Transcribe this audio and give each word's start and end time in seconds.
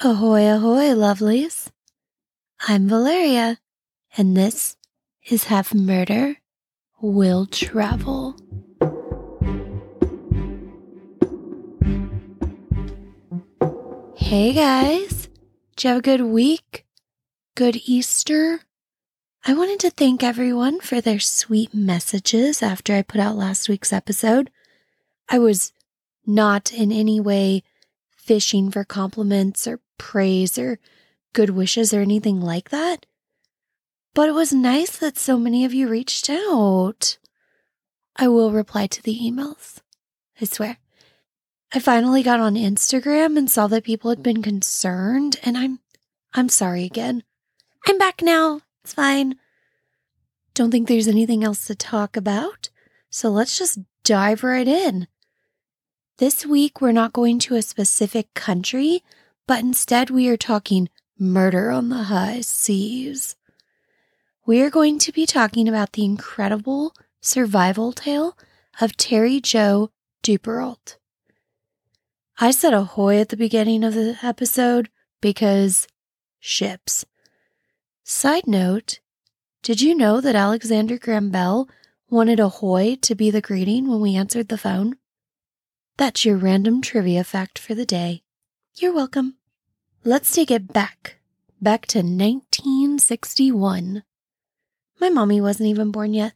Ahoy, 0.00 0.46
ahoy, 0.46 0.90
lovelies. 0.94 1.68
I'm 2.68 2.86
Valeria, 2.86 3.56
and 4.14 4.36
this 4.36 4.76
is 5.26 5.44
Have 5.44 5.72
Murder 5.72 6.36
Will 7.00 7.46
Travel. 7.46 8.36
Hey 14.16 14.52
guys, 14.52 15.30
did 15.76 15.84
you 15.84 15.88
have 15.88 15.98
a 16.00 16.02
good 16.02 16.20
week? 16.20 16.84
Good 17.54 17.80
Easter? 17.86 18.60
I 19.46 19.54
wanted 19.54 19.80
to 19.80 19.90
thank 19.90 20.22
everyone 20.22 20.80
for 20.80 21.00
their 21.00 21.20
sweet 21.20 21.72
messages 21.72 22.62
after 22.62 22.92
I 22.92 23.00
put 23.00 23.22
out 23.22 23.36
last 23.36 23.66
week's 23.66 23.94
episode. 23.94 24.50
I 25.30 25.38
was 25.38 25.72
not 26.26 26.70
in 26.70 26.92
any 26.92 27.18
way 27.18 27.62
fishing 28.14 28.70
for 28.70 28.84
compliments 28.84 29.66
or 29.66 29.80
praise 29.98 30.58
or 30.58 30.78
good 31.32 31.50
wishes 31.50 31.92
or 31.92 32.00
anything 32.00 32.40
like 32.40 32.70
that. 32.70 33.06
But 34.14 34.28
it 34.28 34.32
was 34.32 34.52
nice 34.52 34.96
that 34.98 35.18
so 35.18 35.38
many 35.38 35.64
of 35.64 35.74
you 35.74 35.88
reached 35.88 36.30
out. 36.30 37.18
I 38.16 38.28
will 38.28 38.50
reply 38.50 38.86
to 38.86 39.02
the 39.02 39.18
emails. 39.18 39.80
I 40.40 40.46
swear. 40.46 40.78
I 41.74 41.78
finally 41.80 42.22
got 42.22 42.40
on 42.40 42.54
Instagram 42.54 43.36
and 43.36 43.50
saw 43.50 43.66
that 43.66 43.84
people 43.84 44.10
had 44.10 44.22
been 44.22 44.42
concerned 44.42 45.38
and 45.42 45.58
I'm 45.58 45.80
I'm 46.32 46.48
sorry 46.48 46.84
again. 46.84 47.22
I'm 47.86 47.98
back 47.98 48.22
now. 48.22 48.60
It's 48.84 48.94
fine. 48.94 49.36
Don't 50.54 50.70
think 50.70 50.88
there's 50.88 51.08
anything 51.08 51.44
else 51.44 51.66
to 51.66 51.74
talk 51.74 52.16
about. 52.16 52.70
So 53.10 53.30
let's 53.30 53.58
just 53.58 53.78
dive 54.04 54.42
right 54.42 54.68
in. 54.68 55.08
This 56.18 56.46
week, 56.46 56.80
we're 56.80 56.92
not 56.92 57.12
going 57.12 57.38
to 57.40 57.56
a 57.56 57.62
specific 57.62 58.32
country, 58.32 59.02
but 59.46 59.60
instead, 59.60 60.10
we 60.10 60.28
are 60.28 60.36
talking 60.36 60.88
murder 61.18 61.70
on 61.70 61.88
the 61.88 62.04
high 62.04 62.40
seas. 62.40 63.36
We 64.44 64.60
are 64.62 64.70
going 64.70 64.98
to 65.00 65.12
be 65.12 65.26
talking 65.26 65.68
about 65.68 65.92
the 65.92 66.04
incredible 66.04 66.94
survival 67.20 67.92
tale 67.92 68.36
of 68.80 68.96
Terry 68.96 69.40
Jo 69.40 69.90
Duperrault. 70.22 70.96
I 72.38 72.50
said 72.50 72.74
ahoy 72.74 73.18
at 73.18 73.30
the 73.30 73.36
beginning 73.36 73.82
of 73.82 73.94
the 73.94 74.18
episode 74.22 74.90
because 75.20 75.88
ships. 76.38 77.04
Side 78.04 78.46
note, 78.46 79.00
did 79.62 79.80
you 79.80 79.94
know 79.94 80.20
that 80.20 80.36
Alexander 80.36 80.98
Graham 80.98 81.30
Bell 81.30 81.68
wanted 82.08 82.38
ahoy 82.38 82.96
to 83.02 83.14
be 83.14 83.30
the 83.30 83.40
greeting 83.40 83.88
when 83.88 84.00
we 84.00 84.14
answered 84.14 84.48
the 84.48 84.58
phone? 84.58 84.96
That's 85.96 86.24
your 86.24 86.36
random 86.36 86.82
trivia 86.82 87.24
fact 87.24 87.58
for 87.58 87.74
the 87.74 87.86
day. 87.86 88.22
You're 88.74 88.92
welcome. 88.92 89.36
Let's 90.06 90.32
take 90.32 90.50
it 90.52 90.72
back, 90.72 91.16
back 91.60 91.84
to 91.86 91.98
1961. 91.98 94.04
My 95.00 95.10
mommy 95.10 95.40
wasn't 95.40 95.68
even 95.68 95.90
born 95.90 96.14
yet. 96.14 96.34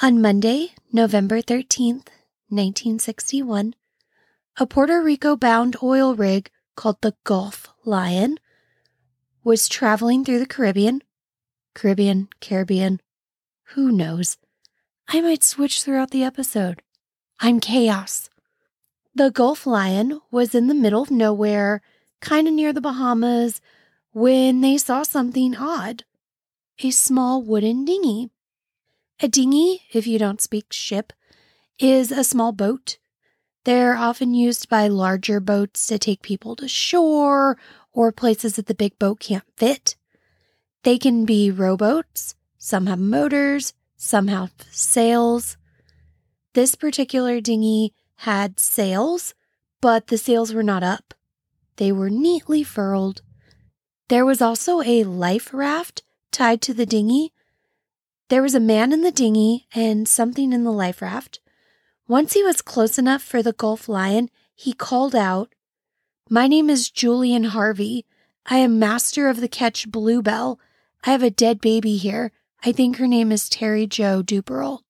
On 0.00 0.22
Monday, 0.22 0.74
November 0.92 1.42
13th, 1.42 2.06
1961, 2.54 3.74
a 4.58 4.64
Puerto 4.64 5.02
Rico 5.02 5.34
bound 5.34 5.74
oil 5.82 6.14
rig 6.14 6.52
called 6.76 7.00
the 7.00 7.16
Gulf 7.24 7.66
Lion 7.84 8.38
was 9.42 9.68
traveling 9.68 10.24
through 10.24 10.38
the 10.38 10.46
Caribbean. 10.46 11.02
Caribbean, 11.74 12.28
Caribbean, 12.40 13.00
who 13.74 13.90
knows? 13.90 14.36
I 15.08 15.20
might 15.20 15.42
switch 15.42 15.82
throughout 15.82 16.12
the 16.12 16.22
episode. 16.22 16.80
I'm 17.40 17.58
chaos. 17.58 18.30
The 19.16 19.32
Gulf 19.32 19.66
Lion 19.66 20.20
was 20.30 20.54
in 20.54 20.68
the 20.68 20.74
middle 20.74 21.02
of 21.02 21.10
nowhere, 21.10 21.82
kind 22.24 22.48
of 22.48 22.54
near 22.54 22.72
the 22.72 22.80
Bahamas, 22.80 23.60
when 24.12 24.60
they 24.62 24.78
saw 24.78 25.02
something 25.02 25.56
odd 25.56 26.04
a 26.82 26.90
small 26.90 27.40
wooden 27.40 27.84
dinghy. 27.84 28.30
A 29.20 29.28
dinghy, 29.28 29.82
if 29.92 30.06
you 30.06 30.18
don't 30.18 30.40
speak 30.40 30.72
ship, 30.72 31.12
is 31.78 32.10
a 32.10 32.24
small 32.24 32.50
boat. 32.50 32.98
They're 33.64 33.96
often 33.96 34.34
used 34.34 34.68
by 34.68 34.88
larger 34.88 35.38
boats 35.38 35.86
to 35.86 35.98
take 35.98 36.22
people 36.22 36.56
to 36.56 36.66
shore 36.66 37.56
or 37.92 38.10
places 38.10 38.56
that 38.56 38.66
the 38.66 38.74
big 38.74 38.98
boat 38.98 39.20
can't 39.20 39.44
fit. 39.56 39.94
They 40.82 40.98
can 40.98 41.24
be 41.24 41.50
rowboats, 41.50 42.34
some 42.58 42.86
have 42.86 42.98
motors, 42.98 43.72
some 43.96 44.26
have 44.28 44.52
sails. 44.70 45.56
This 46.54 46.74
particular 46.74 47.40
dinghy 47.40 47.94
had 48.16 48.58
sails, 48.58 49.34
but 49.80 50.08
the 50.08 50.18
sails 50.18 50.52
were 50.52 50.62
not 50.62 50.82
up. 50.82 51.14
They 51.76 51.92
were 51.92 52.10
neatly 52.10 52.62
furled. 52.62 53.22
There 54.08 54.24
was 54.24 54.40
also 54.42 54.80
a 54.82 55.04
life 55.04 55.52
raft 55.52 56.02
tied 56.30 56.60
to 56.62 56.74
the 56.74 56.86
dinghy. 56.86 57.32
There 58.28 58.42
was 58.42 58.54
a 58.54 58.60
man 58.60 58.92
in 58.92 59.02
the 59.02 59.10
dinghy 59.10 59.66
and 59.74 60.08
something 60.08 60.52
in 60.52 60.64
the 60.64 60.72
life 60.72 61.02
raft. 61.02 61.40
Once 62.06 62.34
he 62.34 62.42
was 62.42 62.62
close 62.62 62.98
enough 62.98 63.22
for 63.22 63.42
the 63.42 63.52
Gulf 63.52 63.88
Lion, 63.88 64.28
he 64.54 64.72
called 64.72 65.14
out, 65.14 65.54
My 66.28 66.46
name 66.46 66.68
is 66.68 66.90
Julian 66.90 67.44
Harvey. 67.44 68.04
I 68.46 68.58
am 68.58 68.78
master 68.78 69.28
of 69.28 69.40
the 69.40 69.48
ketch 69.48 69.90
Bluebelle. 69.90 70.58
I 71.04 71.10
have 71.10 71.22
a 71.22 71.30
dead 71.30 71.60
baby 71.60 71.96
here. 71.96 72.30
I 72.64 72.72
think 72.72 72.96
her 72.96 73.06
name 73.06 73.32
is 73.32 73.48
Terry 73.48 73.86
Jo 73.86 74.22
Duperrault. 74.22 74.80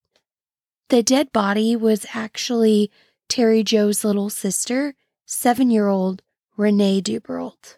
The 0.89 1.01
dead 1.01 1.31
body 1.31 1.75
was 1.75 2.05
actually 2.13 2.91
Terry 3.27 3.63
Jo's 3.63 4.03
little 4.03 4.29
sister, 4.29 4.93
seven 5.25 5.71
year 5.71 5.87
old 5.87 6.21
Renee 6.57 7.01
Duperrault. 7.01 7.77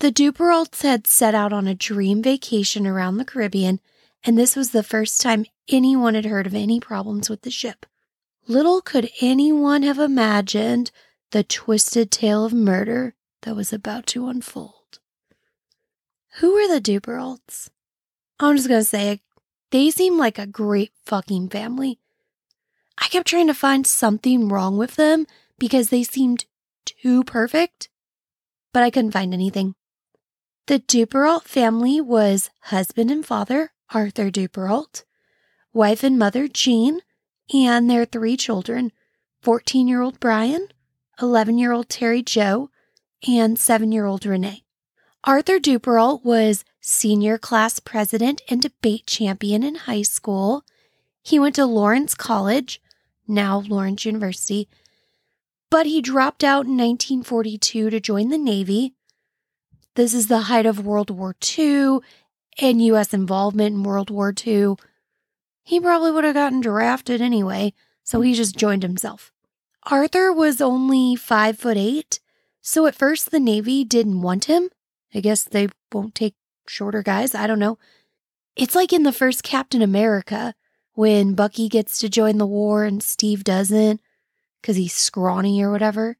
The 0.00 0.12
Duperraults 0.12 0.82
had 0.82 1.06
set 1.06 1.34
out 1.34 1.52
on 1.52 1.66
a 1.66 1.74
dream 1.74 2.22
vacation 2.22 2.86
around 2.86 3.16
the 3.16 3.24
Caribbean, 3.24 3.80
and 4.22 4.36
this 4.36 4.54
was 4.54 4.70
the 4.70 4.82
first 4.82 5.20
time 5.20 5.46
anyone 5.68 6.14
had 6.14 6.26
heard 6.26 6.46
of 6.46 6.54
any 6.54 6.78
problems 6.80 7.30
with 7.30 7.42
the 7.42 7.50
ship. 7.50 7.86
Little 8.46 8.82
could 8.82 9.10
anyone 9.20 9.82
have 9.82 9.98
imagined 9.98 10.90
the 11.30 11.42
twisted 11.42 12.10
tale 12.10 12.44
of 12.44 12.52
murder 12.52 13.14
that 13.42 13.56
was 13.56 13.72
about 13.72 14.06
to 14.08 14.28
unfold. 14.28 14.98
Who 16.40 16.54
were 16.54 16.68
the 16.68 16.80
Duperraults? 16.80 17.70
I'm 18.38 18.56
just 18.56 18.68
going 18.68 18.80
to 18.80 18.84
say 18.84 19.20
they 19.70 19.90
seem 19.90 20.18
like 20.18 20.38
a 20.38 20.46
great 20.46 20.92
fucking 21.06 21.48
family. 21.48 21.98
I 22.98 23.08
kept 23.08 23.28
trying 23.28 23.46
to 23.46 23.54
find 23.54 23.86
something 23.86 24.48
wrong 24.48 24.76
with 24.76 24.96
them 24.96 25.26
because 25.58 25.88
they 25.88 26.02
seemed 26.02 26.44
too 26.84 27.24
perfect, 27.24 27.88
but 28.72 28.82
I 28.82 28.90
couldn't 28.90 29.12
find 29.12 29.32
anything. 29.32 29.74
The 30.66 30.78
Duperrault 30.78 31.44
family 31.44 32.00
was 32.00 32.50
husband 32.62 33.10
and 33.10 33.24
father, 33.24 33.72
Arthur 33.90 34.30
Duperrault, 34.30 35.04
wife 35.72 36.02
and 36.02 36.18
mother, 36.18 36.48
Jean, 36.48 37.00
and 37.52 37.90
their 37.90 38.04
three 38.04 38.36
children 38.36 38.92
14 39.42 39.86
year 39.86 40.00
old 40.00 40.18
Brian, 40.20 40.68
11 41.20 41.58
year 41.58 41.72
old 41.72 41.88
Terry 41.90 42.22
Jo, 42.22 42.70
and 43.28 43.58
7 43.58 43.92
year 43.92 44.06
old 44.06 44.24
Renee. 44.24 44.64
Arthur 45.22 45.58
Duperrault 45.58 46.24
was 46.24 46.64
senior 46.80 47.38
class 47.38 47.78
president 47.80 48.42
and 48.48 48.60
debate 48.60 49.06
champion 49.06 49.62
in 49.62 49.74
high 49.74 50.02
school. 50.02 50.64
He 51.22 51.38
went 51.38 51.54
to 51.56 51.66
Lawrence 51.66 52.14
College, 52.14 52.80
now 53.26 53.60
Lawrence 53.66 54.04
University, 54.04 54.68
but 55.74 55.86
he 55.86 56.00
dropped 56.00 56.44
out 56.44 56.66
in 56.66 56.76
1942 56.76 57.90
to 57.90 57.98
join 57.98 58.28
the 58.28 58.38
Navy. 58.38 58.94
This 59.96 60.14
is 60.14 60.28
the 60.28 60.42
height 60.42 60.66
of 60.66 60.86
World 60.86 61.10
War 61.10 61.34
II 61.58 61.98
and 62.60 62.80
U.S. 62.80 63.12
involvement 63.12 63.74
in 63.74 63.82
World 63.82 64.08
War 64.08 64.32
II. 64.46 64.76
He 65.64 65.80
probably 65.80 66.12
would 66.12 66.22
have 66.22 66.34
gotten 66.34 66.60
drafted 66.60 67.20
anyway, 67.20 67.72
so 68.04 68.20
he 68.20 68.34
just 68.34 68.56
joined 68.56 68.84
himself. 68.84 69.32
Arthur 69.82 70.32
was 70.32 70.60
only 70.60 71.16
five 71.16 71.58
foot 71.58 71.76
eight, 71.76 72.20
so 72.62 72.86
at 72.86 72.94
first 72.94 73.32
the 73.32 73.40
Navy 73.40 73.82
didn't 73.82 74.22
want 74.22 74.44
him. 74.44 74.68
I 75.12 75.18
guess 75.18 75.42
they 75.42 75.66
won't 75.92 76.14
take 76.14 76.36
shorter 76.68 77.02
guys. 77.02 77.34
I 77.34 77.48
don't 77.48 77.58
know. 77.58 77.78
It's 78.54 78.76
like 78.76 78.92
in 78.92 79.02
the 79.02 79.12
first 79.12 79.42
Captain 79.42 79.82
America 79.82 80.54
when 80.92 81.34
Bucky 81.34 81.68
gets 81.68 81.98
to 81.98 82.08
join 82.08 82.38
the 82.38 82.46
war 82.46 82.84
and 82.84 83.02
Steve 83.02 83.42
doesn't 83.42 84.00
because 84.64 84.76
he's 84.76 84.94
scrawny 84.94 85.62
or 85.62 85.70
whatever. 85.70 86.16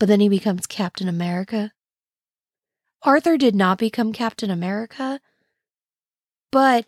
But 0.00 0.08
then 0.08 0.18
he 0.18 0.28
becomes 0.28 0.66
Captain 0.66 1.08
America. 1.08 1.70
Arthur 3.04 3.36
did 3.36 3.54
not 3.54 3.78
become 3.78 4.12
Captain 4.12 4.50
America, 4.50 5.20
but 6.50 6.86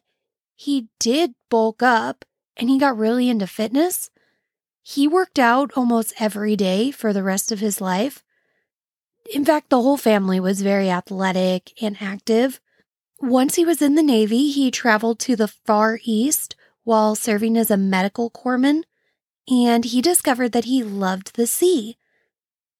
he 0.57 0.89
did 0.99 1.35
bulk 1.49 1.81
up 1.81 2.25
and 2.57 2.69
he 2.69 2.77
got 2.77 2.99
really 2.99 3.29
into 3.31 3.47
fitness. 3.47 4.11
He 4.83 5.07
worked 5.07 5.39
out 5.39 5.71
almost 5.77 6.13
every 6.19 6.57
day 6.57 6.91
for 6.91 7.13
the 7.13 7.23
rest 7.23 7.53
of 7.53 7.61
his 7.61 7.81
life. 7.81 8.25
In 9.33 9.45
fact, 9.45 9.71
the 9.71 9.81
whole 9.81 9.97
family 9.97 10.41
was 10.41 10.61
very 10.63 10.91
athletic 10.91 11.73
and 11.81 11.97
active. 12.01 12.61
Once 13.21 13.55
he 13.55 13.65
was 13.65 13.81
in 13.81 13.95
the 13.95 14.03
Navy, 14.03 14.51
he 14.51 14.73
traveled 14.73 15.21
to 15.21 15.37
the 15.37 15.49
Far 15.49 16.01
East 16.03 16.57
while 16.83 17.15
serving 17.15 17.57
as 17.57 17.71
a 17.71 17.77
medical 17.77 18.29
corpsman, 18.29 18.83
and 19.49 19.85
he 19.85 20.01
discovered 20.01 20.53
that 20.53 20.65
he 20.65 20.83
loved 20.83 21.35
the 21.35 21.47
sea. 21.47 21.97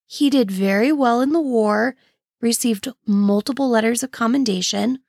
He 0.07 0.31
did 0.31 0.51
very 0.51 0.93
well 0.93 1.21
in 1.21 1.33
the 1.33 1.41
war, 1.41 1.97
received 2.41 2.89
multiple 3.07 3.69
letters 3.69 4.03
of 4.03 4.11
commendation. 4.11 5.01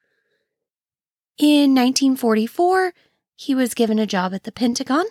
In 1.38 1.76
1944, 1.76 2.94
he 3.36 3.54
was 3.54 3.74
given 3.74 4.00
a 4.00 4.08
job 4.08 4.34
at 4.34 4.44
the 4.44 4.52
Pentagon. 4.52 5.06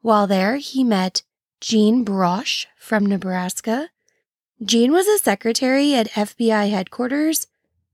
While 0.00 0.26
there, 0.26 0.56
he 0.56 0.84
met 0.84 1.22
Jean 1.60 2.04
Brosh 2.04 2.66
from 2.76 3.06
Nebraska. 3.06 3.88
Jean 4.62 4.92
was 4.92 5.06
a 5.06 5.18
secretary 5.18 5.94
at 5.94 6.10
FBI 6.10 6.70
headquarters, 6.70 7.46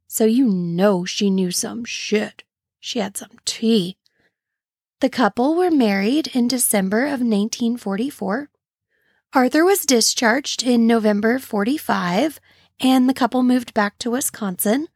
so 0.09 0.25
you 0.25 0.47
know 0.47 1.05
she 1.05 1.31
knew 1.31 1.53
some 1.53 1.85
shit. 1.85 2.43
She 2.81 2.99
had 2.99 3.17
some 3.17 3.31
tea. 3.45 3.97
The 5.01 5.09
couple 5.09 5.55
were 5.55 5.71
married 5.71 6.27
in 6.35 6.47
December 6.47 7.05
of 7.05 7.23
1944. 7.23 8.51
Arthur 9.33 9.65
was 9.65 9.87
discharged 9.87 10.63
in 10.63 10.87
November 10.87 11.39
45, 11.39 12.39
and 12.81 13.09
the 13.09 13.15
couple 13.15 13.43
moved 13.43 13.73
back 13.73 13.97
to 14.01 14.11
Wisconsin. 14.11 14.89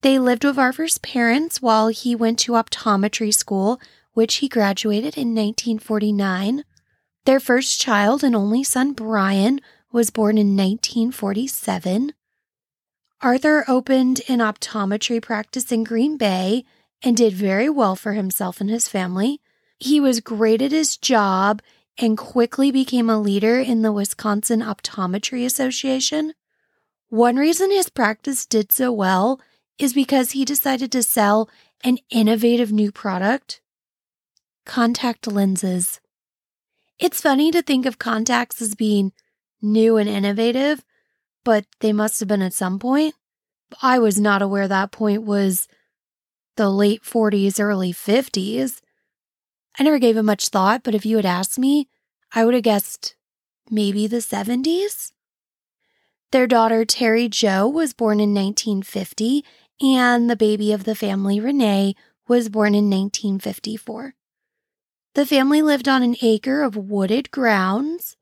They 0.00 0.18
lived 0.18 0.44
with 0.44 0.58
Arthur's 0.58 0.96
parents 0.96 1.60
while 1.60 1.88
he 1.88 2.14
went 2.14 2.38
to 2.40 2.52
optometry 2.52 3.34
school, 3.34 3.78
which 4.14 4.36
he 4.36 4.48
graduated 4.48 5.18
in 5.18 5.34
1949. 5.34 6.64
Their 7.26 7.40
first 7.40 7.78
child 7.78 8.24
and 8.24 8.34
only 8.34 8.64
son, 8.64 8.94
Brian, 8.94 9.60
was 9.92 10.08
born 10.08 10.38
in 10.38 10.56
1947. 10.56 12.14
Arthur 13.20 13.64
opened 13.68 14.22
an 14.26 14.38
optometry 14.38 15.20
practice 15.20 15.70
in 15.70 15.84
Green 15.84 16.16
Bay 16.16 16.64
and 17.06 17.16
did 17.16 17.32
very 17.32 17.70
well 17.70 17.94
for 17.94 18.14
himself 18.14 18.60
and 18.60 18.68
his 18.68 18.88
family. 18.88 19.40
He 19.78 20.00
was 20.00 20.18
great 20.18 20.60
at 20.60 20.72
his 20.72 20.96
job 20.96 21.62
and 21.96 22.18
quickly 22.18 22.72
became 22.72 23.08
a 23.08 23.20
leader 23.20 23.60
in 23.60 23.82
the 23.82 23.92
Wisconsin 23.92 24.60
Optometry 24.60 25.46
Association. 25.46 26.34
One 27.08 27.36
reason 27.36 27.70
his 27.70 27.90
practice 27.90 28.44
did 28.44 28.72
so 28.72 28.92
well 28.92 29.40
is 29.78 29.94
because 29.94 30.32
he 30.32 30.44
decided 30.44 30.90
to 30.90 31.02
sell 31.04 31.48
an 31.84 31.98
innovative 32.10 32.72
new 32.72 32.90
product 32.90 33.60
contact 34.64 35.28
lenses. 35.28 36.00
It's 36.98 37.20
funny 37.20 37.52
to 37.52 37.62
think 37.62 37.86
of 37.86 38.00
contacts 38.00 38.60
as 38.60 38.74
being 38.74 39.12
new 39.62 39.96
and 39.96 40.08
innovative, 40.08 40.84
but 41.44 41.66
they 41.78 41.92
must 41.92 42.18
have 42.18 42.28
been 42.28 42.42
at 42.42 42.52
some 42.52 42.80
point. 42.80 43.14
I 43.80 44.00
was 44.00 44.18
not 44.18 44.42
aware 44.42 44.66
that 44.66 44.90
point 44.90 45.22
was 45.22 45.68
the 46.56 46.70
late 46.70 47.02
40s, 47.02 47.60
early 47.60 47.92
50s. 47.92 48.80
I 49.78 49.82
never 49.82 49.98
gave 49.98 50.16
it 50.16 50.22
much 50.22 50.48
thought, 50.48 50.82
but 50.82 50.94
if 50.94 51.06
you 51.06 51.16
had 51.16 51.26
asked 51.26 51.58
me, 51.58 51.88
I 52.32 52.44
would 52.44 52.54
have 52.54 52.62
guessed 52.62 53.14
maybe 53.70 54.06
the 54.06 54.18
70s. 54.18 55.12
Their 56.32 56.46
daughter, 56.46 56.84
Terry 56.84 57.28
Jo, 57.28 57.68
was 57.68 57.92
born 57.92 58.18
in 58.18 58.34
1950, 58.34 59.44
and 59.80 60.28
the 60.28 60.36
baby 60.36 60.72
of 60.72 60.84
the 60.84 60.94
family, 60.94 61.38
Renee, 61.38 61.94
was 62.26 62.48
born 62.48 62.74
in 62.74 62.90
1954. 62.90 64.14
The 65.14 65.26
family 65.26 65.62
lived 65.62 65.88
on 65.88 66.02
an 66.02 66.16
acre 66.20 66.62
of 66.62 66.76
wooded 66.76 67.30
grounds. 67.30 68.16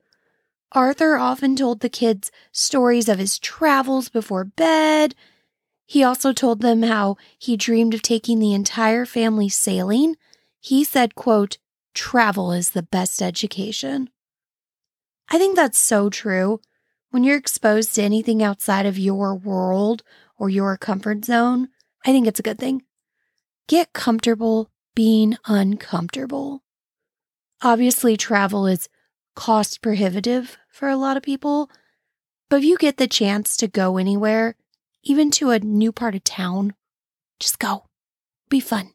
Arthur 0.71 1.17
often 1.17 1.55
told 1.55 1.79
the 1.79 1.89
kids 1.89 2.31
stories 2.51 3.09
of 3.09 3.19
his 3.19 3.39
travels 3.39 4.09
before 4.09 4.43
bed 4.43 5.15
he 5.85 6.03
also 6.03 6.33
told 6.33 6.61
them 6.61 6.83
how 6.83 7.17
he 7.37 7.55
dreamed 7.55 7.93
of 7.93 8.01
taking 8.01 8.39
the 8.39 8.53
entire 8.53 9.05
family 9.05 9.49
sailing. 9.49 10.15
He 10.59 10.83
said, 10.83 11.15
quote, 11.15 11.57
travel 11.93 12.51
is 12.51 12.71
the 12.71 12.83
best 12.83 13.21
education. 13.21 14.09
I 15.29 15.37
think 15.37 15.55
that's 15.55 15.77
so 15.77 16.09
true. 16.09 16.59
When 17.11 17.23
you're 17.23 17.37
exposed 17.37 17.95
to 17.95 18.03
anything 18.03 18.43
outside 18.43 18.85
of 18.85 18.97
your 18.97 19.35
world 19.35 20.03
or 20.37 20.49
your 20.49 20.75
comfort 20.75 21.23
zone, 21.23 21.69
I 22.05 22.11
think 22.11 22.27
it's 22.27 22.39
a 22.39 22.43
good 22.43 22.59
thing. 22.59 22.83
Get 23.67 23.93
comfortable 23.93 24.69
being 24.95 25.37
uncomfortable. 25.45 26.63
Obviously, 27.61 28.17
travel 28.17 28.67
is 28.67 28.89
cost 29.35 29.81
prohibitive 29.81 30.57
for 30.69 30.89
a 30.89 30.97
lot 30.97 31.17
of 31.17 31.23
people, 31.23 31.69
but 32.49 32.57
if 32.57 32.63
you 32.63 32.77
get 32.77 32.97
the 32.97 33.07
chance 33.07 33.55
to 33.57 33.67
go 33.67 33.97
anywhere, 33.97 34.55
even 35.05 35.31
to 35.31 35.51
a 35.51 35.59
new 35.59 35.91
part 35.91 36.15
of 36.15 36.23
town. 36.23 36.73
Just 37.39 37.59
go. 37.59 37.85
Be 38.49 38.59
fun. 38.59 38.91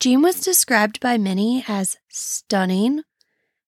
Jean 0.00 0.22
was 0.22 0.40
described 0.40 0.98
by 0.98 1.16
many 1.16 1.64
as 1.68 1.98
stunning. 2.08 3.02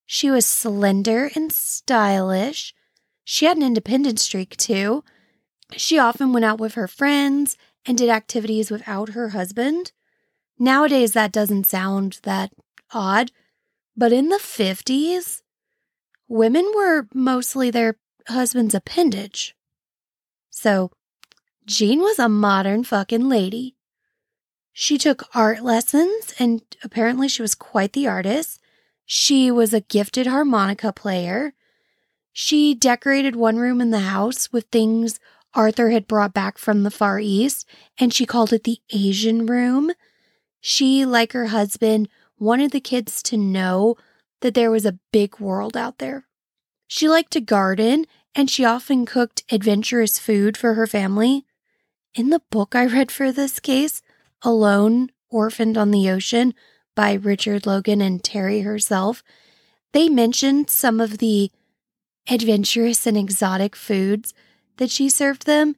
She 0.06 0.30
was 0.30 0.44
slender 0.44 1.30
and 1.34 1.52
stylish. 1.52 2.74
She 3.22 3.46
had 3.46 3.56
an 3.56 3.62
independent 3.62 4.18
streak, 4.18 4.56
too. 4.56 5.04
She 5.72 5.98
often 5.98 6.32
went 6.32 6.44
out 6.44 6.58
with 6.58 6.74
her 6.74 6.88
friends 6.88 7.56
and 7.86 7.96
did 7.96 8.08
activities 8.08 8.70
without 8.70 9.10
her 9.10 9.30
husband. 9.30 9.92
Nowadays, 10.58 11.12
that 11.12 11.32
doesn't 11.32 11.66
sound 11.66 12.20
that 12.22 12.52
odd, 12.92 13.30
but 13.96 14.12
in 14.12 14.28
the 14.28 14.36
50s, 14.36 15.42
women 16.28 16.70
were 16.74 17.08
mostly 17.14 17.70
their 17.70 17.96
husband's 18.28 18.74
appendage. 18.74 19.54
So 20.50 20.90
Jean 21.66 22.00
was 22.00 22.18
a 22.18 22.28
modern 22.28 22.84
fucking 22.84 23.28
lady. 23.28 23.76
She 24.72 24.98
took 24.98 25.28
art 25.34 25.62
lessons 25.62 26.34
and 26.38 26.62
apparently 26.82 27.28
she 27.28 27.42
was 27.42 27.54
quite 27.54 27.92
the 27.92 28.06
artist. 28.06 28.60
She 29.06 29.50
was 29.50 29.72
a 29.72 29.80
gifted 29.80 30.26
harmonica 30.26 30.92
player. 30.92 31.54
She 32.32 32.74
decorated 32.74 33.36
one 33.36 33.56
room 33.56 33.80
in 33.80 33.90
the 33.90 34.00
house 34.00 34.52
with 34.52 34.66
things 34.66 35.20
Arthur 35.54 35.90
had 35.90 36.08
brought 36.08 36.34
back 36.34 36.58
from 36.58 36.82
the 36.82 36.90
Far 36.90 37.20
East, 37.20 37.66
and 37.96 38.12
she 38.12 38.26
called 38.26 38.52
it 38.52 38.64
the 38.64 38.80
Asian 38.92 39.46
room. 39.46 39.92
She, 40.60 41.04
like 41.04 41.32
her 41.32 41.46
husband, 41.46 42.08
wanted 42.38 42.72
the 42.72 42.80
kids 42.80 43.22
to 43.24 43.36
know 43.36 43.96
that 44.40 44.54
there 44.54 44.70
was 44.70 44.84
a 44.84 44.98
big 45.12 45.38
world 45.38 45.76
out 45.76 45.98
there. 45.98 46.26
She 46.88 47.08
liked 47.08 47.32
to 47.32 47.40
garden, 47.40 48.06
and 48.34 48.50
she 48.50 48.64
often 48.64 49.06
cooked 49.06 49.44
adventurous 49.50 50.18
food 50.18 50.56
for 50.56 50.74
her 50.74 50.88
family. 50.88 51.46
In 52.14 52.30
the 52.30 52.42
book 52.50 52.76
I 52.76 52.86
read 52.86 53.10
for 53.10 53.32
this 53.32 53.58
case, 53.58 54.00
Alone, 54.42 55.10
Orphaned 55.30 55.76
on 55.76 55.90
the 55.90 56.08
Ocean 56.08 56.54
by 56.94 57.14
Richard 57.14 57.66
Logan 57.66 58.00
and 58.00 58.22
Terry 58.22 58.60
herself, 58.60 59.24
they 59.92 60.08
mentioned 60.08 60.70
some 60.70 61.00
of 61.00 61.18
the 61.18 61.50
adventurous 62.28 63.04
and 63.04 63.16
exotic 63.16 63.74
foods 63.74 64.32
that 64.76 64.92
she 64.92 65.08
served 65.08 65.44
them. 65.44 65.74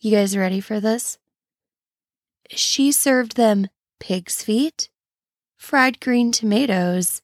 You 0.00 0.10
guys 0.10 0.36
ready 0.36 0.60
for 0.60 0.80
this? 0.80 1.18
She 2.50 2.90
served 2.90 3.36
them 3.36 3.68
pig's 4.00 4.42
feet, 4.42 4.88
fried 5.56 6.00
green 6.00 6.32
tomatoes, 6.32 7.22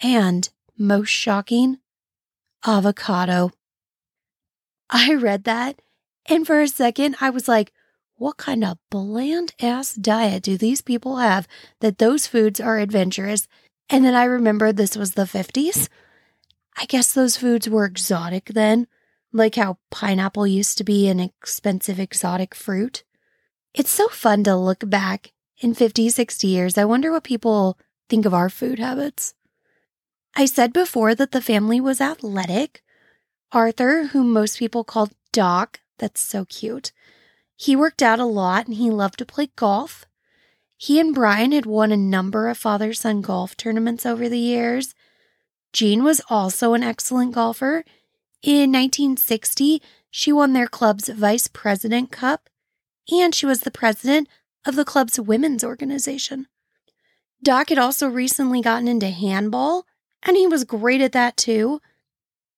and, 0.00 0.48
most 0.78 1.10
shocking, 1.10 1.80
avocado. 2.64 3.50
I 4.88 5.12
read 5.12 5.44
that 5.44 5.82
and 6.26 6.46
for 6.46 6.60
a 6.60 6.68
second, 6.68 7.16
I 7.20 7.30
was 7.30 7.48
like, 7.48 7.72
what 8.16 8.36
kind 8.36 8.64
of 8.64 8.78
bland 8.90 9.54
ass 9.60 9.94
diet 9.94 10.42
do 10.42 10.56
these 10.56 10.80
people 10.80 11.16
have 11.16 11.48
that 11.80 11.98
those 11.98 12.26
foods 12.26 12.60
are 12.60 12.78
adventurous? 12.78 13.48
And 13.90 14.04
then 14.04 14.14
I 14.14 14.24
remembered 14.24 14.76
this 14.76 14.96
was 14.96 15.12
the 15.12 15.22
50s. 15.22 15.88
I 16.76 16.86
guess 16.86 17.12
those 17.12 17.36
foods 17.36 17.68
were 17.68 17.84
exotic 17.84 18.46
then, 18.46 18.86
like 19.32 19.56
how 19.56 19.78
pineapple 19.90 20.46
used 20.46 20.78
to 20.78 20.84
be 20.84 21.08
an 21.08 21.20
expensive 21.20 22.00
exotic 22.00 22.54
fruit. 22.54 23.04
It's 23.74 23.90
so 23.90 24.08
fun 24.08 24.44
to 24.44 24.56
look 24.56 24.88
back 24.88 25.32
in 25.58 25.74
50, 25.74 26.10
60 26.10 26.46
years. 26.46 26.78
I 26.78 26.84
wonder 26.84 27.10
what 27.10 27.24
people 27.24 27.78
think 28.08 28.26
of 28.26 28.34
our 28.34 28.48
food 28.48 28.78
habits. 28.78 29.34
I 30.36 30.46
said 30.46 30.72
before 30.72 31.14
that 31.14 31.32
the 31.32 31.40
family 31.40 31.80
was 31.80 32.00
athletic. 32.00 32.82
Arthur, 33.52 34.06
whom 34.08 34.32
most 34.32 34.58
people 34.58 34.82
called 34.82 35.12
Doc, 35.32 35.80
that's 35.98 36.20
so 36.20 36.44
cute. 36.44 36.92
He 37.56 37.76
worked 37.76 38.02
out 38.02 38.18
a 38.18 38.24
lot 38.24 38.66
and 38.66 38.76
he 38.76 38.90
loved 38.90 39.18
to 39.18 39.26
play 39.26 39.50
golf. 39.56 40.06
He 40.76 40.98
and 40.98 41.14
Brian 41.14 41.52
had 41.52 41.66
won 41.66 41.92
a 41.92 41.96
number 41.96 42.48
of 42.48 42.58
father 42.58 42.92
son 42.92 43.20
golf 43.20 43.56
tournaments 43.56 44.04
over 44.04 44.28
the 44.28 44.38
years. 44.38 44.94
Jean 45.72 46.04
was 46.04 46.20
also 46.28 46.74
an 46.74 46.82
excellent 46.82 47.34
golfer. 47.34 47.84
In 48.42 48.70
1960, 48.72 49.80
she 50.10 50.32
won 50.32 50.52
their 50.52 50.66
club's 50.66 51.08
Vice 51.08 51.48
President 51.48 52.12
Cup, 52.12 52.48
and 53.10 53.34
she 53.34 53.46
was 53.46 53.60
the 53.60 53.70
president 53.70 54.28
of 54.66 54.76
the 54.76 54.84
club's 54.84 55.18
women's 55.18 55.64
organization. 55.64 56.46
Doc 57.42 57.68
had 57.68 57.78
also 57.78 58.08
recently 58.08 58.60
gotten 58.60 58.88
into 58.88 59.10
handball, 59.10 59.86
and 60.22 60.36
he 60.36 60.46
was 60.46 60.64
great 60.64 61.00
at 61.00 61.12
that 61.12 61.36
too. 61.36 61.80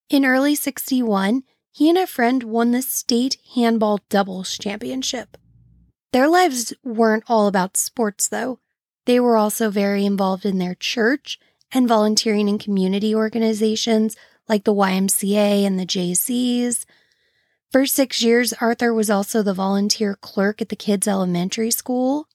In 0.09 0.25
early 0.25 0.55
61, 0.55 1.43
he 1.77 1.91
and 1.91 1.99
a 1.99 2.07
friend 2.07 2.43
won 2.43 2.71
the 2.71 2.81
state 2.81 3.37
handball 3.55 4.01
doubles 4.09 4.57
championship. 4.57 5.37
Their 6.11 6.27
lives 6.27 6.73
weren't 6.83 7.25
all 7.29 7.49
about 7.49 7.77
sports, 7.77 8.29
though. 8.29 8.61
They 9.05 9.21
were 9.21 9.37
also 9.37 9.69
very 9.69 10.07
involved 10.07 10.47
in 10.47 10.57
their 10.57 10.75
church 10.75 11.39
and 11.71 11.87
volunteering 11.87 12.49
in 12.49 12.59
community 12.59 13.15
organizations 13.15 14.17
like 14.49 14.65
the 14.65 14.73
YMCA 14.73 15.67
and 15.67 15.79
the 15.79 15.85
JCs. 15.85 16.87
For 17.71 17.85
six 17.85 18.23
years, 18.23 18.55
Arthur 18.55 18.95
was 18.95 19.11
also 19.11 19.43
the 19.43 19.53
volunteer 19.53 20.15
clerk 20.15 20.63
at 20.63 20.71
the 20.71 20.77
kids' 20.77 21.07
elementary 21.07 21.71
school. 21.71 22.27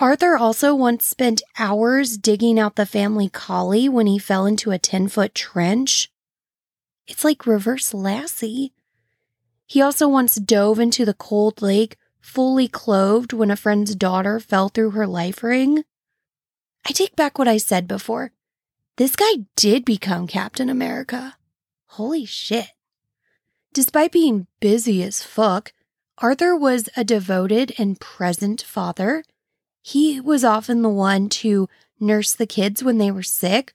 Arthur 0.00 0.36
also 0.36 0.74
once 0.74 1.06
spent 1.06 1.40
hours 1.56 2.18
digging 2.18 2.58
out 2.58 2.74
the 2.74 2.84
family 2.84 3.28
collie 3.28 3.88
when 3.88 4.08
he 4.08 4.18
fell 4.18 4.44
into 4.44 4.72
a 4.72 4.78
10 4.78 5.06
foot 5.06 5.36
trench. 5.36 6.10
It's 7.10 7.24
like 7.24 7.44
reverse 7.44 7.92
Lassie. 7.92 8.72
He 9.66 9.82
also 9.82 10.06
once 10.06 10.36
dove 10.36 10.78
into 10.78 11.04
the 11.04 11.12
cold 11.12 11.60
lake 11.60 11.96
fully 12.20 12.68
clothed 12.68 13.32
when 13.32 13.50
a 13.50 13.56
friend's 13.56 13.96
daughter 13.96 14.38
fell 14.38 14.68
through 14.68 14.92
her 14.92 15.08
life 15.08 15.42
ring. 15.42 15.84
I 16.86 16.92
take 16.92 17.16
back 17.16 17.36
what 17.36 17.48
I 17.48 17.56
said 17.56 17.88
before. 17.88 18.30
This 18.96 19.16
guy 19.16 19.46
did 19.56 19.84
become 19.84 20.28
Captain 20.28 20.70
America. 20.70 21.36
Holy 21.86 22.24
shit. 22.24 22.68
Despite 23.72 24.12
being 24.12 24.46
busy 24.60 25.02
as 25.02 25.22
fuck, 25.22 25.72
Arthur 26.18 26.54
was 26.54 26.88
a 26.96 27.02
devoted 27.02 27.74
and 27.76 27.98
present 27.98 28.62
father. 28.62 29.24
He 29.82 30.20
was 30.20 30.44
often 30.44 30.82
the 30.82 30.88
one 30.88 31.28
to 31.30 31.68
nurse 31.98 32.34
the 32.34 32.46
kids 32.46 32.84
when 32.84 32.98
they 32.98 33.10
were 33.10 33.24
sick. 33.24 33.74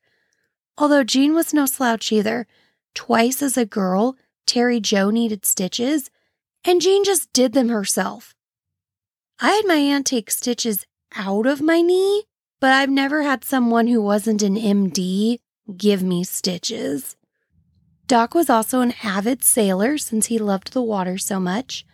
Although 0.77 1.03
Jean 1.03 1.33
was 1.33 1.53
no 1.53 1.65
slouch 1.65 2.13
either. 2.13 2.47
Twice 2.95 3.43
as 3.43 3.57
a 3.57 3.65
girl, 3.65 4.15
Terry 4.47 4.79
Jo 4.79 5.11
needed 5.11 5.45
stitches, 5.45 6.09
and 6.63 6.81
Jean 6.81 7.03
just 7.03 7.31
did 7.33 7.53
them 7.53 7.69
herself. 7.69 8.33
I 9.39 9.51
had 9.51 9.65
my 9.65 9.75
aunt 9.75 10.07
take 10.07 10.31
stitches 10.31 10.87
out 11.15 11.45
of 11.45 11.61
my 11.61 11.81
knee, 11.81 12.23
but 12.59 12.71
I've 12.71 12.89
never 12.89 13.21
had 13.21 13.43
someone 13.43 13.87
who 13.87 14.01
wasn't 14.01 14.41
an 14.41 14.55
MD 14.55 15.39
give 15.77 16.01
me 16.01 16.23
stitches. 16.23 17.15
Doc 18.07 18.33
was 18.33 18.49
also 18.49 18.81
an 18.81 18.93
avid 19.03 19.43
sailor 19.43 19.97
since 19.97 20.27
he 20.27 20.37
loved 20.37 20.73
the 20.73 20.81
water 20.81 21.17
so 21.17 21.39
much. 21.39 21.85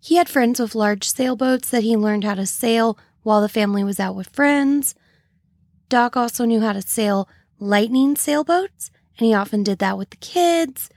He 0.00 0.16
had 0.16 0.28
friends 0.28 0.60
with 0.60 0.74
large 0.74 1.08
sailboats 1.08 1.70
that 1.70 1.84
he 1.84 1.96
learned 1.96 2.24
how 2.24 2.34
to 2.34 2.46
sail 2.46 2.98
while 3.22 3.40
the 3.40 3.48
family 3.48 3.82
was 3.82 3.98
out 3.98 4.14
with 4.14 4.28
friends. 4.28 4.94
Doc 5.88 6.16
also 6.16 6.44
knew 6.44 6.60
how 6.60 6.72
to 6.72 6.82
sail 6.82 7.28
lightning 7.58 8.16
sailboats, 8.16 8.90
and 9.18 9.26
he 9.26 9.34
often 9.34 9.62
did 9.62 9.78
that 9.78 9.98
with 9.98 10.10
the 10.10 10.16
kids. 10.16 10.90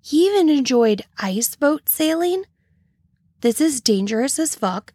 He 0.00 0.26
even 0.26 0.48
enjoyed 0.48 1.04
ice 1.18 1.54
boat 1.56 1.88
sailing. 1.88 2.44
This 3.40 3.60
is 3.60 3.80
dangerous 3.80 4.38
as 4.38 4.54
fuck 4.54 4.92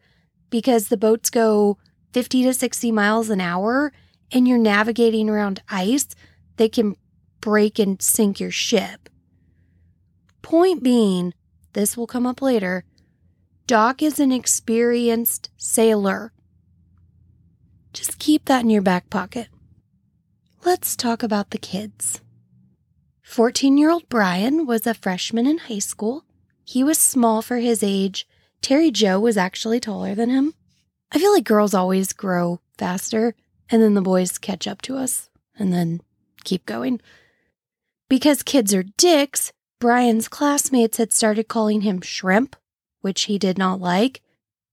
because 0.50 0.88
the 0.88 0.98
boats 0.98 1.30
go 1.30 1.78
50 2.14 2.44
to 2.44 2.54
60 2.54 2.92
miles 2.92 3.30
an 3.30 3.42
hour 3.42 3.92
and 4.32 4.48
you're 4.48 4.58
navigating 4.58 5.30
around 5.30 5.62
ice 5.70 6.08
that 6.58 6.72
can 6.72 6.96
break 7.42 7.80
and 7.80 8.02
sink 8.02 8.40
your 8.40 8.52
ship. 8.52 9.10
Point 10.42 10.84
being, 10.84 11.34
this 11.74 11.98
will 11.98 12.08
come 12.08 12.26
up 12.26 12.42
later, 12.42 12.86
Doc 13.68 14.02
is 14.02 14.20
an 14.20 14.32
experienced 14.32 15.50
sailor. 15.58 16.32
Just 17.94 18.20
keep 18.20 18.46
that 18.46 18.62
in 18.62 18.70
your 18.70 18.82
back 18.82 19.10
pocket. 19.10 19.48
Let's 20.64 20.96
talk 20.96 21.24
about 21.24 21.50
the 21.50 21.58
kids. 21.58 22.22
14 23.26 23.76
year 23.78 23.90
old 23.90 24.08
Brian 24.08 24.68
was 24.68 24.86
a 24.86 24.94
freshman 24.94 25.48
in 25.48 25.58
high 25.58 25.80
school. 25.80 26.24
He 26.64 26.84
was 26.84 27.00
small 27.00 27.42
for 27.42 27.58
his 27.58 27.82
age. 27.82 28.28
Terry 28.62 28.92
Jo 28.92 29.20
was 29.20 29.36
actually 29.36 29.80
taller 29.80 30.14
than 30.14 30.30
him. 30.30 30.54
I 31.12 31.18
feel 31.18 31.34
like 31.34 31.44
girls 31.44 31.74
always 31.74 32.14
grow 32.14 32.62
faster 32.78 33.34
and 33.70 33.82
then 33.82 33.96
the 33.96 34.02
boys 34.02 34.38
catch 34.38 34.68
up 34.68 34.82
to 34.84 34.96
us 34.96 35.30
and 35.58 35.74
then 35.74 36.02
keep 36.44 36.68
going. 36.68 37.02
Because 38.10 38.44
kids 38.44 38.76
are 38.76 38.84
dicks, 38.84 39.52
Brian's 39.80 40.28
classmates 40.28 40.98
had 40.98 41.12
started 41.12 41.48
calling 41.48 41.82
him 41.82 42.02
shrimp, 42.02 42.56
which 43.02 43.24
he 43.24 43.40
did 43.40 43.58
not 43.58 43.82
like. 43.82 44.22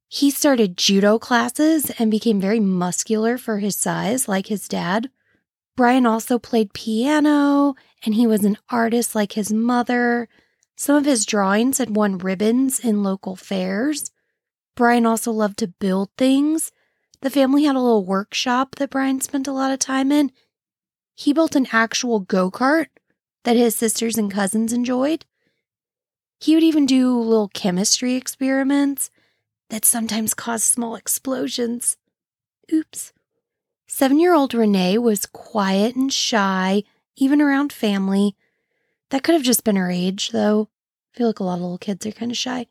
He 0.09 0.31
started 0.31 0.77
judo 0.77 1.19
classes 1.19 1.91
and 1.99 2.11
became 2.11 2.39
very 2.39 2.61
muscular 2.61 3.39
for 3.39 3.59
his 3.59 3.77
size, 3.77 4.29
like 4.29 4.49
his 4.49 4.69
dad. 4.69 5.09
Brian 5.75 6.05
also 6.05 6.39
played 6.39 6.75
piano 6.75 7.75
and 8.05 8.15
he 8.15 8.27
was 8.27 8.45
an 8.45 8.59
artist 8.69 9.15
like 9.15 9.33
his 9.33 9.53
mother. 9.53 10.29
Some 10.77 10.97
of 10.97 11.05
his 11.05 11.27
drawings 11.27 11.79
had 11.79 11.95
won 11.95 12.19
ribbons 12.19 12.81
in 12.81 13.03
local 13.03 13.37
fairs. 13.37 14.11
Brian 14.75 15.07
also 15.07 15.31
loved 15.31 15.59
to 15.59 15.69
build 15.69 16.11
things. 16.17 16.73
The 17.21 17.31
family 17.31 17.65
had 17.65 17.77
a 17.77 17.81
little 17.81 18.05
workshop 18.05 18.77
that 18.77 18.91
Brian 18.91 19.21
spent 19.21 19.47
a 19.47 19.53
lot 19.53 19.73
of 19.73 19.79
time 19.79 20.11
in. 20.11 20.33
He 21.15 21.33
built 21.33 21.55
an 21.55 21.69
actual 21.71 22.21
go 22.21 22.51
kart 22.51 22.87
that 23.45 23.57
his 23.57 23.77
sisters 23.77 24.19
and 24.19 24.31
cousins 24.31 24.73
enjoyed. 24.73 25.25
He 26.41 26.55
would 26.55 26.65
even 26.65 26.87
do 26.87 27.17
little 27.17 27.49
chemistry 27.49 28.15
experiments 28.15 29.11
that 29.71 29.85
sometimes 29.85 30.35
caused 30.35 30.65
small 30.65 30.97
explosions. 30.97 31.97
Oops. 32.73 33.13
Seven 33.87 34.19
year 34.19 34.35
old 34.35 34.55
Renee 34.55 34.99
was 34.99 35.27
quiet 35.27 35.95
and 35.95 36.13
shy, 36.13 36.83
even 37.17 37.41
around 37.41 37.73
family. 37.73 38.37
That 39.11 39.23
could 39.23 39.35
have 39.35 39.45
just 39.45 39.65
been 39.65 39.77
her 39.77 39.91
age, 39.91 40.31
though. 40.31 40.69
I 41.15 41.19
feel 41.19 41.27
like 41.27 41.41
a 41.41 41.45
lot 41.45 41.57
of 41.57 41.61
little 41.61 41.79
kids 41.79 42.07
are 42.07 42.13
kind 42.13 42.31
of 42.31 42.39
shy. 42.39 42.67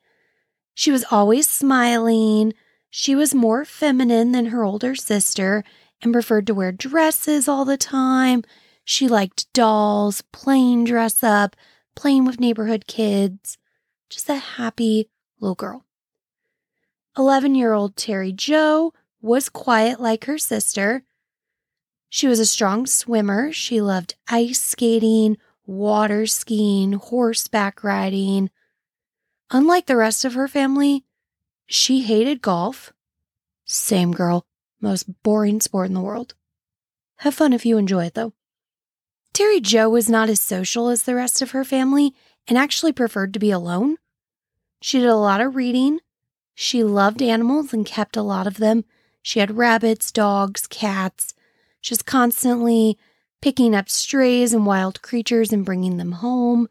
She 0.74 0.92
was 0.92 1.06
always 1.12 1.50
smiling. 1.50 2.54
She 2.90 3.16
was 3.16 3.36
more 3.36 3.66
feminine 3.66 4.32
than 4.32 4.48
her 4.48 4.64
older 4.64 4.96
sister 4.96 5.64
and 6.02 6.14
preferred 6.14 6.48
to 6.48 6.54
wear 6.54 6.72
dresses 6.72 7.48
all 7.48 7.66
the 7.66 7.78
time. 7.78 8.44
She 8.84 9.08
liked 9.08 9.52
dolls, 9.54 10.24
playing 10.32 10.86
dress 10.86 11.24
up, 11.24 11.56
playing 11.96 12.26
with 12.26 12.40
neighborhood 12.40 12.88
kids. 12.88 13.58
Just 14.10 14.30
a 14.30 14.36
happy 14.36 15.10
little 15.40 15.56
girl. 15.56 15.86
11 17.18 17.56
year 17.56 17.74
old 17.74 17.96
Terry 17.96 18.32
Jo 18.32 18.94
was 19.22 19.50
quiet 19.50 20.00
like 20.00 20.26
her 20.26 20.38
sister. 20.38 21.04
She 22.14 22.28
was 22.28 22.42
a 22.42 22.46
strong 22.46 22.88
swimmer. 22.88 23.54
She 23.54 23.80
loved 23.80 24.16
ice 24.28 24.62
skating, 24.62 25.38
water 25.66 26.26
skiing, 26.26 26.92
horseback 26.92 27.86
riding. 27.86 28.50
Unlike 29.50 29.86
the 29.86 29.96
rest 29.96 30.26
of 30.26 30.34
her 30.34 30.50
family, 30.50 31.06
she 31.68 32.02
hated 32.02 32.42
golf. 32.42 32.92
Same 33.64 34.12
girl, 34.12 34.46
most 34.82 35.24
boring 35.24 35.62
sport 35.62 35.88
in 35.88 35.94
the 35.94 36.02
world. 36.02 36.34
Have 37.20 37.34
fun 37.34 37.54
if 37.54 37.66
you 37.66 37.78
enjoy 37.78 38.08
it, 38.08 38.14
though. 38.14 38.34
Terry 39.32 39.62
Jo 39.62 39.90
was 39.90 40.10
not 40.10 40.28
as 40.28 40.42
social 40.42 40.90
as 40.90 41.04
the 41.04 41.16
rest 41.16 41.42
of 41.42 41.52
her 41.52 41.64
family 41.64 42.14
and 42.46 42.58
actually 42.58 42.92
preferred 42.92 43.34
to 43.34 43.40
be 43.40 43.52
alone. 43.52 43.96
She 44.82 45.00
did 45.00 45.08
a 45.08 45.16
lot 45.16 45.40
of 45.40 45.56
reading. 45.56 46.02
She 46.56 46.84
loved 46.84 47.22
animals 47.22 47.72
and 47.72 47.86
kept 47.86 48.18
a 48.18 48.22
lot 48.22 48.48
of 48.48 48.58
them. 48.58 48.84
She 49.22 49.40
had 49.40 49.56
rabbits, 49.56 50.12
dogs, 50.12 50.68
cats. 50.68 51.34
She's 51.82 52.02
constantly 52.02 52.98
picking 53.42 53.76
up 53.76 53.90
strays 53.90 54.54
and 54.54 54.66
wild 54.66 55.02
creatures 55.02 55.52
and 55.52 55.66
bringing 55.66 55.98
them 55.98 56.14
home. 56.14 56.70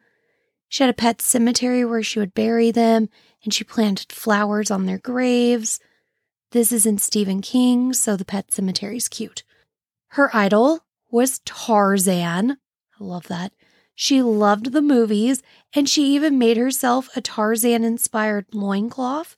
She 0.69 0.85
had 0.85 0.91
a 0.91 0.95
pet 0.95 1.21
cemetery 1.21 1.85
where 1.85 2.03
she 2.03 2.21
would 2.21 2.33
bury 2.33 2.71
them, 2.71 3.09
and 3.43 3.53
she 3.53 3.65
planted 3.65 4.13
flowers 4.13 4.71
on 4.71 4.87
their 4.87 4.99
graves. 4.99 5.81
This 6.53 6.71
is 6.71 6.87
in 6.87 6.99
Stephen 6.99 7.43
King, 7.43 7.93
so 7.93 8.17
the 8.17 8.25
pet 8.25 8.53
cemetery's 8.53 9.09
cute. 9.09 9.43
Her 10.09 10.35
idol 10.35 10.85
was 11.11 11.41
Tarzan. 11.41 12.53
I 12.53 13.05
love 13.05 13.27
that. 13.27 13.53
She 13.97 14.23
loved 14.23 14.73
the 14.73 14.81
movies, 14.81 15.43
and 15.75 15.89
she 15.89 16.15
even 16.15 16.39
made 16.39 16.57
herself 16.57 17.09
a 17.17 17.21
Tarzan 17.21 17.85
inspired 17.85 18.47
loincloth. 18.53 19.37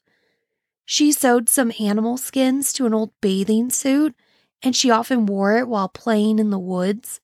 She 0.84 1.12
sewed 1.12 1.48
some 1.48 1.72
animal 1.80 2.18
skins 2.18 2.72
to 2.74 2.84
an 2.86 2.92
old 2.92 3.10
bathing 3.22 3.70
suit 3.70 4.14
and 4.62 4.76
she 4.76 4.90
often 4.90 5.26
wore 5.26 5.56
it 5.56 5.68
while 5.68 5.88
playing 5.88 6.38
in 6.38 6.50
the 6.50 6.58
woods. 6.58 7.20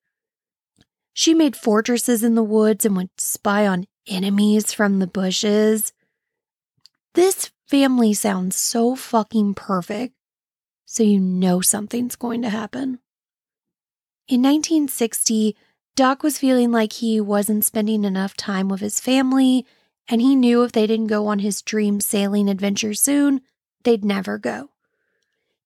She 1.13 1.35
made 1.35 1.57
fortresses 1.57 2.23
in 2.23 2.35
the 2.35 2.43
woods 2.43 2.85
and 2.85 2.97
would 2.97 3.11
spy 3.19 3.67
on 3.67 3.87
enemies 4.07 4.73
from 4.73 4.99
the 4.99 5.07
bushes. 5.07 5.93
This 7.15 7.51
family 7.67 8.15
sounds 8.15 8.57
so 8.57 8.95
fucking 8.95 9.55
perfect, 9.55 10.15
so 10.85 11.03
you 11.03 11.21
know 11.21 11.61
something's 11.61 12.17
going 12.17 12.43
to 12.43 12.51
happen. 12.51 13.01
In 14.29 14.43
1960, 14.43 15.57
Doc 15.97 16.23
was 16.23 16.39
feeling 16.39 16.71
like 16.71 16.93
he 16.93 17.21
wasn't 17.21 17.65
spending 17.65 18.05
enough 18.05 18.37
time 18.37 18.69
with 18.69 18.81
his 18.81 19.01
family, 19.01 19.67
and 20.07 20.21
he 20.21 20.37
knew 20.37 20.63
if 20.63 20.73
they 20.73 20.87
didn't 20.87 21.09
go 21.09 21.27
on 21.27 21.41
his 21.41 21.63
dream 21.63 22.01
sailing 22.01 22.49
adventure 22.49 22.95
soon, 22.95 23.41
they'd 23.83 24.05
never 24.05 24.39
go. 24.39 24.71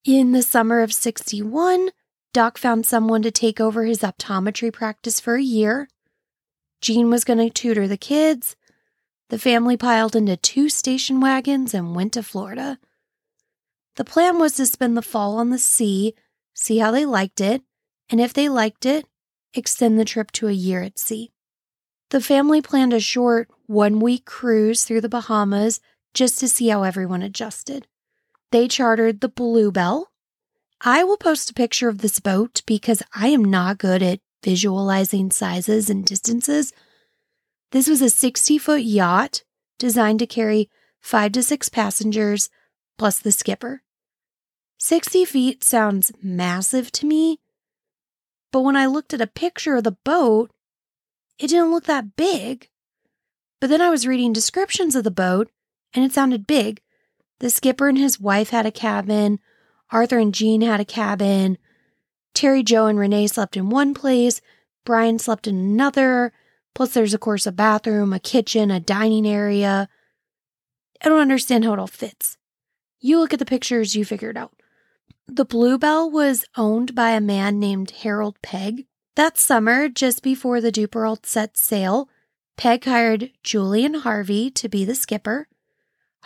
In 0.04 0.32
the 0.32 0.42
summer 0.42 0.80
of 0.80 0.92
61, 0.92 1.90
Doc 2.32 2.58
found 2.58 2.84
someone 2.84 3.22
to 3.22 3.30
take 3.30 3.60
over 3.60 3.84
his 3.84 4.00
optometry 4.00 4.72
practice 4.72 5.20
for 5.20 5.36
a 5.36 5.42
year. 5.42 5.88
Jean 6.80 7.08
was 7.08 7.22
going 7.22 7.38
to 7.38 7.48
tutor 7.50 7.86
the 7.86 7.96
kids. 7.96 8.56
The 9.28 9.38
family 9.38 9.76
piled 9.76 10.16
into 10.16 10.36
two 10.36 10.68
station 10.68 11.20
wagons 11.20 11.72
and 11.72 11.94
went 11.94 12.14
to 12.14 12.24
Florida. 12.24 12.80
The 13.94 14.04
plan 14.04 14.40
was 14.40 14.56
to 14.56 14.66
spend 14.66 14.96
the 14.96 15.02
fall 15.02 15.36
on 15.36 15.50
the 15.50 15.58
sea, 15.58 16.16
see 16.52 16.78
how 16.78 16.90
they 16.90 17.06
liked 17.06 17.40
it, 17.40 17.62
and 18.10 18.20
if 18.20 18.32
they 18.32 18.48
liked 18.48 18.84
it, 18.84 19.06
extend 19.54 20.00
the 20.00 20.04
trip 20.04 20.32
to 20.32 20.48
a 20.48 20.52
year 20.52 20.82
at 20.82 20.98
sea. 20.98 21.30
The 22.10 22.20
family 22.20 22.60
planned 22.60 22.92
a 22.92 22.98
short 22.98 23.48
one 23.66 24.00
week 24.00 24.24
cruise 24.24 24.82
through 24.82 25.02
the 25.02 25.08
Bahamas 25.08 25.80
just 26.12 26.40
to 26.40 26.48
see 26.48 26.68
how 26.68 26.82
everyone 26.82 27.22
adjusted. 27.22 27.86
They 28.52 28.68
chartered 28.68 29.22
the 29.22 29.30
Bluebelle. 29.30 30.04
I 30.82 31.04
will 31.04 31.16
post 31.16 31.50
a 31.50 31.54
picture 31.54 31.88
of 31.88 31.98
this 31.98 32.20
boat 32.20 32.60
because 32.66 33.02
I 33.14 33.28
am 33.28 33.42
not 33.42 33.78
good 33.78 34.02
at 34.02 34.20
visualizing 34.44 35.30
sizes 35.30 35.88
and 35.88 36.04
distances. 36.04 36.74
This 37.70 37.88
was 37.88 38.02
a 38.02 38.10
60 38.10 38.58
foot 38.58 38.82
yacht 38.82 39.42
designed 39.78 40.18
to 40.18 40.26
carry 40.26 40.68
five 41.00 41.32
to 41.32 41.42
six 41.42 41.70
passengers 41.70 42.50
plus 42.98 43.18
the 43.18 43.32
skipper. 43.32 43.82
60 44.78 45.24
feet 45.24 45.64
sounds 45.64 46.12
massive 46.22 46.92
to 46.92 47.06
me, 47.06 47.40
but 48.50 48.60
when 48.60 48.76
I 48.76 48.84
looked 48.84 49.14
at 49.14 49.22
a 49.22 49.26
picture 49.26 49.76
of 49.76 49.84
the 49.84 49.96
boat, 50.04 50.50
it 51.38 51.46
didn't 51.46 51.70
look 51.70 51.84
that 51.84 52.16
big. 52.16 52.68
But 53.62 53.70
then 53.70 53.80
I 53.80 53.88
was 53.88 54.06
reading 54.06 54.34
descriptions 54.34 54.94
of 54.94 55.04
the 55.04 55.10
boat 55.10 55.50
and 55.94 56.04
it 56.04 56.12
sounded 56.12 56.46
big. 56.46 56.82
The 57.42 57.50
skipper 57.50 57.88
and 57.88 57.98
his 57.98 58.20
wife 58.20 58.50
had 58.50 58.66
a 58.66 58.70
cabin. 58.70 59.40
Arthur 59.90 60.18
and 60.18 60.32
Jean 60.32 60.60
had 60.60 60.78
a 60.78 60.84
cabin. 60.84 61.58
Terry, 62.34 62.62
Jo, 62.62 62.86
and 62.86 62.96
Renee 62.96 63.26
slept 63.26 63.56
in 63.56 63.68
one 63.68 63.94
place. 63.94 64.40
Brian 64.84 65.18
slept 65.18 65.48
in 65.48 65.56
another. 65.56 66.32
Plus, 66.72 66.94
there's, 66.94 67.14
of 67.14 67.18
course, 67.18 67.44
a 67.44 67.50
bathroom, 67.50 68.12
a 68.12 68.20
kitchen, 68.20 68.70
a 68.70 68.78
dining 68.78 69.26
area. 69.26 69.88
I 71.04 71.08
don't 71.08 71.18
understand 71.18 71.64
how 71.64 71.72
it 71.72 71.80
all 71.80 71.88
fits. 71.88 72.38
You 73.00 73.18
look 73.18 73.32
at 73.32 73.40
the 73.40 73.44
pictures, 73.44 73.96
you 73.96 74.04
figure 74.04 74.30
it 74.30 74.36
out. 74.36 74.52
The 75.26 75.44
Bluebelle 75.44 76.12
was 76.12 76.44
owned 76.56 76.94
by 76.94 77.10
a 77.10 77.20
man 77.20 77.58
named 77.58 77.90
Harold 77.90 78.40
Pegg. 78.42 78.86
That 79.16 79.36
summer, 79.36 79.88
just 79.88 80.22
before 80.22 80.60
the 80.60 80.70
Duperrault 80.70 81.26
set 81.26 81.56
sail, 81.56 82.08
Pegg 82.56 82.84
hired 82.84 83.32
Julian 83.42 83.94
Harvey 83.94 84.48
to 84.52 84.68
be 84.68 84.84
the 84.84 84.94
skipper. 84.94 85.48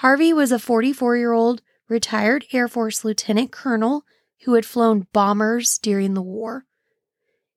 Harvey 0.00 0.30
was 0.32 0.52
a 0.52 0.58
44 0.58 1.16
year 1.16 1.32
old 1.32 1.62
retired 1.88 2.44
Air 2.52 2.68
Force 2.68 3.04
lieutenant 3.04 3.50
colonel 3.50 4.04
who 4.44 4.52
had 4.52 4.66
flown 4.66 5.06
bombers 5.14 5.78
during 5.78 6.12
the 6.12 6.22
war. 6.22 6.66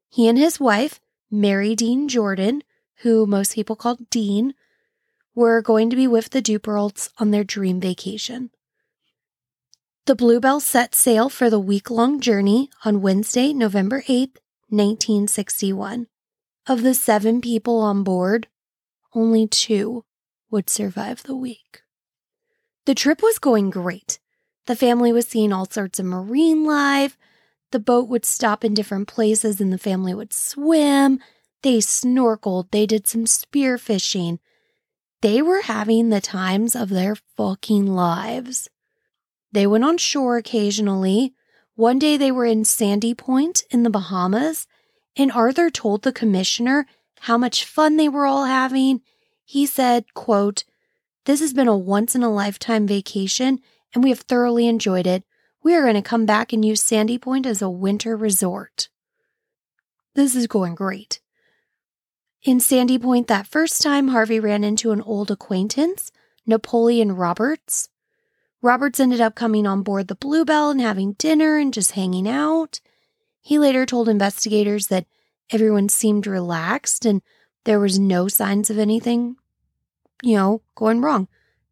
He 0.07 0.27
and 0.27 0.37
his 0.37 0.59
wife, 0.59 1.01
Mary 1.29 1.75
Dean 1.75 2.07
Jordan, 2.07 2.63
who 3.01 3.25
most 3.25 3.55
people 3.55 3.75
called 3.75 4.09
Dean, 4.09 4.53
were 5.35 5.61
going 5.61 5.89
to 5.89 5.97
be 5.97 6.07
with 6.07 6.29
the 6.29 6.41
Duperraults 6.41 7.09
on 7.17 7.31
their 7.31 7.43
dream 7.43 7.79
vacation. 7.81 8.51
The 10.05 10.15
Bluebelle 10.15 10.61
set 10.61 10.95
sail 10.95 11.29
for 11.29 11.49
the 11.49 11.59
week 11.59 11.89
long 11.89 12.21
journey 12.21 12.69
on 12.85 13.01
Wednesday, 13.01 13.53
November 13.53 14.01
8th, 14.03 14.37
1961. 14.69 16.07
Of 16.67 16.83
the 16.83 16.93
seven 16.93 17.41
people 17.41 17.79
on 17.79 18.03
board, 18.03 18.47
only 19.13 19.45
two 19.45 20.05
would 20.49 20.69
survive 20.69 21.23
the 21.23 21.35
week. 21.35 21.81
The 22.89 22.95
trip 22.95 23.21
was 23.21 23.37
going 23.37 23.69
great. 23.69 24.17
The 24.65 24.75
family 24.75 25.13
was 25.13 25.27
seeing 25.27 25.53
all 25.53 25.69
sorts 25.69 25.99
of 25.99 26.07
marine 26.07 26.65
life. 26.65 27.19
The 27.69 27.77
boat 27.77 28.09
would 28.09 28.25
stop 28.25 28.65
in 28.65 28.73
different 28.73 29.07
places 29.07 29.61
and 29.61 29.71
the 29.71 29.77
family 29.77 30.15
would 30.15 30.33
swim. 30.33 31.19
They 31.61 31.81
snorkeled. 31.81 32.71
They 32.71 32.87
did 32.87 33.05
some 33.05 33.27
spear 33.27 33.77
fishing. 33.77 34.39
They 35.21 35.39
were 35.39 35.61
having 35.61 36.09
the 36.09 36.19
times 36.19 36.75
of 36.75 36.89
their 36.89 37.13
fucking 37.37 37.85
lives. 37.85 38.71
They 39.51 39.67
went 39.67 39.83
on 39.83 39.99
shore 39.99 40.37
occasionally. 40.37 41.35
One 41.75 41.99
day 41.99 42.17
they 42.17 42.31
were 42.31 42.45
in 42.45 42.65
Sandy 42.65 43.13
Point 43.13 43.61
in 43.69 43.83
the 43.83 43.91
Bahamas, 43.91 44.65
and 45.15 45.31
Arthur 45.31 45.69
told 45.69 46.01
the 46.01 46.11
commissioner 46.11 46.87
how 47.19 47.37
much 47.37 47.65
fun 47.65 47.97
they 47.97 48.09
were 48.09 48.25
all 48.25 48.45
having. 48.45 49.01
He 49.45 49.67
said, 49.67 50.15
quote, 50.15 50.63
This 51.29 51.41
has 51.41 51.53
been 51.53 51.67
a 51.67 51.77
once 51.77 52.15
in 52.15 52.23
a 52.23 52.33
lifetime 52.33 52.87
vacation, 52.87 53.59
and 53.93 54.03
we 54.03 54.09
have 54.09 54.21
thoroughly 54.21 54.65
enjoyed 54.65 55.05
it. 55.05 55.23
We 55.61 55.75
are 55.75 55.83
going 55.83 55.93
to 55.93 56.01
come 56.01 56.25
back 56.25 56.51
and 56.51 56.65
use 56.65 56.81
Sandy 56.81 57.19
Point 57.19 57.45
as 57.45 57.61
a 57.61 57.69
winter 57.69 58.17
resort. 58.17 58.89
This 60.15 60.33
is 60.33 60.47
going 60.47 60.73
great. 60.73 61.19
In 62.41 62.59
Sandy 62.59 62.97
Point 62.97 63.27
that 63.27 63.45
first 63.45 63.83
time, 63.83 64.07
Harvey 64.07 64.39
ran 64.39 64.63
into 64.63 64.89
an 64.89 65.03
old 65.03 65.29
acquaintance, 65.29 66.11
Napoleon 66.47 67.11
Roberts. 67.11 67.89
Roberts 68.63 68.99
ended 68.99 69.21
up 69.21 69.35
coming 69.35 69.67
on 69.67 69.83
board 69.83 70.07
the 70.07 70.15
Bluebelle 70.15 70.71
and 70.71 70.81
having 70.81 71.13
dinner 71.13 71.59
and 71.59 71.71
just 71.71 71.91
hanging 71.91 72.27
out. 72.27 72.81
He 73.39 73.59
later 73.59 73.85
told 73.85 74.09
investigators 74.09 74.87
that 74.87 75.05
everyone 75.51 75.89
seemed 75.89 76.25
relaxed 76.25 77.05
and 77.05 77.21
there 77.65 77.79
was 77.79 77.99
no 77.99 78.27
signs 78.27 78.71
of 78.71 78.79
anything, 78.79 79.35
you 80.21 80.35
know, 80.35 80.61
going 80.75 81.01
wrong, 81.01 81.27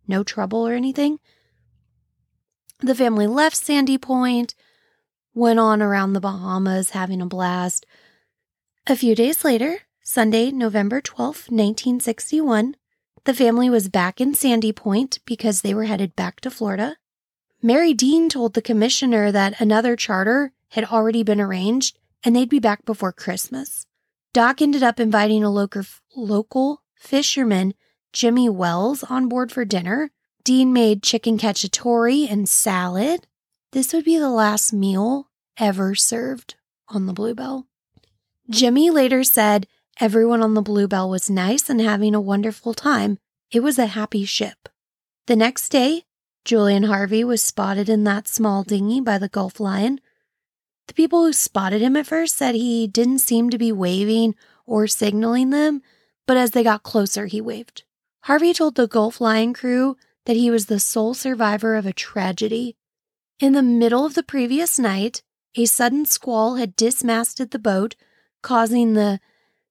no 0.08 0.24
trouble 0.24 0.68
or 0.68 0.74
anything. 0.74 1.20
The 2.80 2.96
family 2.96 3.28
left 3.28 3.56
Sandy 3.56 3.98
Point, 3.98 4.56
went 5.34 5.60
on 5.60 5.82
around 5.82 6.14
the 6.14 6.20
Bahamas 6.20 6.92
having 6.92 7.22
a 7.22 7.26
blast. 7.26 7.86
A 8.88 8.96
few 8.96 9.16
days 9.16 9.44
later, 9.44 9.82
Sunday, 10.04 10.52
November 10.52 11.02
12, 11.02 11.50
1961, 11.50 12.76
the 13.26 13.34
family 13.34 13.70
was 13.70 13.90
back 13.90 14.22
in 14.22 14.34
Sandy 14.34 14.72
Point 14.72 15.20
because 15.26 15.62
they 15.62 15.74
were 15.74 15.84
headed 15.84 16.16
back 16.16 16.40
to 16.42 16.50
Florida. 16.50 16.96
Mary 17.62 17.94
Dean 17.94 18.30
told 18.30 18.54
the 18.54 18.62
commissioner 18.62 19.32
that 19.32 19.60
another 19.60 19.96
charter 19.96 20.54
had 20.70 20.86
already 20.86 21.24
been 21.24 21.42
arranged 21.42 21.98
and 22.24 22.36
they'd 22.36 22.50
be 22.50 22.60
back 22.60 22.86
before 22.86 23.12
Christmas. 23.12 23.86
Doc 24.34 24.62
ended 24.62 24.84
up 24.84 25.00
inviting 25.00 25.44
a 25.44 25.50
local, 25.50 25.84
local 26.16 26.84
fisherman, 26.96 27.74
Jimmy 28.14 28.50
Wells, 28.50 29.04
on 29.04 29.28
board 29.28 29.52
for 29.52 29.66
dinner. 29.66 30.12
Dean 30.44 30.72
made 30.74 31.04
chicken 31.04 31.38
cacciatore 31.38 32.30
and 32.32 32.48
salad. 32.48 33.28
This 33.72 33.94
would 33.94 34.06
be 34.06 34.18
the 34.18 34.30
last 34.30 34.72
meal 34.74 35.30
ever 35.58 35.94
served 35.94 36.56
on 36.88 37.06
the 37.06 37.14
Bluebelle. 37.14 37.66
Jimmy 38.50 38.90
later 38.90 39.24
said 39.24 39.68
Everyone 40.00 40.44
on 40.44 40.54
the 40.54 40.62
Bluebelle 40.62 41.10
was 41.10 41.28
nice 41.30 41.72
and 41.72 41.82
having 41.82 42.14
a 42.14 42.22
wonderful 42.22 42.76
time. 42.76 43.18
It 43.52 43.62
was 43.62 43.80
a 43.80 43.88
happy 43.88 44.26
ship. 44.26 44.70
The 45.26 45.36
next 45.36 45.70
day, 45.70 46.04
Julian 46.46 46.84
Harvey 46.84 47.24
was 47.24 47.42
spotted 47.42 47.90
in 47.90 48.04
that 48.04 48.28
small 48.28 48.64
dinghy 48.64 49.02
by 49.02 49.18
the 49.18 49.28
Gulf 49.28 49.60
Lion. 49.60 50.00
The 50.88 50.94
people 50.94 51.26
who 51.26 51.34
spotted 51.34 51.82
him 51.82 51.98
at 51.98 52.06
first 52.06 52.36
said 52.38 52.54
he 52.54 52.88
didn't 52.88 53.20
seem 53.20 53.50
to 53.50 53.58
be 53.58 53.72
waving 53.72 54.36
or 54.68 54.86
signaling 54.86 55.50
them, 55.50 55.82
but 56.28 56.38
as 56.38 56.52
they 56.52 56.64
got 56.64 56.84
closer, 56.84 57.26
he 57.26 57.42
waved. 57.42 57.84
Harvey 58.28 58.52
told 58.52 58.76
the 58.76 58.90
Gulf 58.90 59.22
Lion 59.22 59.54
crew 59.54 59.96
that 60.26 60.36
he 60.36 60.52
was 60.52 60.66
the 60.66 60.82
sole 60.82 61.14
survivor 61.14 61.76
of 61.76 61.86
a 61.86 61.94
tragedy. 61.94 62.76
In 63.40 63.54
the 63.54 63.64
middle 63.64 64.06
of 64.06 64.16
the 64.16 64.22
previous 64.22 64.78
night, 64.78 65.24
a 65.56 65.64
sudden 65.64 66.06
squall 66.06 66.56
had 66.56 66.76
dismasted 66.76 67.52
the 67.52 67.58
boat, 67.58 67.96
causing 68.42 68.96
the 68.96 69.22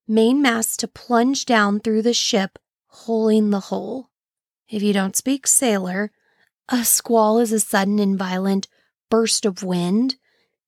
mainmast 0.09 0.81
to 0.81 0.89
plunge 0.89 1.45
down 1.45 1.81
through 1.81 2.01
the 2.01 2.15
ship, 2.15 2.59
holing 2.87 3.51
the 3.51 3.61
hull. 3.61 4.11
If 4.71 4.83
you 4.83 4.95
don't 4.95 5.17
speak 5.17 5.47
sailor, 5.47 6.11
a 6.71 6.83
squall 6.83 7.39
is 7.39 7.53
a 7.53 7.61
sudden 7.61 7.99
and 7.99 8.19
violent 8.19 8.69
burst 9.11 9.45
of 9.45 9.65
wind 9.65 10.17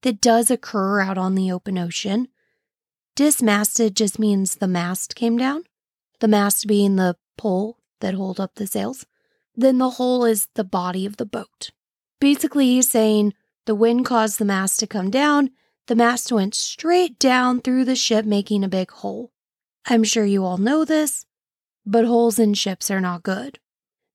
that 0.03 0.21
does 0.21 0.51
occur 0.51 1.01
out 1.01 1.17
on 1.17 1.35
the 1.35 1.51
open 1.51 1.79
ocean. 1.79 2.29
Dismasted 3.17 3.97
just 3.97 4.19
means 4.19 4.57
the 4.57 4.69
mast 4.69 5.17
came 5.17 5.39
down, 5.39 5.65
the 6.21 6.29
mast 6.29 6.67
being 6.67 6.97
the 6.97 7.17
pole 7.39 7.78
that 8.01 8.15
hold 8.15 8.41
up 8.41 8.55
the 8.55 8.67
sails. 8.67 9.07
Then 9.55 9.79
the 9.79 9.91
hull 9.91 10.25
is 10.25 10.49
the 10.55 10.65
body 10.65 11.05
of 11.07 11.17
the 11.17 11.27
boat. 11.27 11.71
Basically, 12.21 12.67
he's 12.67 12.91
saying 12.91 13.35
the 13.67 13.75
wind 13.75 14.07
caused 14.07 14.39
the 14.39 14.45
mast 14.45 14.81
to 14.81 14.87
come 14.87 15.11
down 15.11 15.51
the 15.89 15.97
mast 15.97 16.31
went 16.31 16.55
straight 16.55 17.19
down 17.19 17.63
through 17.63 17.87
the 17.87 17.97
ship, 17.97 18.27
making 18.27 18.63
a 18.63 18.69
big 18.69 18.91
hole. 18.91 19.33
I'm 19.87 20.05
sure 20.05 20.27
you 20.27 20.45
all 20.45 20.59
know 20.59 20.85
this, 20.85 21.25
but 21.87 22.05
holes 22.05 22.39
in 22.39 22.53
ships 22.53 22.91
are 22.91 23.01
not 23.01 23.23
good. 23.23 23.59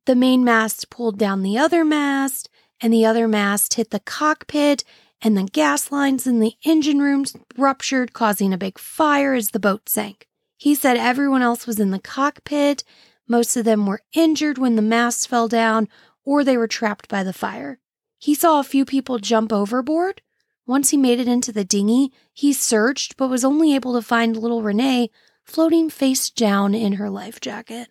The 0.05 0.15
main 0.15 0.43
mast 0.43 0.91
pulled 0.91 1.17
down 1.17 1.41
the 1.41 1.57
other 1.57 1.83
mast, 1.83 2.47
and 2.79 2.93
the 2.93 3.07
other 3.07 3.27
mast 3.27 3.73
hit 3.73 3.89
the 3.89 3.99
cockpit, 3.99 4.83
and 5.19 5.35
the 5.35 5.45
gas 5.45 5.91
lines 5.91 6.27
in 6.27 6.39
the 6.39 6.53
engine 6.63 6.99
rooms 6.99 7.35
ruptured, 7.57 8.13
causing 8.13 8.53
a 8.53 8.57
big 8.57 8.77
fire 8.77 9.33
as 9.33 9.49
the 9.49 9.59
boat 9.59 9.89
sank. 9.89 10.27
He 10.57 10.75
said 10.75 10.95
everyone 10.95 11.41
else 11.41 11.65
was 11.65 11.79
in 11.79 11.89
the 11.89 11.97
cockpit. 11.97 12.83
Most 13.27 13.55
of 13.55 13.65
them 13.65 13.85
were 13.85 14.01
injured 14.13 14.57
when 14.57 14.75
the 14.75 14.81
mast 14.81 15.27
fell 15.27 15.47
down 15.47 15.87
or 16.25 16.43
they 16.43 16.57
were 16.57 16.67
trapped 16.67 17.07
by 17.07 17.23
the 17.23 17.33
fire. 17.33 17.79
He 18.17 18.33
saw 18.33 18.59
a 18.59 18.63
few 18.63 18.85
people 18.85 19.19
jump 19.19 19.51
overboard, 19.51 20.21
once 20.65 20.91
he 20.91 20.97
made 20.97 21.19
it 21.19 21.27
into 21.27 21.51
the 21.51 21.65
dinghy, 21.65 22.11
he 22.31 22.53
searched 22.53 23.17
but 23.17 23.27
was 23.27 23.43
only 23.43 23.75
able 23.75 23.93
to 23.93 24.01
find 24.01 24.37
little 24.37 24.61
Renee 24.61 25.09
floating 25.43 25.89
face 25.89 26.29
down 26.29 26.73
in 26.73 26.93
her 26.93 27.09
life 27.09 27.41
jacket. 27.41 27.89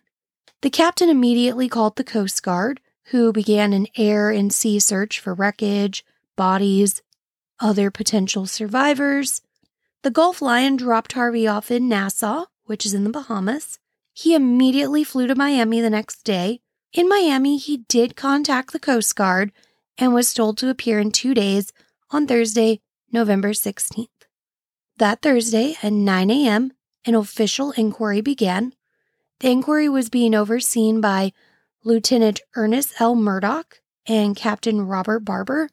The 0.61 0.71
captain 0.71 1.09
immediately 1.09 1.69
called 1.69 1.97
the 1.97 2.03
Coast 2.03 2.41
Guard, 2.41 2.81
who 3.07 3.31
began 3.31 3.73
an 3.73 3.87
air 3.95 4.31
and 4.31 4.51
sea 4.51 4.79
search 4.79 5.19
for 5.19 5.33
wreckage, 5.33 6.03
bodies, 6.35 7.03
other 7.59 7.91
potential 7.91 8.47
survivors. 8.47 9.41
The 10.01 10.09
Gulf 10.09 10.41
Lion 10.41 10.75
dropped 10.75 11.13
Harvey 11.13 11.45
off 11.45 11.69
in 11.69 11.87
Nassau, 11.87 12.45
which 12.65 12.85
is 12.85 12.93
in 12.93 13.03
the 13.03 13.09
Bahamas, 13.11 13.77
He 14.13 14.35
immediately 14.35 15.03
flew 15.03 15.27
to 15.27 15.35
Miami 15.35 15.81
the 15.81 15.89
next 15.89 16.23
day. 16.23 16.61
In 16.93 17.09
Miami, 17.09 17.57
he 17.57 17.77
did 17.77 18.15
contact 18.15 18.71
the 18.71 18.79
Coast 18.79 19.15
Guard 19.15 19.51
and 19.97 20.13
was 20.13 20.33
told 20.33 20.57
to 20.59 20.69
appear 20.69 20.99
in 20.99 21.11
two 21.11 21.33
days 21.33 21.73
on 22.11 22.27
Thursday, 22.27 22.79
November 23.11 23.49
16th. 23.49 24.07
That 24.97 25.21
Thursday 25.21 25.75
at 25.81 25.91
9 25.91 26.29
a.m., 26.29 26.71
an 27.05 27.15
official 27.15 27.71
inquiry 27.71 28.21
began. 28.21 28.73
The 29.39 29.49
inquiry 29.49 29.89
was 29.89 30.09
being 30.09 30.35
overseen 30.35 31.01
by 31.01 31.33
Lieutenant 31.83 32.41
Ernest 32.55 32.93
L. 32.99 33.15
Murdoch 33.15 33.81
and 34.07 34.35
Captain 34.35 34.81
Robert 34.81 35.21
Barber, 35.21 35.69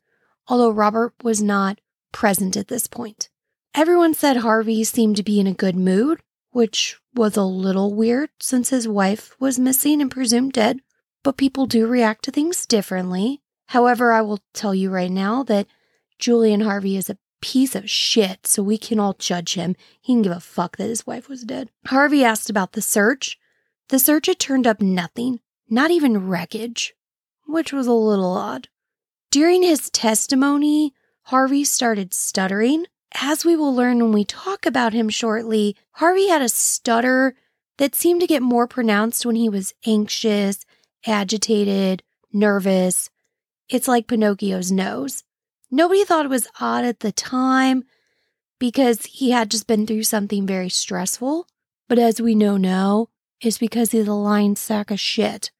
although 0.48 0.70
Robert 0.70 1.12
was 1.22 1.42
not 1.42 1.80
present 2.12 2.56
at 2.56 2.68
this 2.68 2.86
point. 2.86 3.28
Everyone 3.74 4.14
said 4.14 4.38
Harvey 4.38 4.82
seemed 4.82 5.16
to 5.16 5.22
be 5.22 5.38
in 5.38 5.46
a 5.46 5.52
good 5.54 5.76
mood, 5.76 6.20
which 6.52 6.98
was 7.14 7.36
a 7.36 7.44
little 7.44 7.94
weird 7.94 8.30
since 8.38 8.70
his 8.70 8.88
wife 8.88 9.34
was 9.40 9.58
missing 9.58 10.00
and 10.00 10.10
presumed 10.10 10.52
dead, 10.52 10.80
but 11.22 11.36
people 11.36 11.66
do 11.66 11.86
react 11.86 12.24
to 12.24 12.30
things 12.30 12.66
differently. 12.66 13.42
However, 13.68 14.12
I 14.12 14.22
will 14.22 14.40
tell 14.52 14.74
you 14.74 14.90
right 14.90 15.10
now 15.10 15.42
that 15.44 15.66
Julian 16.18 16.60
Harvey 16.60 16.96
is 16.96 17.08
a 17.08 17.18
piece 17.40 17.74
of 17.74 17.88
shit, 17.90 18.46
so 18.46 18.62
we 18.62 18.76
can 18.76 18.98
all 18.98 19.14
judge 19.14 19.54
him. 19.54 19.76
He 20.00 20.12
can 20.12 20.22
give 20.22 20.32
a 20.32 20.40
fuck 20.40 20.76
that 20.76 20.88
his 20.88 21.06
wife 21.06 21.28
was 21.28 21.42
dead. 21.42 21.70
Harvey 21.86 22.24
asked 22.24 22.50
about 22.50 22.72
the 22.72 22.82
search. 22.82 23.38
The 23.88 23.98
search 23.98 24.26
had 24.26 24.38
turned 24.38 24.66
up 24.66 24.80
nothing, 24.80 25.40
not 25.68 25.90
even 25.90 26.28
wreckage, 26.28 26.94
which 27.46 27.72
was 27.72 27.86
a 27.86 27.92
little 27.92 28.36
odd. 28.36 28.68
During 29.30 29.62
his 29.62 29.90
testimony, 29.90 30.94
Harvey 31.24 31.64
started 31.64 32.12
stuttering. 32.12 32.86
As 33.14 33.44
we 33.44 33.56
will 33.56 33.74
learn 33.74 33.98
when 33.98 34.12
we 34.12 34.24
talk 34.24 34.66
about 34.66 34.92
him 34.92 35.08
shortly, 35.08 35.76
Harvey 35.92 36.28
had 36.28 36.42
a 36.42 36.48
stutter 36.48 37.34
that 37.78 37.94
seemed 37.94 38.20
to 38.20 38.26
get 38.26 38.42
more 38.42 38.66
pronounced 38.66 39.26
when 39.26 39.36
he 39.36 39.48
was 39.48 39.74
anxious, 39.86 40.64
agitated, 41.06 42.02
nervous. 42.32 43.10
It's 43.68 43.88
like 43.88 44.06
Pinocchio's 44.06 44.70
nose. 44.70 45.24
Nobody 45.70 46.04
thought 46.04 46.26
it 46.26 46.30
was 46.30 46.48
odd 46.60 46.84
at 46.84 47.00
the 47.00 47.12
time 47.12 47.84
because 48.58 49.06
he 49.06 49.30
had 49.30 49.50
just 49.50 49.66
been 49.66 49.86
through 49.86 50.02
something 50.04 50.46
very 50.46 50.68
stressful. 50.68 51.46
But 51.88 51.98
as 51.98 52.20
we 52.20 52.34
know 52.34 52.56
now, 52.56 53.08
it's 53.40 53.58
because 53.58 53.92
he's 53.92 54.06
a 54.06 54.12
lying 54.12 54.54
sack 54.54 54.90
of 54.90 55.00
shit. 55.00 55.50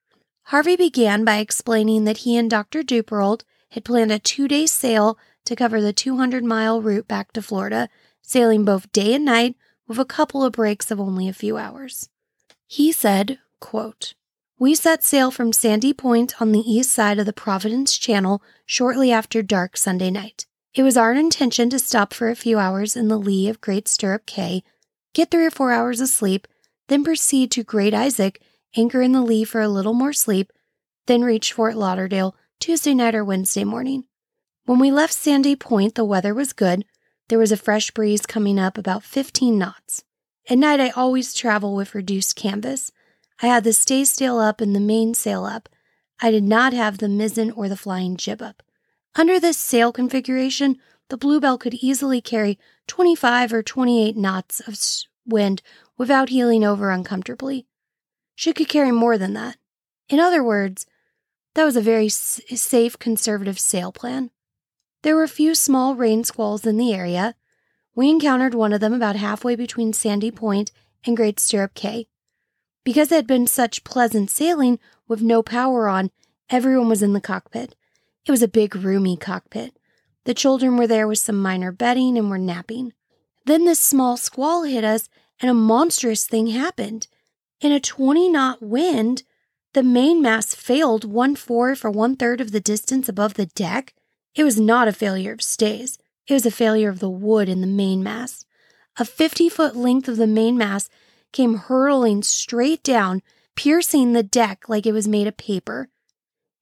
Harvey 0.44 0.76
began 0.76 1.24
by 1.24 1.38
explaining 1.38 2.04
that 2.04 2.18
he 2.18 2.36
and 2.36 2.50
Dr. 2.50 2.82
Duperrault 2.82 3.42
had 3.70 3.84
planned 3.84 4.12
a 4.12 4.18
two 4.18 4.46
day 4.46 4.66
sail 4.66 5.18
to 5.44 5.56
cover 5.56 5.80
the 5.80 5.92
200 5.92 6.44
mile 6.44 6.80
route 6.80 7.08
back 7.08 7.32
to 7.32 7.42
Florida, 7.42 7.88
sailing 8.22 8.64
both 8.64 8.92
day 8.92 9.14
and 9.14 9.24
night 9.24 9.56
with 9.86 9.98
a 9.98 10.04
couple 10.04 10.44
of 10.44 10.52
breaks 10.52 10.90
of 10.90 11.00
only 11.00 11.28
a 11.28 11.32
few 11.32 11.56
hours. 11.56 12.08
He 12.66 12.92
said, 12.92 13.38
quote, 13.58 14.14
we 14.60 14.74
set 14.74 15.02
sail 15.02 15.30
from 15.30 15.54
Sandy 15.54 15.94
Point 15.94 16.40
on 16.40 16.52
the 16.52 16.60
east 16.60 16.92
side 16.92 17.18
of 17.18 17.24
the 17.24 17.32
Providence 17.32 17.96
Channel 17.96 18.42
shortly 18.66 19.10
after 19.10 19.42
dark 19.42 19.76
Sunday 19.76 20.10
night. 20.10 20.46
It 20.74 20.82
was 20.82 20.98
our 20.98 21.14
intention 21.14 21.70
to 21.70 21.78
stop 21.78 22.12
for 22.12 22.28
a 22.28 22.36
few 22.36 22.58
hours 22.58 22.94
in 22.94 23.08
the 23.08 23.16
lee 23.16 23.48
of 23.48 23.62
Great 23.62 23.88
Stirrup 23.88 24.26
Cay, 24.26 24.62
get 25.14 25.30
three 25.30 25.46
or 25.46 25.50
four 25.50 25.72
hours 25.72 26.00
of 26.00 26.08
sleep, 26.10 26.46
then 26.88 27.02
proceed 27.02 27.50
to 27.52 27.64
Great 27.64 27.94
Isaac, 27.94 28.42
anchor 28.76 29.00
in 29.00 29.12
the 29.12 29.22
lee 29.22 29.44
for 29.44 29.60
a 29.62 29.68
little 29.68 29.94
more 29.94 30.12
sleep, 30.12 30.52
then 31.06 31.22
reach 31.22 31.54
Fort 31.54 31.74
Lauderdale 31.74 32.36
Tuesday 32.60 32.94
night 32.94 33.14
or 33.14 33.24
Wednesday 33.24 33.64
morning. 33.64 34.04
When 34.70 34.78
we 34.78 34.92
left 34.92 35.14
Sandy 35.14 35.56
Point, 35.56 35.96
the 35.96 36.04
weather 36.04 36.32
was 36.32 36.52
good. 36.52 36.84
There 37.26 37.40
was 37.40 37.50
a 37.50 37.56
fresh 37.56 37.90
breeze 37.90 38.24
coming 38.24 38.56
up 38.56 38.78
about 38.78 39.02
15 39.02 39.58
knots. 39.58 40.04
At 40.48 40.58
night, 40.58 40.78
I 40.78 40.90
always 40.90 41.34
travel 41.34 41.74
with 41.74 41.92
reduced 41.92 42.36
canvas. 42.36 42.92
I 43.42 43.48
had 43.48 43.64
the 43.64 43.72
staysail 43.72 44.38
up 44.38 44.60
and 44.60 44.72
the 44.72 44.78
mainsail 44.78 45.44
up. 45.44 45.68
I 46.22 46.30
did 46.30 46.44
not 46.44 46.72
have 46.72 46.98
the 46.98 47.08
mizzen 47.08 47.50
or 47.56 47.68
the 47.68 47.76
flying 47.76 48.16
jib 48.16 48.40
up. 48.40 48.62
Under 49.16 49.40
this 49.40 49.58
sail 49.58 49.90
configuration, 49.90 50.76
the 51.08 51.18
Bluebelle 51.18 51.58
could 51.58 51.74
easily 51.74 52.20
carry 52.20 52.56
25 52.86 53.52
or 53.52 53.64
28 53.64 54.16
knots 54.16 54.60
of 54.60 54.78
wind 55.26 55.62
without 55.98 56.28
heeling 56.28 56.62
over 56.62 56.92
uncomfortably. 56.92 57.66
She 58.36 58.52
could 58.52 58.68
carry 58.68 58.92
more 58.92 59.18
than 59.18 59.34
that. 59.34 59.56
In 60.08 60.20
other 60.20 60.44
words, 60.44 60.86
that 61.56 61.64
was 61.64 61.74
a 61.74 61.80
very 61.80 62.08
safe 62.08 62.96
conservative 63.00 63.58
sail 63.58 63.90
plan. 63.90 64.30
There 65.02 65.16
were 65.16 65.22
a 65.22 65.28
few 65.28 65.54
small 65.54 65.94
rain 65.94 66.24
squalls 66.24 66.66
in 66.66 66.76
the 66.76 66.92
area. 66.92 67.34
We 67.94 68.10
encountered 68.10 68.54
one 68.54 68.72
of 68.72 68.80
them 68.80 68.92
about 68.92 69.16
halfway 69.16 69.56
between 69.56 69.92
Sandy 69.92 70.30
Point 70.30 70.72
and 71.04 71.16
Great 71.16 71.40
Stirrup 71.40 71.74
Cay. 71.74 72.06
Because 72.84 73.10
it 73.10 73.16
had 73.16 73.26
been 73.26 73.46
such 73.46 73.84
pleasant 73.84 74.30
sailing 74.30 74.78
with 75.08 75.22
no 75.22 75.42
power 75.42 75.88
on, 75.88 76.10
everyone 76.50 76.88
was 76.88 77.02
in 77.02 77.14
the 77.14 77.20
cockpit. 77.20 77.74
It 78.26 78.30
was 78.30 78.42
a 78.42 78.48
big, 78.48 78.76
roomy 78.76 79.16
cockpit. 79.16 79.76
The 80.24 80.34
children 80.34 80.76
were 80.76 80.86
there 80.86 81.08
with 81.08 81.18
some 81.18 81.40
minor 81.40 81.72
bedding 81.72 82.18
and 82.18 82.28
were 82.28 82.38
napping. 82.38 82.92
Then 83.46 83.64
this 83.64 83.80
small 83.80 84.16
squall 84.16 84.64
hit 84.64 84.84
us, 84.84 85.08
and 85.40 85.50
a 85.50 85.54
monstrous 85.54 86.26
thing 86.26 86.48
happened. 86.48 87.08
In 87.60 87.72
a 87.72 87.80
20 87.80 88.28
knot 88.28 88.62
wind, 88.62 89.22
the 89.72 89.82
mainmast 89.82 90.56
failed 90.56 91.04
one 91.04 91.36
fourth 91.36 91.84
or 91.84 91.90
one 91.90 92.16
third 92.16 92.40
of 92.40 92.52
the 92.52 92.60
distance 92.60 93.08
above 93.08 93.34
the 93.34 93.46
deck. 93.46 93.94
It 94.34 94.44
was 94.44 94.60
not 94.60 94.88
a 94.88 94.92
failure 94.92 95.32
of 95.32 95.42
stays, 95.42 95.98
it 96.26 96.34
was 96.34 96.46
a 96.46 96.50
failure 96.50 96.88
of 96.88 97.00
the 97.00 97.10
wood 97.10 97.48
in 97.48 97.60
the 97.60 97.66
mainmast. 97.66 98.46
A 98.98 99.04
50 99.04 99.48
foot 99.48 99.74
length 99.74 100.08
of 100.08 100.16
the 100.16 100.26
mainmast 100.26 100.90
came 101.32 101.54
hurtling 101.56 102.22
straight 102.22 102.82
down, 102.82 103.22
piercing 103.56 104.12
the 104.12 104.22
deck 104.22 104.68
like 104.68 104.86
it 104.86 104.92
was 104.92 105.08
made 105.08 105.26
of 105.26 105.36
paper. 105.36 105.88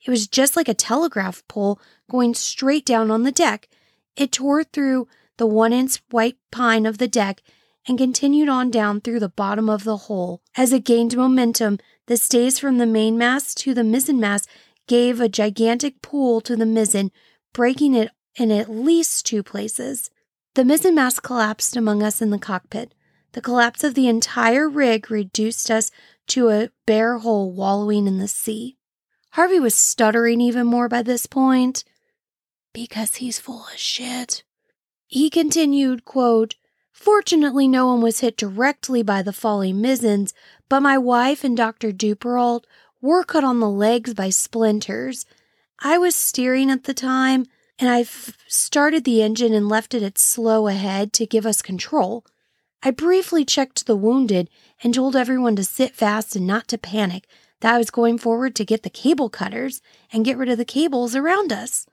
It 0.05 0.11
was 0.11 0.29
just 0.29 0.57
like 0.57 0.69
a 0.69 0.75
telegraph 0.75 1.43
pole 1.49 1.81
going 2.11 2.35
straight 2.35 2.87
down 2.87 3.11
on 3.11 3.25
the 3.25 3.33
deck. 3.33 3.69
It 4.17 4.33
tore 4.33 4.65
through 4.65 5.09
the 5.37 5.47
one 5.47 5.73
inch 5.73 6.01
white 6.11 6.37
pine 6.51 6.87
of 6.87 6.99
the 6.99 7.09
deck 7.09 7.43
and 7.87 7.99
continued 7.99 8.49
on 8.49 8.71
down 8.71 9.01
through 9.01 9.21
the 9.21 9.29
bottom 9.29 9.69
of 9.69 9.85
the 9.85 9.97
hull. 9.97 10.43
As 10.57 10.73
it 10.73 10.85
gained 10.85 11.17
momentum, 11.17 11.79
the 12.07 12.17
stays 12.17 12.59
from 12.59 12.79
the 12.79 12.87
mainmast 12.87 13.57
to 13.59 13.75
the 13.75 13.83
mizzenmast 13.83 14.47
gave 14.87 15.21
a 15.21 15.29
gigantic 15.29 16.01
pull 16.03 16.41
to 16.43 16.57
the 16.57 16.67
mizzen, 16.67 17.11
breaking 17.59 17.93
it 17.93 18.13
in 18.37 18.53
at 18.53 18.71
least 18.71 19.27
two 19.27 19.43
places. 19.43 20.13
The 20.55 20.63
mizzenmast 20.63 21.25
collapsed 21.25 21.75
among 21.75 22.05
us 22.05 22.23
in 22.23 22.31
the 22.31 22.39
cockpit. 22.39 22.95
The 23.33 23.41
collapse 23.41 23.83
of 23.83 23.95
the 23.95 24.07
entire 24.07 24.69
rig 24.69 25.11
reduced 25.11 25.69
us 25.69 25.91
to 26.29 26.51
a 26.51 26.71
bare 26.87 27.19
hull 27.19 27.51
wallowing 27.51 28.07
in 28.07 28.19
the 28.19 28.29
sea. 28.29 28.77
Harvey 29.33 29.59
was 29.59 29.75
stuttering 29.75 30.41
even 30.41 30.69
more 30.69 30.89
by 30.89 31.03
this 31.03 31.27
point. 31.27 31.83
Because 32.73 33.17
he's 33.17 33.41
full 33.41 33.67
of 33.67 33.77
shit. 33.77 34.45
He 35.09 35.29
continued, 35.29 36.05
quote, 36.05 36.55
Fortunately, 36.93 37.67
no 37.67 37.89
one 37.89 38.01
was 38.01 38.21
hit 38.21 38.37
directly 38.37 39.03
by 39.03 39.21
the 39.21 39.33
falling 39.33 39.83
mizzens, 39.83 40.33
but 40.69 40.79
my 40.79 40.97
wife 40.97 41.43
and 41.43 41.57
Dr. 41.57 41.91
Duperrault 41.91 42.67
were 43.01 43.25
cut 43.25 43.43
on 43.43 43.59
the 43.59 43.69
legs 43.69 44.15
by 44.15 44.31
splinters. 44.31 45.27
I 45.81 45.97
was 45.99 46.17
steering 46.17 46.71
at 46.71 46.85
the 46.85 46.95
time, 46.95 47.47
and 47.79 47.89
I 47.89 48.03
started 48.49 49.05
the 49.05 49.23
engine 49.23 49.53
and 49.55 49.69
left 49.69 49.95
it 49.95 50.03
at 50.03 50.19
slow 50.19 50.67
ahead 50.67 51.13
to 51.15 51.27
give 51.27 51.47
us 51.47 51.63
control. 51.63 52.25
I 52.83 52.91
briefly 52.91 53.45
checked 53.45 53.87
the 53.87 53.97
wounded 53.97 54.51
and 54.83 54.93
told 54.93 55.15
everyone 55.15 55.55
to 55.57 55.65
sit 55.65 55.95
fast 55.95 56.35
and 56.35 56.47
not 56.47 56.67
to 56.69 56.79
panic, 56.79 57.29
that 57.61 57.75
I 57.75 57.79
was 57.79 57.91
going 57.91 58.19
forward 58.19 58.55
to 58.57 58.65
get 58.65 58.83
the 58.83 58.91
cable 58.91 59.29
cutters 59.29 59.81
and 60.13 60.25
get 60.25 60.37
rid 60.37 60.49
of 60.49 60.59
the 60.59 60.65
cables 60.65 61.15
around 61.15 61.53
us. 61.53 61.87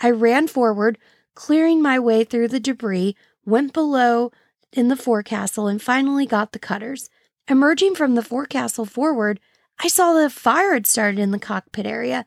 I 0.00 0.10
ran 0.10 0.48
forward, 0.48 0.98
clearing 1.34 1.80
my 1.80 1.98
way 1.98 2.24
through 2.24 2.48
the 2.48 2.60
debris, 2.60 3.16
went 3.44 3.72
below 3.72 4.30
in 4.72 4.88
the 4.88 4.96
forecastle, 4.96 5.68
and 5.68 5.80
finally 5.80 6.26
got 6.26 6.52
the 6.52 6.58
cutters. 6.58 7.08
Emerging 7.48 7.94
from 7.94 8.14
the 8.14 8.22
forecastle 8.22 8.86
forward, 8.86 9.40
I 9.82 9.88
saw 9.88 10.16
a 10.16 10.30
fire 10.30 10.74
had 10.74 10.86
started 10.86 11.18
in 11.18 11.30
the 11.30 11.38
cockpit 11.38 11.86
area. 11.86 12.26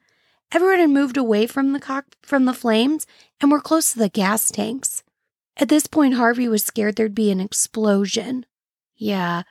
Everyone 0.55 0.79
had 0.79 0.89
moved 0.89 1.17
away 1.17 1.47
from 1.47 1.73
the 1.73 1.81
cock 1.81 2.05
from 2.21 2.45
the 2.45 2.53
flames 2.53 3.05
and 3.41 3.51
were 3.51 3.59
close 3.59 3.91
to 3.91 3.99
the 3.99 4.07
gas 4.07 4.49
tanks. 4.49 5.03
At 5.57 5.67
this 5.67 5.85
point, 5.85 6.13
Harvey 6.13 6.47
was 6.47 6.63
scared 6.63 6.95
there'd 6.95 7.13
be 7.13 7.29
an 7.29 7.41
explosion. 7.41 8.45
Yeah, 8.95 9.43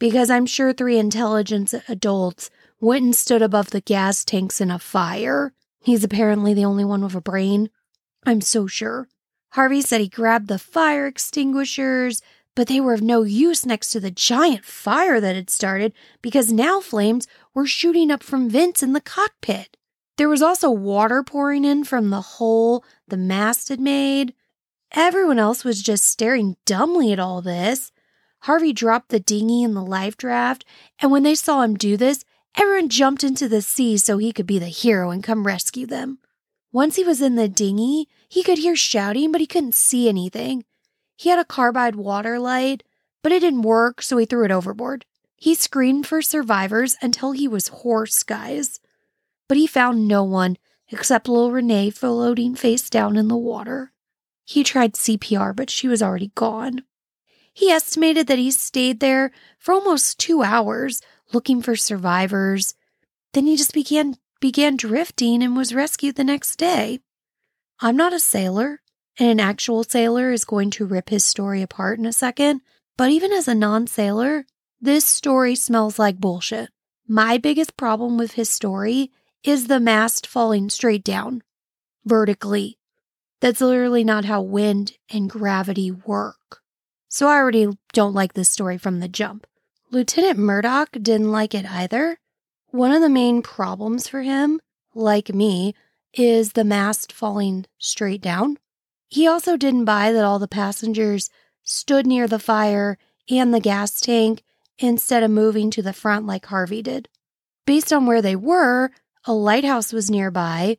because 0.00 0.28
I'm 0.28 0.46
sure 0.46 0.72
three 0.72 0.98
intelligent 0.98 1.72
adults 1.88 2.50
went 2.80 3.04
and 3.04 3.14
stood 3.14 3.42
above 3.42 3.70
the 3.70 3.80
gas 3.80 4.24
tanks 4.24 4.60
in 4.60 4.72
a 4.72 4.80
fire. 4.80 5.52
He's 5.84 6.02
apparently 6.02 6.52
the 6.52 6.64
only 6.64 6.84
one 6.84 7.04
with 7.04 7.14
a 7.14 7.20
brain. 7.20 7.70
I'm 8.26 8.40
so 8.40 8.66
sure. 8.66 9.06
Harvey 9.50 9.80
said 9.80 10.00
he 10.00 10.08
grabbed 10.08 10.48
the 10.48 10.58
fire 10.58 11.06
extinguishers, 11.06 12.22
but 12.56 12.66
they 12.66 12.80
were 12.80 12.94
of 12.94 13.02
no 13.02 13.22
use 13.22 13.64
next 13.64 13.92
to 13.92 14.00
the 14.00 14.10
giant 14.10 14.64
fire 14.64 15.20
that 15.20 15.36
had 15.36 15.48
started 15.48 15.92
because 16.20 16.52
now 16.52 16.80
flames 16.80 17.28
were 17.54 17.68
shooting 17.68 18.10
up 18.10 18.24
from 18.24 18.50
vents 18.50 18.82
in 18.82 18.94
the 18.94 19.00
cockpit. 19.00 19.76
There 20.16 20.28
was 20.28 20.42
also 20.42 20.70
water 20.70 21.22
pouring 21.22 21.64
in 21.64 21.84
from 21.84 22.10
the 22.10 22.20
hole 22.20 22.84
the 23.08 23.16
mast 23.16 23.68
had 23.68 23.80
made. 23.80 24.34
Everyone 24.92 25.38
else 25.38 25.64
was 25.64 25.82
just 25.82 26.04
staring 26.04 26.56
dumbly 26.66 27.12
at 27.12 27.18
all 27.18 27.40
this. 27.42 27.92
Harvey 28.40 28.72
dropped 28.72 29.10
the 29.10 29.20
dinghy 29.20 29.62
in 29.62 29.74
the 29.74 29.84
life 29.84 30.16
raft, 30.22 30.64
and 30.98 31.10
when 31.10 31.22
they 31.22 31.34
saw 31.34 31.62
him 31.62 31.74
do 31.74 31.96
this, 31.96 32.24
everyone 32.56 32.88
jumped 32.88 33.22
into 33.22 33.48
the 33.48 33.62
sea 33.62 33.96
so 33.96 34.18
he 34.18 34.32
could 34.32 34.46
be 34.46 34.58
the 34.58 34.66
hero 34.66 35.10
and 35.10 35.22
come 35.22 35.46
rescue 35.46 35.86
them. 35.86 36.18
Once 36.72 36.96
he 36.96 37.04
was 37.04 37.20
in 37.20 37.34
the 37.34 37.48
dinghy, 37.48 38.08
he 38.28 38.42
could 38.42 38.58
hear 38.58 38.76
shouting, 38.76 39.32
but 39.32 39.40
he 39.40 39.46
couldn't 39.46 39.74
see 39.74 40.08
anything. 40.08 40.64
He 41.16 41.28
had 41.28 41.38
a 41.38 41.44
carbide 41.44 41.96
water 41.96 42.38
light, 42.38 42.82
but 43.22 43.32
it 43.32 43.40
didn't 43.40 43.62
work, 43.62 44.02
so 44.02 44.16
he 44.16 44.24
threw 44.24 44.44
it 44.44 44.50
overboard. 44.50 45.04
He 45.36 45.54
screamed 45.54 46.06
for 46.06 46.22
survivors 46.22 46.96
until 47.02 47.32
he 47.32 47.48
was 47.48 47.68
hoarse, 47.68 48.22
guys. 48.22 48.80
But 49.50 49.56
he 49.56 49.66
found 49.66 50.06
no 50.06 50.22
one 50.22 50.58
except 50.90 51.26
little 51.26 51.50
Renee 51.50 51.90
floating 51.90 52.54
face 52.54 52.88
down 52.88 53.16
in 53.16 53.26
the 53.26 53.36
water. 53.36 53.92
He 54.44 54.62
tried 54.62 54.92
CPR, 54.92 55.56
but 55.56 55.70
she 55.70 55.88
was 55.88 56.00
already 56.00 56.30
gone. 56.36 56.84
He 57.52 57.68
estimated 57.68 58.28
that 58.28 58.38
he 58.38 58.52
stayed 58.52 59.00
there 59.00 59.32
for 59.58 59.74
almost 59.74 60.20
two 60.20 60.44
hours 60.44 61.02
looking 61.32 61.62
for 61.62 61.74
survivors. 61.74 62.76
Then 63.32 63.46
he 63.46 63.56
just 63.56 63.74
began 63.74 64.18
began 64.40 64.76
drifting 64.76 65.42
and 65.42 65.56
was 65.56 65.74
rescued 65.74 66.14
the 66.14 66.22
next 66.22 66.54
day. 66.54 67.00
I'm 67.80 67.96
not 67.96 68.12
a 68.12 68.20
sailor, 68.20 68.82
and 69.18 69.30
an 69.30 69.40
actual 69.40 69.82
sailor 69.82 70.30
is 70.30 70.44
going 70.44 70.70
to 70.70 70.86
rip 70.86 71.08
his 71.08 71.24
story 71.24 71.60
apart 71.60 71.98
in 71.98 72.06
a 72.06 72.12
second, 72.12 72.60
but 72.96 73.10
even 73.10 73.32
as 73.32 73.48
a 73.48 73.56
non 73.56 73.88
sailor, 73.88 74.46
this 74.80 75.04
story 75.04 75.56
smells 75.56 75.98
like 75.98 76.20
bullshit. 76.20 76.70
My 77.08 77.36
biggest 77.36 77.76
problem 77.76 78.16
with 78.16 78.34
his 78.34 78.48
story 78.48 79.10
is 79.44 79.66
the 79.66 79.80
mast 79.80 80.26
falling 80.26 80.68
straight 80.70 81.04
down, 81.04 81.42
vertically. 82.04 82.78
That's 83.40 83.60
literally 83.60 84.04
not 84.04 84.26
how 84.26 84.42
wind 84.42 84.92
and 85.10 85.30
gravity 85.30 85.90
work. 85.90 86.60
So 87.08 87.26
I 87.26 87.36
already 87.36 87.68
don't 87.92 88.14
like 88.14 88.34
this 88.34 88.48
story 88.48 88.78
from 88.78 89.00
the 89.00 89.08
jump. 89.08 89.46
Lieutenant 89.90 90.38
Murdoch 90.38 90.92
didn't 90.92 91.32
like 91.32 91.54
it 91.54 91.68
either. 91.68 92.18
One 92.68 92.92
of 92.92 93.00
the 93.00 93.08
main 93.08 93.42
problems 93.42 94.06
for 94.06 94.22
him, 94.22 94.60
like 94.94 95.34
me, 95.34 95.74
is 96.14 96.52
the 96.52 96.64
mast 96.64 97.12
falling 97.12 97.66
straight 97.78 98.20
down. 98.20 98.58
He 99.08 99.26
also 99.26 99.56
didn't 99.56 99.86
buy 99.86 100.12
that 100.12 100.24
all 100.24 100.38
the 100.38 100.46
passengers 100.46 101.30
stood 101.64 102.06
near 102.06 102.28
the 102.28 102.38
fire 102.38 102.98
and 103.28 103.52
the 103.52 103.60
gas 103.60 104.00
tank 104.00 104.42
instead 104.78 105.22
of 105.22 105.30
moving 105.30 105.70
to 105.72 105.82
the 105.82 105.92
front 105.92 106.26
like 106.26 106.46
Harvey 106.46 106.82
did. 106.82 107.08
Based 107.66 107.92
on 107.92 108.06
where 108.06 108.22
they 108.22 108.36
were, 108.36 108.90
a 109.26 109.32
lighthouse 109.32 109.92
was 109.92 110.10
nearby. 110.10 110.78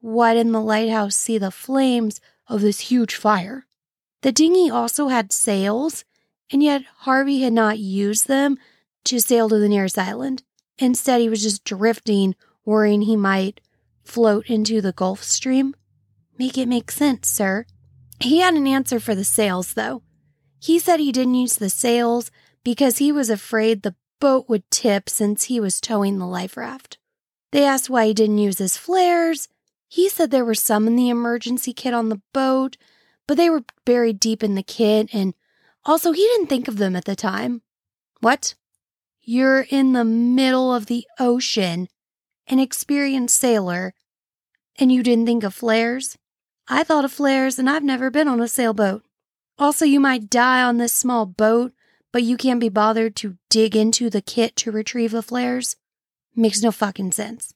Why 0.00 0.34
didn't 0.34 0.52
the 0.52 0.60
lighthouse 0.60 1.16
see 1.16 1.38
the 1.38 1.50
flames 1.50 2.20
of 2.48 2.60
this 2.60 2.80
huge 2.80 3.14
fire? 3.14 3.66
The 4.22 4.32
dinghy 4.32 4.70
also 4.70 5.08
had 5.08 5.32
sails 5.32 6.04
and 6.50 6.62
yet 6.62 6.84
Harvey 6.98 7.40
had 7.40 7.52
not 7.52 7.78
used 7.78 8.28
them 8.28 8.58
to 9.04 9.20
sail 9.20 9.48
to 9.48 9.58
the 9.58 9.68
nearest 9.68 9.98
island. 9.98 10.42
Instead, 10.78 11.20
he 11.20 11.28
was 11.28 11.42
just 11.42 11.64
drifting, 11.64 12.34
worrying 12.64 13.02
he 13.02 13.16
might 13.16 13.60
float 14.04 14.46
into 14.46 14.80
the 14.80 14.92
Gulf 14.92 15.22
Stream. 15.22 15.74
Make 16.38 16.58
it 16.58 16.68
make 16.68 16.90
sense, 16.90 17.28
sir. 17.28 17.66
He 18.20 18.40
had 18.40 18.54
an 18.54 18.66
answer 18.66 19.00
for 19.00 19.14
the 19.14 19.24
sails, 19.24 19.74
though. 19.74 20.02
He 20.60 20.78
said 20.78 21.00
he 21.00 21.12
didn't 21.12 21.34
use 21.34 21.56
the 21.56 21.70
sails 21.70 22.30
because 22.64 22.98
he 22.98 23.12
was 23.12 23.30
afraid 23.30 23.82
the 23.82 23.94
boat 24.20 24.48
would 24.48 24.70
tip 24.70 25.08
since 25.08 25.44
he 25.44 25.60
was 25.60 25.80
towing 25.80 26.18
the 26.18 26.26
life 26.26 26.56
raft. 26.56 26.95
They 27.52 27.64
asked 27.64 27.90
why 27.90 28.06
he 28.06 28.14
didn't 28.14 28.38
use 28.38 28.58
his 28.58 28.76
flares. 28.76 29.48
He 29.88 30.08
said 30.08 30.30
there 30.30 30.44
were 30.44 30.54
some 30.54 30.86
in 30.86 30.96
the 30.96 31.08
emergency 31.08 31.72
kit 31.72 31.94
on 31.94 32.08
the 32.08 32.20
boat, 32.32 32.76
but 33.26 33.36
they 33.36 33.48
were 33.48 33.64
buried 33.84 34.20
deep 34.20 34.42
in 34.42 34.54
the 34.54 34.62
kit 34.62 35.08
and 35.12 35.34
also, 35.86 36.10
he 36.10 36.22
didn't 36.22 36.48
think 36.48 36.66
of 36.66 36.78
them 36.78 36.96
at 36.96 37.04
the 37.04 37.14
time. 37.14 37.62
What? 38.20 38.56
You're 39.22 39.60
in 39.60 39.92
the 39.92 40.04
middle 40.04 40.74
of 40.74 40.86
the 40.86 41.06
ocean, 41.20 41.86
an 42.48 42.58
experienced 42.58 43.38
sailor, 43.38 43.94
and 44.80 44.90
you 44.90 45.04
didn't 45.04 45.26
think 45.26 45.44
of 45.44 45.54
flares? 45.54 46.18
I 46.68 46.82
thought 46.82 47.04
of 47.04 47.12
flares, 47.12 47.60
and 47.60 47.70
I've 47.70 47.84
never 47.84 48.10
been 48.10 48.26
on 48.26 48.40
a 48.40 48.48
sailboat. 48.48 49.04
Also, 49.58 49.84
you 49.84 50.00
might 50.00 50.28
die 50.28 50.62
on 50.62 50.78
this 50.78 50.92
small 50.92 51.24
boat, 51.24 51.72
but 52.12 52.24
you 52.24 52.36
can't 52.36 52.60
be 52.60 52.68
bothered 52.68 53.14
to 53.16 53.38
dig 53.48 53.76
into 53.76 54.10
the 54.10 54.20
kit 54.20 54.56
to 54.56 54.72
retrieve 54.72 55.12
the 55.12 55.22
flares? 55.22 55.76
Makes 56.36 56.62
no 56.62 56.70
fucking 56.70 57.12
sense. 57.12 57.54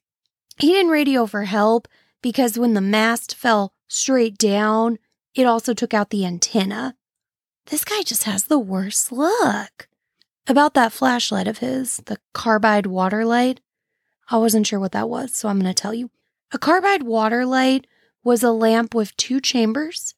He 0.58 0.68
didn't 0.68 0.90
radio 0.90 1.26
for 1.26 1.44
help 1.44 1.86
because 2.22 2.58
when 2.58 2.74
the 2.74 2.80
mast 2.80 3.34
fell 3.34 3.74
straight 3.88 4.38
down, 4.38 4.98
it 5.34 5.44
also 5.44 5.74
took 5.74 5.94
out 5.94 6.10
the 6.10 6.24
antenna. 6.24 6.96
This 7.66 7.84
guy 7.84 8.02
just 8.02 8.24
has 8.24 8.44
the 8.44 8.58
worst 8.58 9.12
luck. 9.12 9.86
About 10.48 10.74
that 10.74 10.92
flashlight 10.92 11.46
of 11.46 11.58
his, 11.58 11.98
the 12.06 12.16
carbide 12.32 12.86
water 12.86 13.24
light, 13.24 13.60
I 14.30 14.38
wasn't 14.38 14.66
sure 14.66 14.80
what 14.80 14.92
that 14.92 15.08
was, 15.08 15.34
so 15.34 15.48
I'm 15.48 15.60
going 15.60 15.72
to 15.72 15.80
tell 15.80 15.94
you. 15.94 16.10
A 16.52 16.58
carbide 16.58 17.02
water 17.02 17.44
light 17.44 17.86
was 18.24 18.42
a 18.42 18.50
lamp 18.50 18.94
with 18.94 19.16
two 19.16 19.40
chambers, 19.40 20.14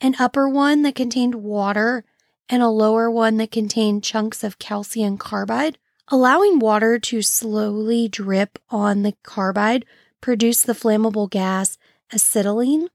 an 0.00 0.14
upper 0.18 0.48
one 0.48 0.82
that 0.82 0.94
contained 0.94 1.36
water 1.36 2.04
and 2.48 2.62
a 2.62 2.68
lower 2.68 3.10
one 3.10 3.36
that 3.38 3.50
contained 3.50 4.04
chunks 4.04 4.44
of 4.44 4.58
calcium 4.58 5.16
carbide. 5.16 5.78
Allowing 6.12 6.58
water 6.58 6.98
to 6.98 7.22
slowly 7.22 8.06
drip 8.06 8.58
on 8.68 9.02
the 9.02 9.14
carbide 9.22 9.86
produced 10.20 10.66
the 10.66 10.74
flammable 10.74 11.28
gas 11.28 11.78
acetylene. 12.12 12.88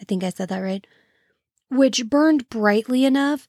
I 0.00 0.04
think 0.04 0.24
I 0.24 0.30
said 0.30 0.48
that 0.48 0.60
right 0.60 0.86
which 1.68 2.08
burned 2.08 2.48
brightly 2.48 3.04
enough 3.04 3.46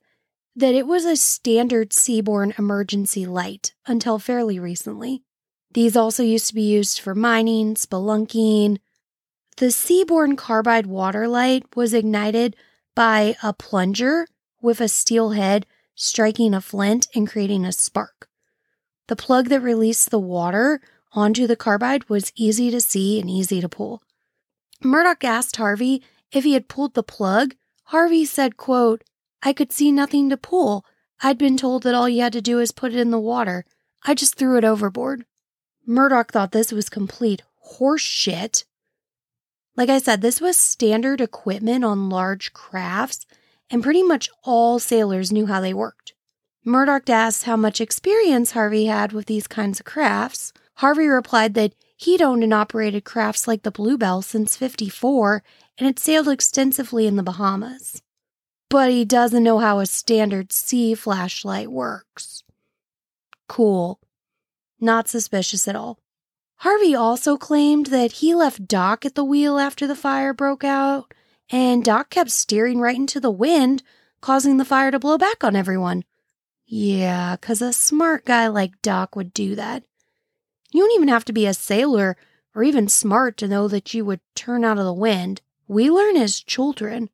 that 0.56 0.76
it 0.76 0.86
was 0.86 1.06
a 1.06 1.16
standard 1.16 1.92
seaborne 1.92 2.58
emergency 2.60 3.26
light 3.26 3.74
until 3.88 4.20
fairly 4.20 4.60
recently. 4.60 5.24
These 5.74 5.96
also 5.96 6.22
used 6.22 6.48
to 6.48 6.56
be 6.56 6.62
used 6.62 7.00
for 7.00 7.16
mining, 7.16 7.76
spelunking. 7.76 8.80
The 9.56 9.68
seaborne 9.68 10.38
carbide 10.38 10.86
water 10.86 11.28
light 11.28 11.64
was 11.76 11.94
ignited 11.94 12.58
by 12.94 13.38
a 13.42 13.54
plunger 13.54 14.28
with 14.62 14.82
a 14.82 14.90
steel 14.90 15.30
head 15.32 15.66
striking 15.96 16.54
a 16.54 16.60
flint 16.60 17.08
and 17.16 17.28
creating 17.30 17.64
a 17.64 17.72
spark. 17.72 18.28
The 19.12 19.18
plug 19.18 19.50
that 19.50 19.60
released 19.60 20.10
the 20.10 20.22
water 20.22 20.80
onto 21.12 21.46
the 21.46 21.58
carbide 21.58 22.08
was 22.08 22.32
easy 22.38 22.72
to 22.72 22.80
see 22.80 23.20
and 23.20 23.30
easy 23.30 23.60
to 23.60 23.68
pull. 23.68 24.02
Murdoch 24.82 25.26
asked 25.26 25.58
Harvey 25.58 26.02
if 26.32 26.46
he 26.46 26.54
had 26.54 26.70
pulled 26.70 26.94
the 26.94 27.04
plug 27.04 27.56
Harvey 27.88 28.24
said, 28.24 28.56
quote, 28.56 29.04
I 29.44 29.52
could 29.52 29.74
see 29.74 29.92
nothing 29.92 30.30
to 30.30 30.38
pull. 30.38 30.86
I'd 31.22 31.38
been 31.38 31.58
told 31.58 31.84
that 31.84 31.94
all 31.94 32.08
you 32.08 32.22
had 32.22 32.32
to 32.32 32.42
do 32.42 32.60
is 32.60 32.72
put 32.72 32.94
it 32.94 33.02
in 33.02 33.12
the 33.12 33.20
water. 33.20 33.66
I 34.02 34.14
just 34.14 34.36
threw 34.36 34.58
it 34.58 34.64
overboard. 34.64 35.26
Murdoch 35.86 36.32
thought 36.32 36.54
this 36.54 36.72
was 36.72 36.88
complete 36.88 37.44
horseshit. 37.74 38.64
Like 39.76 39.90
I 39.90 39.98
said, 39.98 40.22
this 40.22 40.40
was 40.40 40.56
standard 40.56 41.20
equipment 41.20 41.84
on 41.84 42.08
large 42.08 42.54
crafts, 42.54 43.26
and 43.70 43.84
pretty 43.84 44.04
much 44.04 44.30
all 44.46 44.80
sailors 44.80 45.34
knew 45.34 45.48
how 45.48 45.60
they 45.60 45.74
worked. 45.74 46.14
Murdoch 46.64 47.10
asked 47.10 47.46
how 47.46 47.56
much 47.56 47.82
experience 47.82 48.52
Harvey 48.52 48.86
had 48.86 49.14
with 49.14 49.26
these 49.26 49.48
kinds 49.48 49.80
of 49.80 49.86
crafts. 49.86 50.54
Harvey 50.76 51.08
replied 51.08 51.56
that 51.56 51.74
he'd 51.98 52.22
owned 52.22 52.44
and 52.44 52.54
operated 52.54 53.04
crafts 53.04 53.48
like 53.48 53.64
the 53.64 53.72
Bluebelle 53.72 54.24
since 54.24 54.56
54 54.56 55.44
and 55.80 55.88
had 55.88 55.98
sailed 55.98 56.28
extensively 56.28 57.08
in 57.08 57.16
the 57.16 57.24
Bahamas. 57.24 58.04
But 58.70 58.92
he 58.92 59.06
doesn't 59.06 59.44
know 59.44 59.58
how 59.58 59.80
a 59.80 59.88
standard 59.88 60.54
sea 60.54 60.94
flashlight 60.94 61.72
works. 61.72 62.44
Cool. 63.48 64.00
Not 64.80 65.08
suspicious 65.08 65.68
at 65.68 65.76
all. 65.76 65.98
Harvey 66.58 66.94
also 66.94 67.38
claimed 67.38 67.88
that 67.88 68.14
he 68.14 68.36
left 68.36 68.68
Doc 68.68 69.04
at 69.04 69.16
the 69.16 69.24
wheel 69.24 69.58
after 69.58 69.88
the 69.88 69.96
fire 69.96 70.32
broke 70.32 70.64
out, 70.64 71.12
and 71.50 71.84
Doc 71.84 72.12
kept 72.12 72.30
steering 72.30 72.80
right 72.80 72.96
into 72.96 73.20
the 73.20 73.32
wind, 73.32 73.82
causing 74.22 74.58
the 74.58 74.66
fire 74.66 74.92
to 74.92 75.00
blow 75.00 75.18
back 75.18 75.44
on 75.44 75.56
everyone. 75.56 76.04
Yeah, 76.74 77.36
because 77.36 77.62
a 77.62 77.74
smart 77.74 78.24
guy 78.24 78.48
like 78.48 78.82
Doc 78.82 79.18
would 79.18 79.34
do 79.34 79.56
that. 79.56 79.84
You 80.72 80.82
don't 80.82 80.96
even 80.96 81.10
have 81.10 81.26
to 81.26 81.34
be 81.34 81.46
a 81.46 81.54
sailor 81.54 82.16
or 82.56 82.64
even 82.64 82.88
smart 82.88 83.36
to 83.38 83.48
know 83.50 83.68
that 83.68 83.94
you 83.94 84.06
would 84.06 84.22
turn 84.36 84.64
out 84.64 84.78
of 84.78 84.86
the 84.86 84.94
wind. 84.94 85.42
We 85.68 85.92
learn 85.92 86.16
as 86.16 86.40
children 86.40 87.10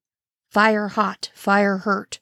fire 0.52 0.89
hot, 0.89 1.32
fire 1.34 1.80
hurt. 1.80 2.20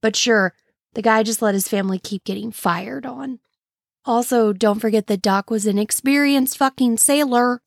But 0.00 0.16
sure, 0.16 0.52
the 0.94 1.02
guy 1.02 1.22
just 1.22 1.40
let 1.40 1.54
his 1.54 1.68
family 1.68 2.00
keep 2.00 2.24
getting 2.24 2.50
fired 2.50 3.06
on. 3.06 3.38
Also, 4.04 4.52
don't 4.52 4.80
forget 4.80 5.06
that 5.06 5.22
Doc 5.22 5.50
was 5.50 5.66
an 5.66 5.78
experienced 5.78 6.58
fucking 6.58 6.98
sailor. 6.98 7.62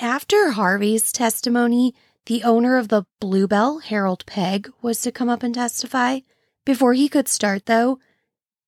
After 0.00 0.52
Harvey's 0.52 1.12
testimony, 1.12 1.94
the 2.24 2.44
owner 2.44 2.78
of 2.78 2.88
the 2.88 3.04
Bluebelle, 3.20 3.82
Harold 3.82 4.24
Pegg, 4.24 4.72
was 4.80 5.02
to 5.02 5.12
come 5.12 5.28
up 5.28 5.42
and 5.42 5.54
testify. 5.54 6.20
Before 6.64 6.94
he 6.94 7.10
could 7.10 7.28
start, 7.28 7.66
though, 7.66 7.98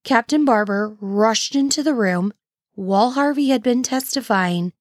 Captain 0.05 0.45
Barber 0.45 0.97
rushed 1.01 1.57
into 1.57 1.83
the 1.83 1.95
room 1.95 2.33
while 2.75 3.13
Harvey 3.13 3.49
had 3.49 3.63
been 3.63 3.83
testifying. 3.83 4.75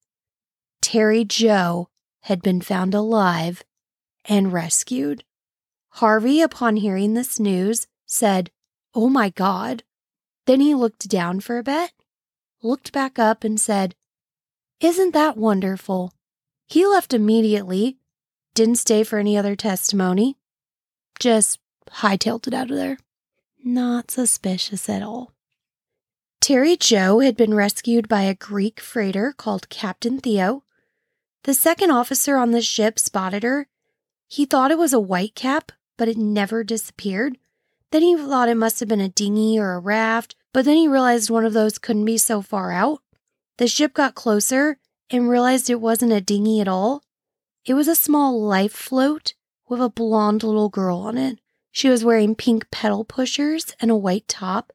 Terry 0.81 1.23
Jo 1.23 1.87
had 2.23 2.41
been 2.41 2.59
found 2.59 2.93
alive 2.93 3.63
and 4.25 4.51
rescued. 4.51 5.23
Harvey, 5.91 6.41
upon 6.41 6.75
hearing 6.75 7.13
this 7.13 7.39
news, 7.39 7.87
said, 8.05 8.51
Oh 8.93 9.09
my 9.09 9.29
God. 9.29 9.83
Then 10.45 10.59
he 10.59 10.75
looked 10.75 11.07
down 11.07 11.39
for 11.39 11.57
a 11.57 11.63
bit, 11.63 11.91
looked 12.61 12.91
back 12.91 13.17
up, 13.17 13.45
and 13.45 13.59
said, 13.59 13.95
Isn't 14.81 15.13
that 15.13 15.37
wonderful? 15.37 16.13
He 16.67 16.85
left 16.85 17.13
immediately, 17.13 17.97
didn't 18.55 18.75
stay 18.75 19.03
for 19.03 19.19
any 19.19 19.37
other 19.37 19.55
testimony, 19.55 20.37
just 21.17 21.59
hightailed 21.89 22.47
it 22.47 22.53
out 22.53 22.69
of 22.69 22.75
there. 22.75 22.97
Not 23.65 24.11
suspicious 24.11 24.89
at 24.89 25.01
all. 25.01 25.31
Terry 26.41 26.75
Jo 26.75 27.19
had 27.19 27.37
been 27.37 27.53
rescued 27.53 28.09
by 28.09 28.23
a 28.23 28.35
Greek 28.35 28.81
freighter 28.81 29.31
called 29.31 29.69
Captain 29.69 30.19
Theo. 30.19 30.63
The 31.43 31.53
second 31.53 31.89
officer 31.89 32.35
on 32.35 32.51
the 32.51 32.61
ship 32.61 32.99
spotted 32.99 33.43
her. 33.43 33.69
He 34.27 34.45
thought 34.45 34.71
it 34.71 34.77
was 34.77 34.91
a 34.91 34.99
white 34.99 35.33
cap, 35.33 35.71
but 35.95 36.09
it 36.09 36.17
never 36.17 36.65
disappeared. 36.65 37.37
Then 37.91 38.01
he 38.01 38.17
thought 38.17 38.49
it 38.49 38.55
must 38.55 38.81
have 38.81 38.89
been 38.89 38.99
a 38.99 39.07
dinghy 39.07 39.57
or 39.57 39.75
a 39.75 39.79
raft, 39.79 40.35
but 40.51 40.65
then 40.65 40.75
he 40.75 40.89
realized 40.89 41.29
one 41.29 41.45
of 41.45 41.53
those 41.53 41.77
couldn't 41.77 42.03
be 42.03 42.17
so 42.17 42.41
far 42.41 42.73
out. 42.73 42.99
The 43.59 43.67
ship 43.67 43.93
got 43.93 44.13
closer 44.13 44.77
and 45.09 45.29
realized 45.29 45.69
it 45.69 45.79
wasn't 45.79 46.11
a 46.11 46.19
dinghy 46.19 46.59
at 46.59 46.67
all. 46.67 47.01
It 47.65 47.75
was 47.75 47.87
a 47.87 47.95
small 47.95 48.41
life 48.41 48.73
float 48.73 49.35
with 49.69 49.79
a 49.79 49.87
blonde 49.87 50.43
little 50.43 50.67
girl 50.67 50.97
on 50.97 51.17
it. 51.17 51.39
She 51.75 51.89
was 51.89 52.05
wearing 52.05 52.35
pink 52.35 52.69
pedal 52.69 53.03
pushers 53.03 53.75
and 53.79 53.89
a 53.89 53.95
white 53.95 54.27
top. 54.27 54.71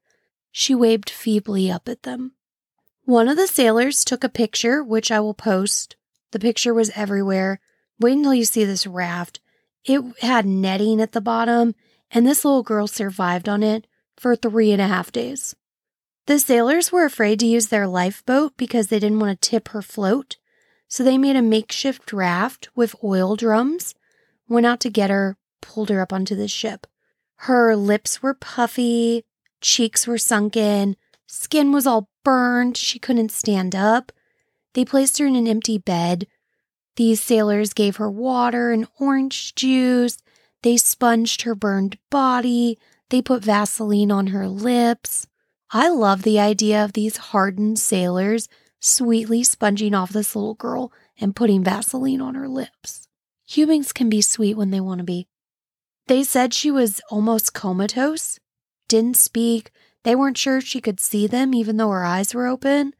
She 0.50 0.74
waved 0.74 1.08
feebly 1.08 1.70
up 1.70 1.88
at 1.88 2.02
them. 2.02 2.32
One 3.04 3.28
of 3.28 3.36
the 3.36 3.46
sailors 3.46 4.04
took 4.04 4.24
a 4.24 4.28
picture, 4.28 4.82
which 4.82 5.12
I 5.12 5.20
will 5.20 5.32
post. 5.32 5.94
The 6.32 6.40
picture 6.40 6.74
was 6.74 6.90
everywhere. 6.96 7.60
Wait 8.00 8.14
until 8.14 8.34
you 8.34 8.44
see 8.44 8.64
this 8.64 8.84
raft. 8.84 9.38
It 9.84 10.02
had 10.22 10.44
netting 10.44 11.00
at 11.00 11.12
the 11.12 11.20
bottom, 11.20 11.76
and 12.10 12.26
this 12.26 12.44
little 12.44 12.64
girl 12.64 12.88
survived 12.88 13.48
on 13.48 13.62
it 13.62 13.86
for 14.16 14.34
three 14.34 14.72
and 14.72 14.82
a 14.82 14.88
half 14.88 15.12
days. 15.12 15.54
The 16.26 16.40
sailors 16.40 16.90
were 16.90 17.04
afraid 17.04 17.38
to 17.40 17.46
use 17.46 17.68
their 17.68 17.86
lifeboat 17.86 18.56
because 18.56 18.88
they 18.88 18.98
didn't 18.98 19.20
want 19.20 19.40
to 19.40 19.48
tip 19.48 19.68
her 19.68 19.82
float, 19.82 20.36
so 20.88 21.04
they 21.04 21.16
made 21.16 21.36
a 21.36 21.42
makeshift 21.42 22.12
raft 22.12 22.68
with 22.74 22.96
oil 23.04 23.36
drums, 23.36 23.94
went 24.48 24.66
out 24.66 24.80
to 24.80 24.90
get 24.90 25.10
her, 25.10 25.36
pulled 25.60 25.90
her 25.90 26.00
up 26.00 26.12
onto 26.12 26.34
the 26.34 26.48
ship. 26.48 26.86
Her 27.42 27.76
lips 27.76 28.22
were 28.22 28.34
puffy, 28.34 29.24
cheeks 29.60 30.06
were 30.06 30.18
sunken, 30.18 30.96
skin 31.26 31.72
was 31.72 31.86
all 31.86 32.08
burned, 32.24 32.76
she 32.76 32.98
couldn't 32.98 33.30
stand 33.30 33.74
up. 33.74 34.12
They 34.74 34.84
placed 34.84 35.18
her 35.18 35.26
in 35.26 35.36
an 35.36 35.48
empty 35.48 35.78
bed. 35.78 36.26
These 36.96 37.20
sailors 37.20 37.72
gave 37.72 37.96
her 37.96 38.10
water 38.10 38.72
and 38.72 38.86
orange 38.98 39.54
juice. 39.54 40.18
They 40.62 40.76
sponged 40.76 41.42
her 41.42 41.54
burned 41.54 41.98
body. 42.10 42.78
They 43.10 43.22
put 43.22 43.44
Vaseline 43.44 44.10
on 44.10 44.28
her 44.28 44.48
lips. 44.48 45.26
I 45.70 45.88
love 45.88 46.22
the 46.22 46.40
idea 46.40 46.84
of 46.84 46.94
these 46.94 47.16
hardened 47.16 47.78
sailors 47.78 48.48
sweetly 48.80 49.42
sponging 49.42 49.94
off 49.94 50.12
this 50.12 50.34
little 50.34 50.54
girl 50.54 50.92
and 51.20 51.36
putting 51.36 51.64
Vaseline 51.64 52.20
on 52.20 52.34
her 52.34 52.48
lips. 52.48 53.08
Humans 53.46 53.92
can 53.92 54.08
be 54.08 54.20
sweet 54.20 54.56
when 54.56 54.70
they 54.70 54.80
want 54.80 54.98
to 54.98 55.04
be. 55.04 55.26
They 56.08 56.24
said 56.24 56.52
she 56.52 56.70
was 56.70 57.00
almost 57.10 57.52
comatose, 57.52 58.40
didn't 58.88 59.16
speak. 59.16 59.70
They 60.04 60.16
weren't 60.16 60.38
sure 60.38 60.60
she 60.60 60.80
could 60.80 61.00
see 61.00 61.26
them, 61.26 61.54
even 61.54 61.76
though 61.76 61.90
her 61.90 62.04
eyes 62.04 62.34
were 62.34 62.46
open. 62.46 62.94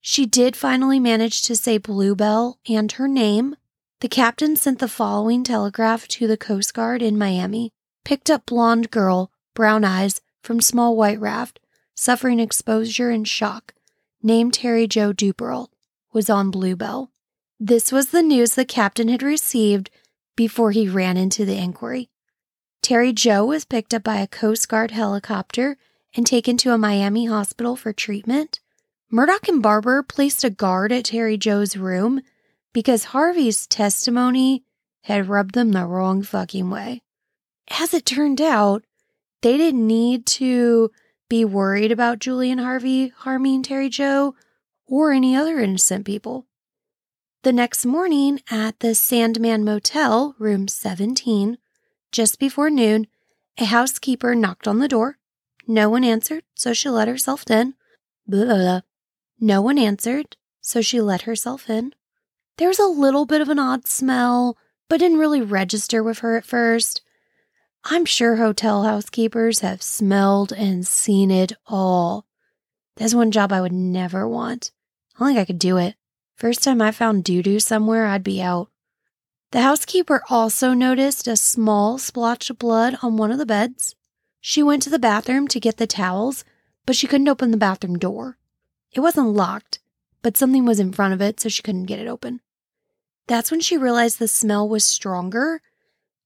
She 0.00 0.26
did 0.26 0.56
finally 0.56 1.00
manage 1.00 1.42
to 1.42 1.56
say 1.56 1.78
Bluebelle 1.78 2.58
and 2.68 2.90
her 2.92 3.08
name. 3.08 3.56
The 4.00 4.08
captain 4.08 4.56
sent 4.56 4.78
the 4.78 4.88
following 4.88 5.44
telegraph 5.44 6.08
to 6.08 6.26
the 6.26 6.36
Coast 6.36 6.72
Guard 6.74 7.02
in 7.02 7.18
Miami 7.18 7.72
picked 8.04 8.30
up 8.30 8.46
blonde 8.46 8.90
girl, 8.90 9.30
brown 9.54 9.84
eyes, 9.84 10.20
from 10.42 10.60
small 10.60 10.96
white 10.96 11.20
raft, 11.20 11.60
suffering 11.94 12.40
exposure 12.40 13.10
and 13.10 13.28
shock, 13.28 13.74
named 14.22 14.54
Terry 14.54 14.86
Jo 14.86 15.12
Duperrault, 15.12 15.70
was 16.12 16.28
on 16.28 16.50
Bluebelle. 16.50 17.10
This 17.60 17.92
was 17.92 18.10
the 18.10 18.22
news 18.22 18.54
the 18.54 18.64
captain 18.64 19.08
had 19.08 19.22
received 19.22 19.90
before 20.34 20.72
he 20.72 20.88
ran 20.88 21.16
into 21.16 21.44
the 21.44 21.56
inquiry. 21.56 22.08
Terry 22.82 23.12
Jo 23.12 23.44
was 23.44 23.64
picked 23.64 23.94
up 23.94 24.02
by 24.02 24.16
a 24.16 24.26
Coast 24.26 24.68
Guard 24.68 24.90
helicopter 24.90 25.76
and 26.16 26.26
taken 26.26 26.56
to 26.58 26.72
a 26.72 26.78
Miami 26.78 27.26
hospital 27.26 27.76
for 27.76 27.92
treatment. 27.92 28.58
Murdaugh 29.10 29.48
and 29.48 29.62
Barber 29.62 30.02
placed 30.02 30.42
a 30.42 30.50
guard 30.50 30.90
at 30.90 31.04
Terry 31.04 31.36
Jo's 31.36 31.76
room 31.76 32.22
because 32.72 33.04
Harvey's 33.04 33.68
testimony 33.68 34.64
had 35.04 35.28
rubbed 35.28 35.54
them 35.54 35.70
the 35.70 35.86
wrong 35.86 36.22
fucking 36.22 36.70
way. 36.70 37.02
As 37.70 37.94
it 37.94 38.04
turned 38.04 38.40
out, 38.40 38.84
they 39.42 39.56
didn't 39.56 39.86
need 39.86 40.26
to 40.26 40.90
be 41.28 41.44
worried 41.44 41.92
about 41.92 42.18
Julian 42.18 42.58
Harvey 42.58 43.08
harming 43.08 43.62
Terry 43.62 43.90
Jo 43.90 44.34
or 44.86 45.12
any 45.12 45.36
other 45.36 45.60
innocent 45.60 46.04
people. 46.04 46.46
The 47.44 47.52
next 47.52 47.86
morning 47.86 48.40
at 48.50 48.80
the 48.80 48.94
Sandman 48.94 49.64
Motel, 49.64 50.34
room 50.38 50.66
17, 50.68 51.58
just 52.12 52.38
before 52.38 52.70
noon, 52.70 53.06
a 53.58 53.64
housekeeper 53.64 54.34
knocked 54.34 54.68
on 54.68 54.78
the 54.78 54.88
door. 54.88 55.18
No 55.66 55.88
one 55.88 56.04
answered, 56.04 56.44
so 56.54 56.72
she 56.72 56.88
let 56.88 57.08
herself 57.08 57.50
in. 57.50 57.74
Blah, 58.26 58.44
blah, 58.44 58.56
blah. 58.56 58.80
No 59.40 59.60
one 59.60 59.78
answered, 59.78 60.36
so 60.60 60.80
she 60.80 61.00
let 61.00 61.22
herself 61.22 61.68
in. 61.68 61.94
There 62.58 62.68
was 62.68 62.78
a 62.78 62.86
little 62.86 63.26
bit 63.26 63.40
of 63.40 63.48
an 63.48 63.58
odd 63.58 63.86
smell, 63.86 64.56
but 64.88 65.00
didn't 65.00 65.18
really 65.18 65.40
register 65.40 66.02
with 66.02 66.20
her 66.20 66.36
at 66.36 66.44
first. 66.44 67.02
I'm 67.84 68.04
sure 68.04 68.36
hotel 68.36 68.84
housekeepers 68.84 69.60
have 69.60 69.82
smelled 69.82 70.52
and 70.52 70.86
seen 70.86 71.30
it 71.30 71.52
all. 71.66 72.26
There's 72.96 73.14
one 73.14 73.30
job 73.30 73.52
I 73.52 73.60
would 73.60 73.72
never 73.72 74.28
want. 74.28 74.70
I 75.16 75.18
don't 75.18 75.28
think 75.28 75.40
I 75.40 75.44
could 75.44 75.58
do 75.58 75.78
it. 75.78 75.96
First 76.36 76.62
time 76.62 76.80
I 76.82 76.92
found 76.92 77.24
doo 77.24 77.42
doo 77.42 77.58
somewhere, 77.58 78.06
I'd 78.06 78.22
be 78.22 78.42
out. 78.42 78.68
The 79.52 79.60
housekeeper 79.60 80.22
also 80.30 80.72
noticed 80.72 81.28
a 81.28 81.36
small 81.36 81.98
splotch 81.98 82.48
of 82.48 82.58
blood 82.58 82.96
on 83.02 83.18
one 83.18 83.30
of 83.30 83.36
the 83.36 83.44
beds. 83.44 83.94
She 84.40 84.62
went 84.62 84.82
to 84.84 84.90
the 84.90 84.98
bathroom 84.98 85.46
to 85.48 85.60
get 85.60 85.76
the 85.76 85.86
towels, 85.86 86.42
but 86.86 86.96
she 86.96 87.06
couldn't 87.06 87.28
open 87.28 87.50
the 87.50 87.58
bathroom 87.58 87.98
door. 87.98 88.38
It 88.92 89.00
wasn't 89.00 89.34
locked, 89.34 89.78
but 90.22 90.38
something 90.38 90.64
was 90.64 90.80
in 90.80 90.90
front 90.90 91.12
of 91.12 91.20
it, 91.20 91.38
so 91.38 91.50
she 91.50 91.60
couldn't 91.60 91.84
get 91.84 91.98
it 91.98 92.08
open. 92.08 92.40
That's 93.26 93.50
when 93.50 93.60
she 93.60 93.76
realized 93.76 94.18
the 94.18 94.26
smell 94.26 94.66
was 94.66 94.86
stronger, 94.86 95.60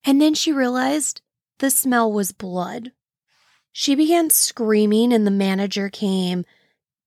and 0.04 0.22
then 0.22 0.34
she 0.34 0.52
realized 0.52 1.20
the 1.58 1.70
smell 1.70 2.12
was 2.12 2.30
blood. 2.30 2.92
She 3.72 3.96
began 3.96 4.30
screaming, 4.30 5.12
and 5.12 5.26
the 5.26 5.32
manager 5.32 5.90
came. 5.90 6.44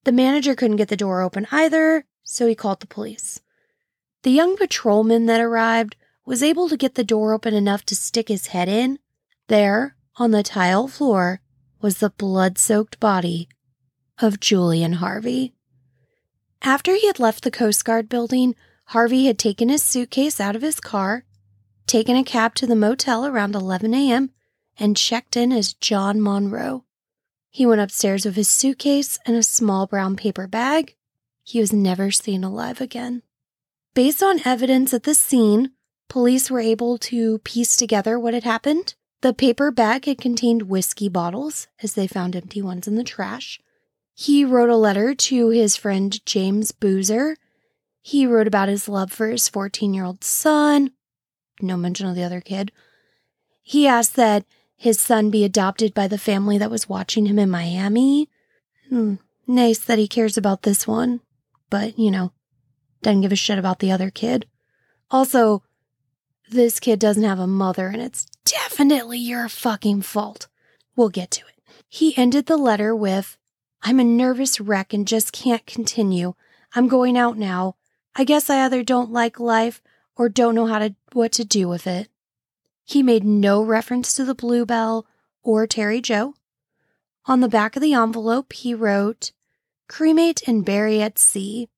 The 0.04 0.12
manager 0.12 0.54
couldn't 0.54 0.78
get 0.78 0.90
the 0.90 0.98
door 0.98 1.22
open 1.22 1.48
either, 1.50 2.04
so 2.24 2.46
he 2.46 2.56
called 2.56 2.82
the 2.82 2.88
police. 2.88 3.40
The 4.24 4.32
young 4.32 4.58
patrolman 4.58 5.26
that 5.28 5.40
arrived 5.40 5.96
was 6.30 6.44
able 6.44 6.70
to 6.70 6.78
get 6.78 6.94
the 6.94 7.04
door 7.04 7.34
open 7.34 7.56
enough 7.56 7.84
to 7.84 7.96
stick 7.96 8.28
his 8.28 8.48
head 8.48 8.70
in. 8.70 9.00
There, 9.48 9.96
on 10.18 10.30
the 10.30 10.44
tile 10.44 10.88
floor, 10.88 11.42
was 11.82 11.98
the 11.98 12.12
blood 12.12 12.60
soaked 12.60 13.00
body 13.00 13.50
of 14.20 14.40
Julian 14.40 14.94
Harvey. 14.94 15.56
After 16.62 16.94
he 16.94 17.08
had 17.08 17.20
left 17.20 17.44
the 17.44 17.50
Coast 17.50 17.84
Guard 17.84 18.08
building, 18.10 18.54
Harvey 18.86 19.26
had 19.26 19.40
taken 19.40 19.70
his 19.70 19.82
suitcase 19.82 20.40
out 20.40 20.56
of 20.56 20.62
his 20.62 20.80
car, 20.80 21.26
taken 21.88 22.16
a 22.16 22.24
cab 22.24 22.54
to 22.56 22.68
the 22.68 22.76
motel 22.76 23.26
around 23.26 23.56
11 23.56 23.96
a.m., 23.96 24.30
and 24.78 24.96
checked 24.96 25.36
in 25.36 25.52
as 25.52 25.74
John 25.74 26.22
Monroe. 26.22 26.86
He 27.50 27.66
went 27.66 27.82
upstairs 27.82 28.26
with 28.26 28.36
his 28.36 28.50
suitcase 28.50 29.18
and 29.26 29.36
a 29.36 29.42
small 29.42 29.88
brown 29.88 30.16
paper 30.16 30.46
bag. 30.46 30.96
He 31.42 31.60
was 31.60 31.74
never 31.74 32.12
seen 32.12 32.44
alive 32.44 32.82
again. 32.82 33.24
Based 33.96 34.22
on 34.22 34.42
evidence 34.46 34.94
at 34.94 35.04
the 35.04 35.16
scene, 35.16 35.72
Police 36.10 36.50
were 36.50 36.60
able 36.60 36.98
to 36.98 37.38
piece 37.40 37.76
together 37.76 38.20
what 38.20 38.34
had 38.34 38.44
happened. 38.44 38.96
The 39.22 39.34
paper 39.34 39.70
bag 39.70 40.06
had 40.06 40.18
contained 40.18 40.64
whiskey 40.64 41.08
bottles, 41.08 41.68
as 41.84 41.94
they 41.94 42.08
found 42.08 42.36
empty 42.36 42.62
ones 42.62 42.88
in 42.88 42.96
the 42.96 43.04
trash. 43.04 43.60
He 44.16 44.44
wrote 44.44 44.70
a 44.70 44.76
letter 44.76 45.14
to 45.14 45.50
his 45.50 45.78
friend 45.78 46.20
James 46.26 46.72
Boozer. 46.72 47.38
He 48.02 48.26
wrote 48.26 48.48
about 48.48 48.70
his 48.70 48.90
love 48.90 49.12
for 49.12 49.28
his 49.28 49.48
14 49.48 49.94
year 49.94 50.04
old 50.04 50.24
son. 50.24 50.92
No 51.62 51.78
mention 51.78 52.08
of 52.08 52.16
the 52.16 52.24
other 52.24 52.42
kid. 52.42 52.72
He 53.62 53.88
asked 53.88 54.16
that 54.16 54.46
his 54.76 55.00
son 55.00 55.30
be 55.30 55.44
adopted 55.44 55.94
by 55.94 56.08
the 56.08 56.18
family 56.18 56.58
that 56.58 56.72
was 56.72 56.90
watching 56.90 57.28
him 57.28 57.38
in 57.38 57.50
Miami. 57.50 58.30
Hmm, 58.88 59.16
nice 59.46 59.80
that 59.80 60.00
he 60.00 60.08
cares 60.08 60.38
about 60.38 60.64
this 60.64 60.88
one, 60.88 61.20
but, 61.70 62.00
you 62.00 62.10
know, 62.10 62.32
doesn't 63.04 63.22
give 63.22 63.32
a 63.32 63.36
shit 63.36 63.60
about 63.60 63.80
the 63.80 63.92
other 63.92 64.10
kid. 64.10 64.48
Also, 65.12 65.64
this 66.50 66.80
kid 66.80 67.00
doesn't 67.00 67.24
have 67.24 67.40
a 67.40 67.48
mother 67.48 67.88
and 67.88 68.02
it's 68.02 68.26
definitely 68.46 69.20
your 69.20 69.50
fucking 69.50 70.02
fault. 70.02 70.48
We'll 70.96 71.10
get 71.10 71.32
to 71.32 71.46
it. 71.48 71.62
He 71.88 72.18
ended 72.18 72.46
the 72.46 72.58
letter 72.58 72.96
with, 72.96 73.38
I'm 73.82 74.00
a 74.00 74.04
nervous 74.04 74.60
wreck 74.60 74.94
and 74.94 75.08
just 75.08 75.32
can't 75.32 75.66
continue. 75.66 76.34
I'm 76.76 76.88
going 76.88 77.18
out 77.18 77.38
now. 77.38 77.76
I 78.16 78.24
guess 78.24 78.50
I 78.50 78.66
either 78.66 78.84
don't 78.84 79.12
like 79.12 79.40
life 79.40 79.82
or 80.16 80.30
don't 80.30 80.56
know 80.56 80.66
how 80.66 80.80
to 80.80 80.96
what 81.14 81.32
to 81.34 81.46
do 81.46 81.68
with 81.68 81.88
it. 81.88 82.10
He 82.84 83.02
made 83.02 83.24
no 83.24 83.64
reference 83.64 84.14
to 84.16 84.26
the 84.26 84.36
Bluebelle 84.36 85.06
or 85.44 85.66
Terry 85.68 86.02
Jo. 86.02 86.34
On 87.26 87.40
the 87.40 87.48
back 87.48 87.76
of 87.76 87.82
the 87.82 87.94
envelope, 87.94 88.54
he 88.54 88.74
wrote, 88.74 89.32
cremate 89.88 90.42
and 90.48 90.66
bury 90.66 91.02
at 91.02 91.20
sea. 91.20 91.70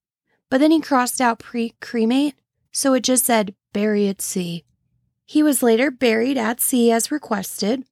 But 0.49 0.59
then 0.59 0.71
he 0.71 0.81
crossed 0.81 1.21
out 1.21 1.39
pre 1.39 1.75
cremate, 1.79 2.35
so 2.71 2.93
it 2.93 3.03
just 3.03 3.25
said 3.25 3.55
bury 3.73 4.07
at 4.07 4.21
sea. 4.21 4.65
He 5.25 5.43
was 5.43 5.63
later 5.63 5.91
buried 5.91 6.37
at 6.37 6.59
sea 6.59 6.91
as 6.91 7.11
requested. 7.11 7.85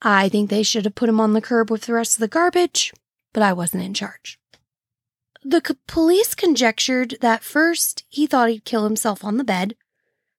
I 0.00 0.28
think 0.28 0.50
they 0.50 0.62
should 0.62 0.84
have 0.84 0.94
put 0.94 1.08
him 1.08 1.20
on 1.20 1.32
the 1.32 1.40
curb 1.40 1.70
with 1.70 1.82
the 1.82 1.92
rest 1.92 2.14
of 2.14 2.20
the 2.20 2.28
garbage, 2.28 2.92
but 3.32 3.42
I 3.42 3.52
wasn't 3.52 3.84
in 3.84 3.94
charge. 3.94 4.38
The 5.44 5.62
c- 5.66 5.74
police 5.86 6.34
conjectured 6.34 7.16
that 7.20 7.42
first 7.42 8.04
he 8.08 8.26
thought 8.26 8.48
he'd 8.48 8.64
kill 8.64 8.84
himself 8.84 9.24
on 9.24 9.36
the 9.36 9.44
bed. 9.44 9.74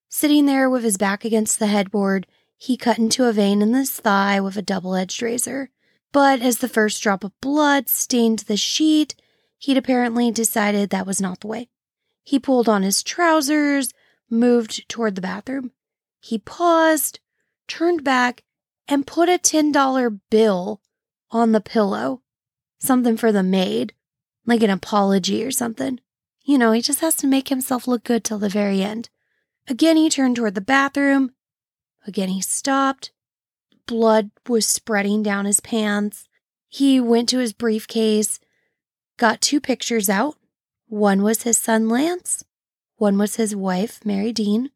Sitting 0.08 0.46
there 0.46 0.70
with 0.70 0.82
his 0.82 0.96
back 0.96 1.24
against 1.24 1.58
the 1.58 1.66
headboard, 1.66 2.26
he 2.56 2.76
cut 2.76 2.98
into 2.98 3.24
a 3.24 3.32
vein 3.32 3.62
in 3.62 3.74
his 3.74 3.90
thigh 3.90 4.40
with 4.40 4.56
a 4.56 4.62
double 4.62 4.94
edged 4.94 5.20
razor. 5.20 5.70
But 6.12 6.40
as 6.40 6.58
the 6.58 6.68
first 6.68 7.02
drop 7.02 7.24
of 7.24 7.38
blood 7.40 7.88
stained 7.88 8.40
the 8.40 8.56
sheet, 8.56 9.14
he'd 9.58 9.76
apparently 9.76 10.30
decided 10.30 10.90
that 10.90 11.06
was 11.06 11.20
not 11.20 11.40
the 11.40 11.48
way. 11.48 11.68
He 12.24 12.38
pulled 12.38 12.68
on 12.68 12.82
his 12.82 13.02
trousers, 13.02 13.92
moved 14.30 14.88
toward 14.88 15.14
the 15.14 15.20
bathroom. 15.20 15.72
He 16.20 16.38
paused, 16.38 17.20
turned 17.68 18.02
back, 18.02 18.42
and 18.88 19.06
put 19.06 19.28
a 19.28 19.38
$10 19.38 20.20
bill 20.30 20.80
on 21.30 21.52
the 21.52 21.60
pillow. 21.60 22.22
Something 22.78 23.16
for 23.16 23.30
the 23.30 23.42
maid, 23.42 23.92
like 24.46 24.62
an 24.62 24.70
apology 24.70 25.44
or 25.44 25.50
something. 25.50 26.00
You 26.42 26.58
know, 26.58 26.72
he 26.72 26.82
just 26.82 27.00
has 27.00 27.14
to 27.16 27.26
make 27.26 27.48
himself 27.48 27.86
look 27.86 28.04
good 28.04 28.24
till 28.24 28.38
the 28.38 28.48
very 28.48 28.82
end. 28.82 29.08
Again, 29.68 29.96
he 29.96 30.10
turned 30.10 30.36
toward 30.36 30.54
the 30.54 30.60
bathroom. 30.60 31.32
Again, 32.06 32.28
he 32.28 32.42
stopped. 32.42 33.12
Blood 33.86 34.30
was 34.48 34.66
spreading 34.66 35.22
down 35.22 35.44
his 35.44 35.60
pants. 35.60 36.28
He 36.68 37.00
went 37.00 37.28
to 37.30 37.38
his 37.38 37.52
briefcase, 37.52 38.40
got 39.16 39.40
two 39.40 39.60
pictures 39.60 40.10
out. 40.10 40.36
One 40.94 41.24
was 41.24 41.42
his 41.42 41.58
son 41.58 41.88
Lance, 41.88 42.44
one 42.98 43.18
was 43.18 43.34
his 43.34 43.56
wife, 43.56 44.06
Mary 44.06 44.30
Dean. 44.30 44.70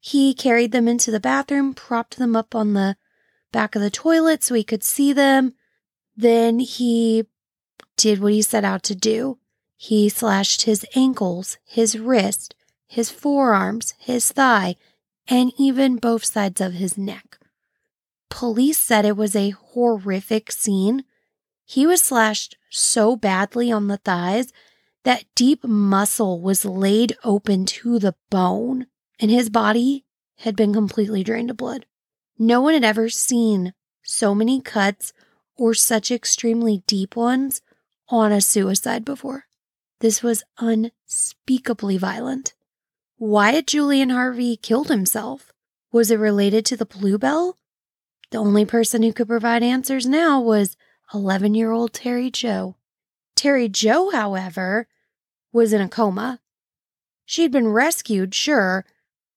He 0.00 0.32
carried 0.32 0.72
them 0.72 0.88
into 0.88 1.10
the 1.10 1.20
bathroom, 1.20 1.74
propped 1.74 2.16
them 2.16 2.34
up 2.34 2.54
on 2.54 2.72
the 2.72 2.96
back 3.52 3.76
of 3.76 3.82
the 3.82 3.90
toilet 3.90 4.42
so 4.42 4.54
he 4.54 4.64
could 4.64 4.82
see 4.82 5.12
them. 5.12 5.52
Then 6.16 6.60
he 6.60 7.26
did 7.98 8.18
what 8.18 8.32
he 8.32 8.40
set 8.40 8.64
out 8.64 8.82
to 8.84 8.94
do. 8.94 9.38
He 9.76 10.08
slashed 10.08 10.62
his 10.62 10.86
ankles, 10.94 11.58
his 11.66 11.98
wrist, 11.98 12.54
his 12.86 13.10
forearms, 13.10 13.92
his 13.98 14.32
thigh, 14.32 14.76
and 15.28 15.52
even 15.58 15.96
both 15.96 16.24
sides 16.24 16.62
of 16.62 16.72
his 16.72 16.96
neck. 16.96 17.38
Police 18.30 18.78
said 18.78 19.04
it 19.04 19.18
was 19.18 19.36
a 19.36 19.50
horrific 19.50 20.50
scene. 20.50 21.04
He 21.66 21.86
was 21.86 22.00
slashed 22.00 22.56
so 22.70 23.16
badly 23.16 23.70
on 23.70 23.88
the 23.88 23.98
thighs 23.98 24.50
that 25.06 25.24
deep 25.36 25.62
muscle 25.62 26.40
was 26.40 26.64
laid 26.64 27.16
open 27.22 27.64
to 27.64 27.96
the 27.96 28.16
bone, 28.28 28.88
and 29.20 29.30
his 29.30 29.48
body 29.48 30.04
had 30.38 30.56
been 30.56 30.72
completely 30.72 31.22
drained 31.22 31.48
of 31.48 31.56
blood. 31.56 31.86
No 32.40 32.60
one 32.60 32.74
had 32.74 32.82
ever 32.82 33.08
seen 33.08 33.72
so 34.02 34.34
many 34.34 34.60
cuts 34.60 35.12
or 35.56 35.74
such 35.74 36.10
extremely 36.10 36.82
deep 36.88 37.14
ones 37.14 37.62
on 38.08 38.32
a 38.32 38.40
suicide 38.40 39.04
before. 39.04 39.44
This 40.00 40.24
was 40.24 40.42
unspeakably 40.58 41.98
violent. 41.98 42.54
Why 43.16 43.52
had 43.52 43.68
Julian 43.68 44.10
Harvey 44.10 44.56
killed 44.56 44.88
himself? 44.88 45.52
Was 45.92 46.10
it 46.10 46.18
related 46.18 46.66
to 46.66 46.76
the 46.76 46.84
Bluebelle? 46.84 47.54
The 48.32 48.38
only 48.38 48.64
person 48.64 49.04
who 49.04 49.12
could 49.12 49.28
provide 49.28 49.62
answers 49.62 50.04
now 50.04 50.40
was 50.40 50.76
11 51.14 51.54
year 51.54 51.70
old 51.70 51.92
Terry 51.92 52.28
Jo. 52.28 52.74
Terry 53.36 53.68
Jo, 53.68 54.10
however, 54.10 54.88
was 55.52 55.72
in 55.72 55.80
a 55.80 55.88
coma. 55.88 56.40
She'd 57.24 57.52
been 57.52 57.68
rescued, 57.68 58.34
sure, 58.34 58.84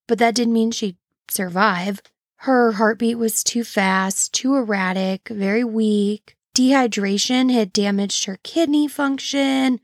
but 0.08 0.20
that 0.20 0.36
didn't 0.36 0.54
mean 0.54 0.72
she'd 0.72 0.98
survive. 1.30 2.02
Her 2.38 2.74
heartbeat 2.74 3.18
was 3.18 3.44
too 3.44 3.64
fast, 3.64 4.34
too 4.34 4.56
erratic, 4.56 5.30
very 5.30 5.64
weak. 5.64 6.36
Dehydration 6.56 7.52
had 7.52 7.74
damaged 7.74 8.26
her 8.26 8.40
kidney 8.44 8.88
function. 8.88 9.80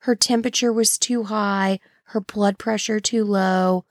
Her 0.00 0.14
temperature 0.14 0.72
was 0.72 0.98
too 0.98 1.24
high 1.24 1.78
her 2.06 2.20
blood 2.20 2.58
pressure 2.58 3.00
too 3.00 3.24
low. 3.24 3.84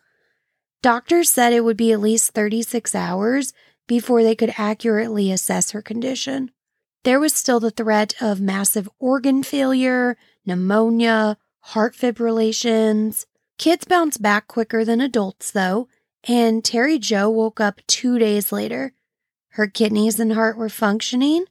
Doctors 0.82 1.30
said 1.30 1.54
it 1.54 1.64
would 1.64 1.78
be 1.78 1.92
at 1.92 2.00
least 2.00 2.32
36 2.32 2.94
hours 2.96 3.54
before 3.88 4.24
they 4.24 4.36
could 4.36 4.54
accurately 4.58 5.32
assess 5.32 5.72
her 5.72 5.82
condition. 5.82 6.52
There 7.04 7.20
was 7.20 7.34
still 7.34 7.60
the 7.60 7.72
threat 7.72 8.16
of 8.22 8.42
massive 8.42 8.90
organ 9.00 9.44
failure, 9.44 10.18
pneumonia, 10.46 11.38
heart 11.70 11.96
fibrillations. 11.96 13.26
Kids 13.58 13.86
bounce 13.86 14.18
back 14.18 14.48
quicker 14.48 14.86
than 14.86 15.02
adults, 15.02 15.50
though, 15.50 15.88
and 16.24 16.64
Terry 16.64 17.00
Jo 17.00 17.28
woke 17.30 17.60
up 17.60 17.82
two 17.88 18.20
days 18.20 18.52
later. 18.52 18.94
Her 19.50 19.68
kidneys 19.68 20.20
and 20.20 20.34
heart 20.34 20.58
were 20.58 20.70
functioning. 20.70 21.46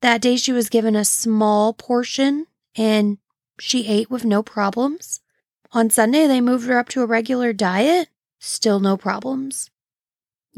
That 0.00 0.20
day, 0.20 0.36
she 0.36 0.50
was 0.50 0.68
given 0.68 0.96
a 0.96 1.04
small 1.04 1.72
portion 1.72 2.46
and 2.74 3.18
she 3.60 3.86
ate 3.86 4.10
with 4.10 4.24
no 4.24 4.42
problems. 4.42 5.20
On 5.72 5.88
Sunday, 5.88 6.26
they 6.26 6.40
moved 6.40 6.66
her 6.66 6.78
up 6.78 6.88
to 6.90 7.02
a 7.02 7.06
regular 7.06 7.52
diet. 7.52 8.08
Still 8.40 8.80
no 8.80 8.96
problems. 8.96 9.70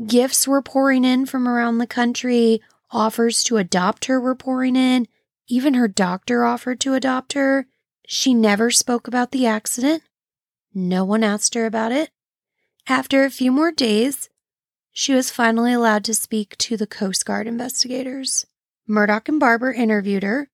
Gifts 0.06 0.48
were 0.48 0.62
pouring 0.62 1.04
in 1.04 1.26
from 1.26 1.46
around 1.46 1.78
the 1.78 1.86
country. 1.86 2.62
Offers 2.90 3.44
to 3.44 3.58
adopt 3.58 4.06
her 4.06 4.18
were 4.18 4.34
pouring 4.34 4.74
in. 4.74 5.06
Even 5.48 5.74
her 5.74 5.88
doctor 5.88 6.44
offered 6.44 6.80
to 6.80 6.94
adopt 6.94 7.34
her. 7.34 7.66
She 8.06 8.34
never 8.34 8.70
spoke 8.70 9.08
about 9.08 9.32
the 9.32 9.46
accident. 9.46 10.02
No 10.72 11.04
one 11.04 11.24
asked 11.24 11.54
her 11.54 11.66
about 11.66 11.92
it. 11.92 12.10
After 12.88 13.24
a 13.24 13.30
few 13.30 13.50
more 13.50 13.72
days, 13.72 14.30
she 14.92 15.12
was 15.12 15.30
finally 15.30 15.72
allowed 15.72 16.04
to 16.04 16.14
speak 16.14 16.56
to 16.58 16.76
the 16.76 16.86
Coast 16.86 17.26
Guard 17.26 17.46
investigators. 17.46 18.46
Murdaugh 18.88 19.28
and 19.28 19.40
Barber 19.40 19.72
interviewed 19.72 20.22
her, 20.22 20.48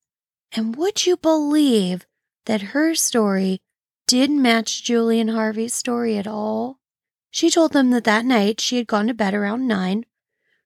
and 0.53 0.77
would 0.77 1.07
you 1.07 1.19
believe 1.19 2.07
that 2.47 2.73
her 2.73 2.95
story 2.95 3.61
didn't 4.07 4.43
match 4.43 4.83
Julian 4.83 5.29
Harvey's 5.29 5.75
story 5.75 6.17
at 6.17 6.27
all. 6.27 6.79
She 7.31 7.51
told 7.51 7.73
them 7.73 7.91
that 7.91 8.05
that 8.05 8.25
night 8.25 8.61
she 8.61 8.77
had 8.77 8.87
gone 8.87 9.07
to 9.07 9.15
bed 9.15 9.35
around 9.35 9.67
nine. 9.67 10.05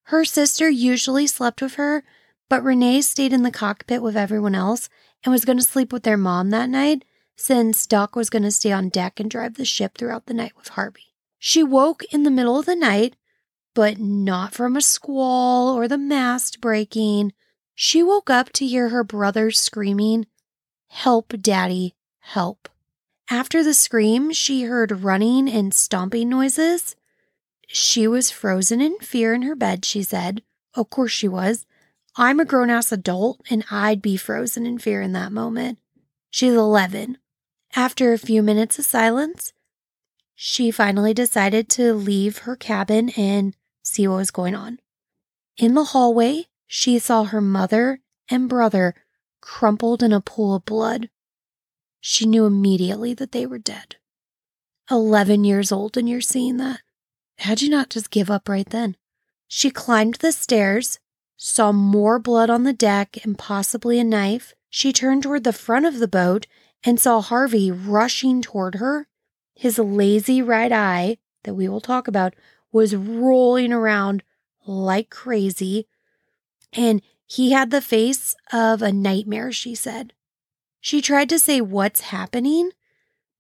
Her 0.05 0.25
sister 0.25 0.69
usually 0.69 1.27
slept 1.27 1.61
with 1.61 1.75
her, 1.75 2.05
but 2.49 2.63
Renee 2.63 3.03
stayed 3.03 3.33
in 3.33 3.43
the 3.43 3.51
cockpit 3.51 4.03
with 4.03 4.17
everyone 4.17 4.55
else 4.55 4.89
and 5.25 5.33
was 5.33 5.45
going 5.45 5.59
to 5.59 5.65
sleep 5.65 5.93
with 5.93 6.03
their 6.03 6.17
mom 6.17 6.51
that 6.51 6.71
night 6.71 7.05
since 7.37 7.87
Doc 7.87 8.17
was 8.17 8.31
going 8.31 8.43
to 8.43 8.51
stay 8.51 8.73
on 8.73 8.89
deck 8.89 9.21
and 9.21 9.31
drive 9.31 9.55
the 9.55 9.65
ship 9.65 9.97
throughout 9.97 10.27
the 10.27 10.35
night 10.35 10.57
with 10.57 10.69
Harvey. 10.69 11.15
She 11.39 11.63
woke 11.63 12.03
in 12.13 12.23
the 12.23 12.31
middle 12.31 12.59
of 12.59 12.67
the 12.67 12.75
night, 12.75 13.15
but 13.75 13.99
not 13.99 14.55
from 14.55 14.77
a 14.77 14.81
squall 14.81 15.77
or 15.77 15.87
the 15.87 15.99
mast 15.99 16.61
breaking. 16.61 17.33
She 17.75 18.03
woke 18.03 18.31
up 18.31 18.51
to 18.55 18.67
hear 18.67 18.89
her 18.89 19.05
brother 19.05 19.51
screaming, 19.51 20.27
Help, 20.89 21.35
Daddy, 21.41 21.95
help. 22.21 22.69
After 23.29 23.63
the 23.63 23.75
scream, 23.75 24.33
she 24.33 24.63
heard 24.63 25.03
running 25.03 25.49
and 25.49 25.75
stomping 25.75 26.29
noises. 26.29 26.97
She 27.67 28.07
was 28.09 28.31
frozen 28.31 28.81
in 28.81 28.99
fear 29.01 29.35
in 29.35 29.43
her 29.43 29.57
bed, 29.57 29.85
she 29.85 30.03
said. 30.03 30.43
Of 30.75 30.91
course 30.91 31.13
she 31.13 31.29
was. 31.29 31.67
I'm 32.19 32.41
a 32.41 32.45
grown 32.45 32.71
ass 32.71 32.93
adult 32.93 33.41
and 33.51 33.65
I'd 33.71 34.01
be 34.01 34.17
frozen 34.17 34.65
in 34.65 34.79
fear 34.79 35.03
in 35.03 35.13
that 35.13 35.33
moment. 35.33 35.79
She's 36.31 36.55
11. 36.55 37.19
After 37.75 38.13
a 38.13 38.19
few 38.19 38.43
minutes 38.43 38.79
of 38.79 38.87
silence, 38.87 39.53
she 40.35 40.71
finally 40.71 41.13
decided 41.13 41.69
to 41.71 41.93
leave 41.93 42.39
her 42.39 42.57
cabin 42.57 43.11
and 43.17 43.55
see 43.83 44.09
what 44.09 44.17
was 44.17 44.31
going 44.31 44.55
on. 44.55 44.79
In 45.59 45.75
the 45.75 45.85
hallway, 45.85 46.47
she 46.67 46.99
saw 46.99 47.25
her 47.25 47.41
mother 47.41 48.01
and 48.31 48.49
brother 48.49 48.95
crumpled 49.41 50.03
in 50.03 50.13
a 50.13 50.21
pool 50.21 50.55
of 50.55 50.65
blood. 50.65 51.11
She 52.01 52.27
knew 52.27 52.47
immediately 52.47 53.15
that 53.15 53.33
they 53.33 53.47
were 53.47 53.59
dead. 53.59 53.97
11 54.91 55.45
years 55.45 55.73
old, 55.73 55.97
and 55.97 56.09
you're 56.09 56.21
seeing 56.21 56.57
that. 56.59 56.81
Had 57.39 57.63
you 57.63 57.69
not 57.69 57.91
just 57.91 58.11
give 58.11 58.31
up 58.31 58.49
right 58.49 58.69
then? 58.69 58.97
She 59.49 59.71
climbed 59.71 60.17
the 60.17 60.33
stairs, 60.33 60.99
saw 61.37 61.73
more 61.73 62.19
blood 62.19 62.51
on 62.51 62.63
the 62.65 62.73
deck 62.73 63.25
and 63.25 63.39
possibly 63.39 63.99
a 63.99 64.05
knife. 64.05 64.55
She 64.71 64.93
turned 64.93 65.23
toward 65.23 65.45
the 65.45 65.53
front 65.53 65.87
of 65.87 65.99
the 65.99 66.09
boat 66.09 66.47
and 66.85 67.01
saw 67.01 67.21
Harvey 67.21 67.71
rushing 67.71 68.43
toward 68.43 68.77
her. 68.77 69.09
His 69.55 69.79
lazy 69.79 70.43
right 70.43 70.73
eye, 70.73 71.19
that 71.45 71.55
we 71.55 71.69
will 71.69 71.81
talk 71.81 72.09
about, 72.09 72.35
was 72.73 72.95
rolling 72.95 73.73
around 73.73 74.23
like 74.67 75.11
crazy. 75.11 75.87
And 76.73 77.01
he 77.27 77.53
had 77.53 77.71
the 77.71 77.81
face 77.81 78.37
of 78.53 78.83
a 78.83 78.93
nightmare, 78.93 79.53
she 79.53 79.75
said. 79.75 80.13
She 80.81 81.01
tried 81.01 81.29
to 81.31 81.39
say 81.39 81.61
what's 81.61 82.01
happening, 82.01 82.71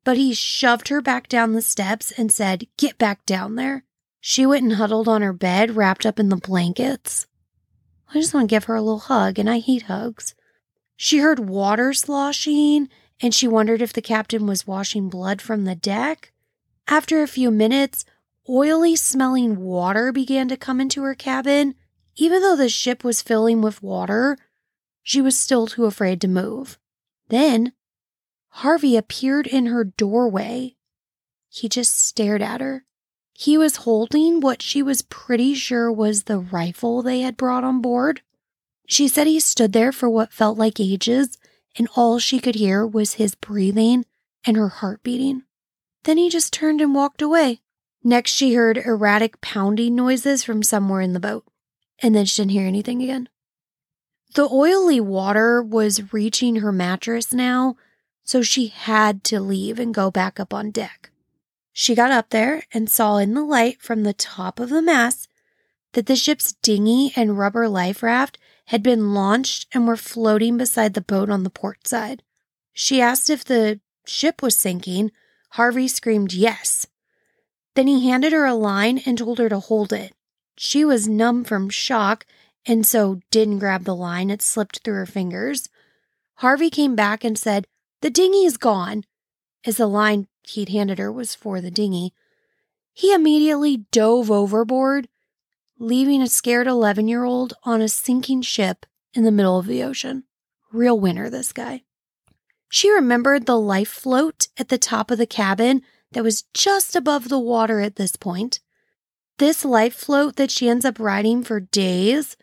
but 0.05 0.17
he 0.17 0.35
shoved 0.35 0.89
her 0.89 1.01
back 1.01 1.29
down 1.29 1.53
the 1.53 1.63
steps 1.63 2.13
and 2.13 2.33
said, 2.33 2.67
Get 2.77 2.99
back 2.99 3.25
down 3.27 3.57
there. 3.57 3.85
She 4.21 4.45
went 4.47 4.65
and 4.65 4.75
huddled 4.75 5.07
on 5.07 5.23
her 5.23 5.33
bed, 5.33 5.77
wrapped 5.77 6.05
up 6.05 6.19
in 6.19 6.29
the 6.29 6.37
blankets. 6.37 7.27
I 8.11 8.21
just 8.21 8.33
want 8.33 8.49
to 8.49 8.55
give 8.55 8.65
her 8.65 8.75
a 8.75 8.83
little 8.83 9.01
hug, 9.01 9.39
and 9.39 9.51
I 9.51 9.59
hate 9.59 9.83
hugs. 9.83 10.35
She 10.97 11.19
heard 11.19 11.49
water 11.49 11.93
sloshing, 11.93 12.89
and 13.21 13.35
she 13.35 13.49
wondered 13.49 13.83
if 13.83 13.93
the 13.93 14.03
captain 14.03 14.47
was 14.47 14.67
washing 14.67 15.09
blood 15.09 15.43
from 15.43 15.65
the 15.65 15.75
deck. 15.75 16.33
After 16.89 17.23
a 17.23 17.29
few 17.29 17.51
minutes, 17.51 18.05
oily 18.49 18.97
smelling 18.97 19.57
water 19.57 20.13
began 20.13 20.49
to 20.49 20.57
come 20.57 20.81
into 20.81 21.03
her 21.03 21.15
cabin. 21.15 21.75
Even 22.17 22.43
though 22.43 22.57
the 22.57 22.69
ship 22.69 23.05
was 23.05 23.23
filling 23.23 23.61
with 23.61 23.83
water, 23.83 24.39
she 25.03 25.21
was 25.21 25.39
still 25.39 25.67
too 25.67 25.85
afraid 25.85 26.21
to 26.21 26.29
move. 26.29 26.79
Then 27.29 27.73
Harvey 28.49 28.97
appeared 28.97 29.47
in 29.47 29.67
her 29.67 29.85
doorway. 29.85 30.77
He 31.49 31.69
just 31.69 31.99
stared 31.99 32.41
at 32.41 32.61
her. 32.61 32.85
He 33.39 33.59
was 33.59 33.77
holding 33.77 34.41
what 34.41 34.63
she 34.63 34.83
was 34.83 35.03
pretty 35.03 35.55
sure 35.55 35.93
was 35.93 36.23
the 36.23 36.39
rifle 36.39 37.03
they 37.03 37.21
had 37.21 37.37
brought 37.37 37.65
on 37.65 37.83
board. 37.83 38.23
She 38.87 39.09
said 39.09 39.27
he 39.27 39.41
stood 39.41 39.75
there 39.75 39.93
for 39.93 40.09
what 40.09 40.33
felt 40.33 40.57
like 40.57 40.81
ages, 40.81 41.37
and 41.77 41.87
all 41.95 42.19
she 42.19 42.41
could 42.41 42.55
hear 42.55 42.87
was 42.87 43.15
his 43.15 43.35
breathing 43.35 44.07
and 44.47 44.57
her 44.57 44.71
heart 44.71 45.03
beating. 45.03 45.43
Then 46.05 46.17
he 46.17 46.31
just 46.31 46.51
turned 46.51 46.81
and 46.81 46.95
walked 46.95 47.21
away. 47.21 47.61
Next, 48.03 48.31
she 48.31 48.55
heard 48.55 48.79
erratic 48.79 49.43
pounding 49.43 49.95
noises 49.95 50.43
from 50.43 50.63
somewhere 50.63 51.03
in 51.03 51.13
the 51.13 51.21
boat, 51.21 51.45
and 51.99 52.15
then 52.15 52.25
she 52.25 52.41
didn't 52.41 52.53
hear 52.53 52.67
anything 52.67 53.03
again. 53.03 53.29
The 54.35 54.49
oily 54.51 55.01
water 55.01 55.63
was 55.63 56.13
reaching 56.13 56.57
her 56.57 56.73
mattress 56.73 57.35
now, 57.35 57.77
so 58.25 58.41
she 58.41 58.69
had 58.69 59.25
to 59.25 59.41
leave 59.41 59.79
and 59.79 59.93
go 59.93 60.11
back 60.11 60.41
up 60.41 60.55
on 60.55 60.71
deck. 60.71 61.11
She 61.79 61.95
got 61.95 62.11
up 62.11 62.31
there 62.31 62.63
and 62.73 62.89
saw 62.89 63.19
in 63.19 63.35
the 63.35 63.45
light 63.45 63.83
from 63.83 64.03
the 64.03 64.15
top 64.15 64.59
of 64.61 64.71
the 64.71 64.81
mast 64.81 65.29
that 65.93 66.07
the 66.07 66.17
ship's 66.17 66.55
dinghy 66.63 67.13
and 67.15 67.39
rubber 67.39 67.69
life 67.69 68.03
raft 68.03 68.39
had 68.69 68.83
been 68.83 69.13
launched 69.13 69.67
and 69.75 69.87
were 69.87 69.99
floating 69.99 70.57
beside 70.57 70.95
the 70.95 71.03
boat 71.03 71.29
on 71.29 71.43
the 71.43 71.51
port 71.51 71.87
side. 71.87 72.23
She 72.73 73.03
asked 73.03 73.29
if 73.29 73.45
the 73.45 73.79
ship 74.07 74.41
was 74.41 74.57
sinking. 74.57 75.13
Harvey 75.51 75.87
screamed 75.87 76.33
yes. 76.33 76.87
Then 77.75 77.89
he 77.89 78.09
handed 78.09 78.33
her 78.33 78.47
a 78.47 78.55
line 78.55 79.03
and 79.05 79.19
told 79.19 79.39
her 79.39 79.51
to 79.51 79.61
hold 79.61 79.93
it. 79.93 80.15
She 80.57 80.83
was 80.83 81.07
numb 81.07 81.45
from 81.45 81.69
shock 81.69 82.25
and 82.65 82.87
so 82.87 83.21
didn't 83.31 83.59
grab 83.59 83.85
the 83.85 83.95
line. 83.95 84.31
It 84.31 84.41
slipped 84.41 84.81
through 84.83 84.95
her 84.95 85.05
fingers. 85.05 85.69
Harvey 86.37 86.71
came 86.71 86.97
back 86.97 87.23
and 87.23 87.39
said, 87.39 87.67
The 88.01 88.09
dinghy's 88.09 88.57
gone, 88.57 89.05
as 89.67 89.77
the 89.77 89.87
line 89.87 90.27
he'd 90.51 90.69
handed 90.69 90.99
her 90.99 91.13
was 91.13 91.35
for 91.35 91.61
the 91.61 91.71
dinghy. 91.71 92.13
He 92.93 93.13
immediately 93.13 93.87
dove 93.91 94.31
overboard, 94.31 95.09
leaving 95.79 96.23
a 96.23 96.29
scared 96.29 96.67
11 96.67 97.09
year 97.09 97.25
old 97.25 97.55
on 97.65 97.81
a 97.81 97.89
sinking 97.89 98.43
ship 98.43 98.87
in 99.13 99.25
the 99.25 99.33
middle 99.33 99.59
of 99.59 99.67
the 99.67 99.83
ocean. 99.83 100.25
Real 100.73 100.99
winner, 100.99 101.29
this 101.29 101.53
guy. 101.53 101.83
She 102.69 102.91
remembered 102.91 103.47
the 103.47 103.59
life 103.59 103.89
float 103.89 104.49
at 104.59 104.69
the 104.69 104.79
top 104.79 105.11
of 105.11 105.19
the 105.19 105.27
cabin 105.27 105.83
that 106.13 106.25
was 106.25 106.45
just 106.55 106.97
above 106.97 107.29
the 107.29 107.39
water 107.39 107.81
at 107.81 107.97
this 107.97 108.17
point. 108.17 108.61
This 109.39 109.65
life 109.65 109.95
float 109.95 110.37
that 110.37 110.51
she 110.51 110.69
ends 110.69 110.85
up 110.85 110.99
riding 110.99 111.45
for 111.45 111.61
days 111.61 112.37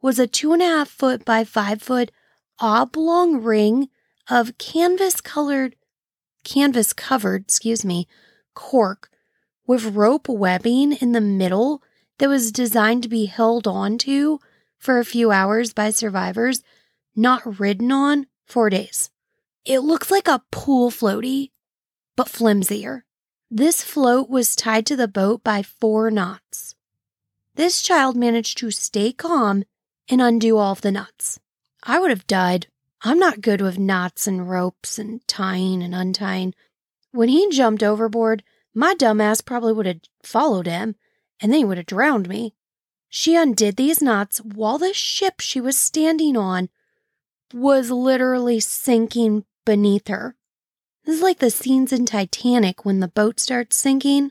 was 0.00 0.18
a 0.18 0.26
two 0.26 0.52
and 0.52 0.60
a 0.60 0.66
half 0.66 0.88
foot 0.88 1.24
by 1.24 1.44
five 1.44 1.80
foot 1.80 2.10
oblong 2.58 3.42
ring 3.42 3.88
of 4.28 4.58
canvas 4.58 5.20
colored 5.20 5.76
canvas 6.44 6.92
covered, 6.92 7.42
excuse 7.42 7.84
me, 7.84 8.06
cork 8.54 9.10
with 9.66 9.94
rope 9.94 10.28
webbing 10.28 10.92
in 10.92 11.12
the 11.12 11.20
middle 11.20 11.82
that 12.18 12.28
was 12.28 12.52
designed 12.52 13.02
to 13.02 13.08
be 13.08 13.26
held 13.26 13.66
onto 13.66 14.38
for 14.78 14.98
a 14.98 15.04
few 15.04 15.30
hours 15.30 15.72
by 15.72 15.90
survivors, 15.90 16.62
not 17.14 17.60
ridden 17.60 17.92
on 17.92 18.26
for 18.44 18.68
days. 18.68 19.10
It 19.64 19.80
looks 19.80 20.10
like 20.10 20.28
a 20.28 20.42
pool 20.50 20.90
floaty, 20.90 21.50
but 22.16 22.28
flimsier. 22.28 23.04
This 23.50 23.82
float 23.82 24.28
was 24.28 24.56
tied 24.56 24.86
to 24.86 24.96
the 24.96 25.08
boat 25.08 25.44
by 25.44 25.62
four 25.62 26.10
knots. 26.10 26.74
This 27.54 27.82
child 27.82 28.16
managed 28.16 28.58
to 28.58 28.70
stay 28.70 29.12
calm 29.12 29.64
and 30.08 30.20
undo 30.20 30.56
all 30.56 30.72
of 30.72 30.80
the 30.80 30.90
knots. 30.90 31.38
I 31.82 31.98
would 31.98 32.10
have 32.10 32.26
died 32.26 32.66
I'm 33.04 33.18
not 33.18 33.40
good 33.40 33.60
with 33.60 33.78
knots 33.78 34.26
and 34.26 34.48
ropes 34.48 34.98
and 34.98 35.26
tying 35.26 35.82
and 35.82 35.94
untying. 35.94 36.54
When 37.10 37.28
he 37.28 37.50
jumped 37.50 37.82
overboard, 37.82 38.44
my 38.74 38.94
dumbass 38.94 39.44
probably 39.44 39.72
would 39.72 39.86
have 39.86 40.00
followed 40.22 40.66
him, 40.66 40.94
and 41.40 41.52
then 41.52 41.58
he 41.58 41.64
would 41.64 41.78
have 41.78 41.86
drowned 41.86 42.28
me. 42.28 42.54
She 43.08 43.36
undid 43.36 43.76
these 43.76 44.00
knots 44.00 44.38
while 44.38 44.78
the 44.78 44.94
ship 44.94 45.40
she 45.40 45.60
was 45.60 45.76
standing 45.76 46.36
on 46.36 46.70
was 47.52 47.90
literally 47.90 48.60
sinking 48.60 49.44
beneath 49.66 50.08
her. 50.08 50.36
This 51.04 51.16
is 51.16 51.22
like 51.22 51.40
the 51.40 51.50
scenes 51.50 51.92
in 51.92 52.06
Titanic 52.06 52.84
when 52.84 53.00
the 53.00 53.08
boat 53.08 53.40
starts 53.40 53.76
sinking. 53.76 54.30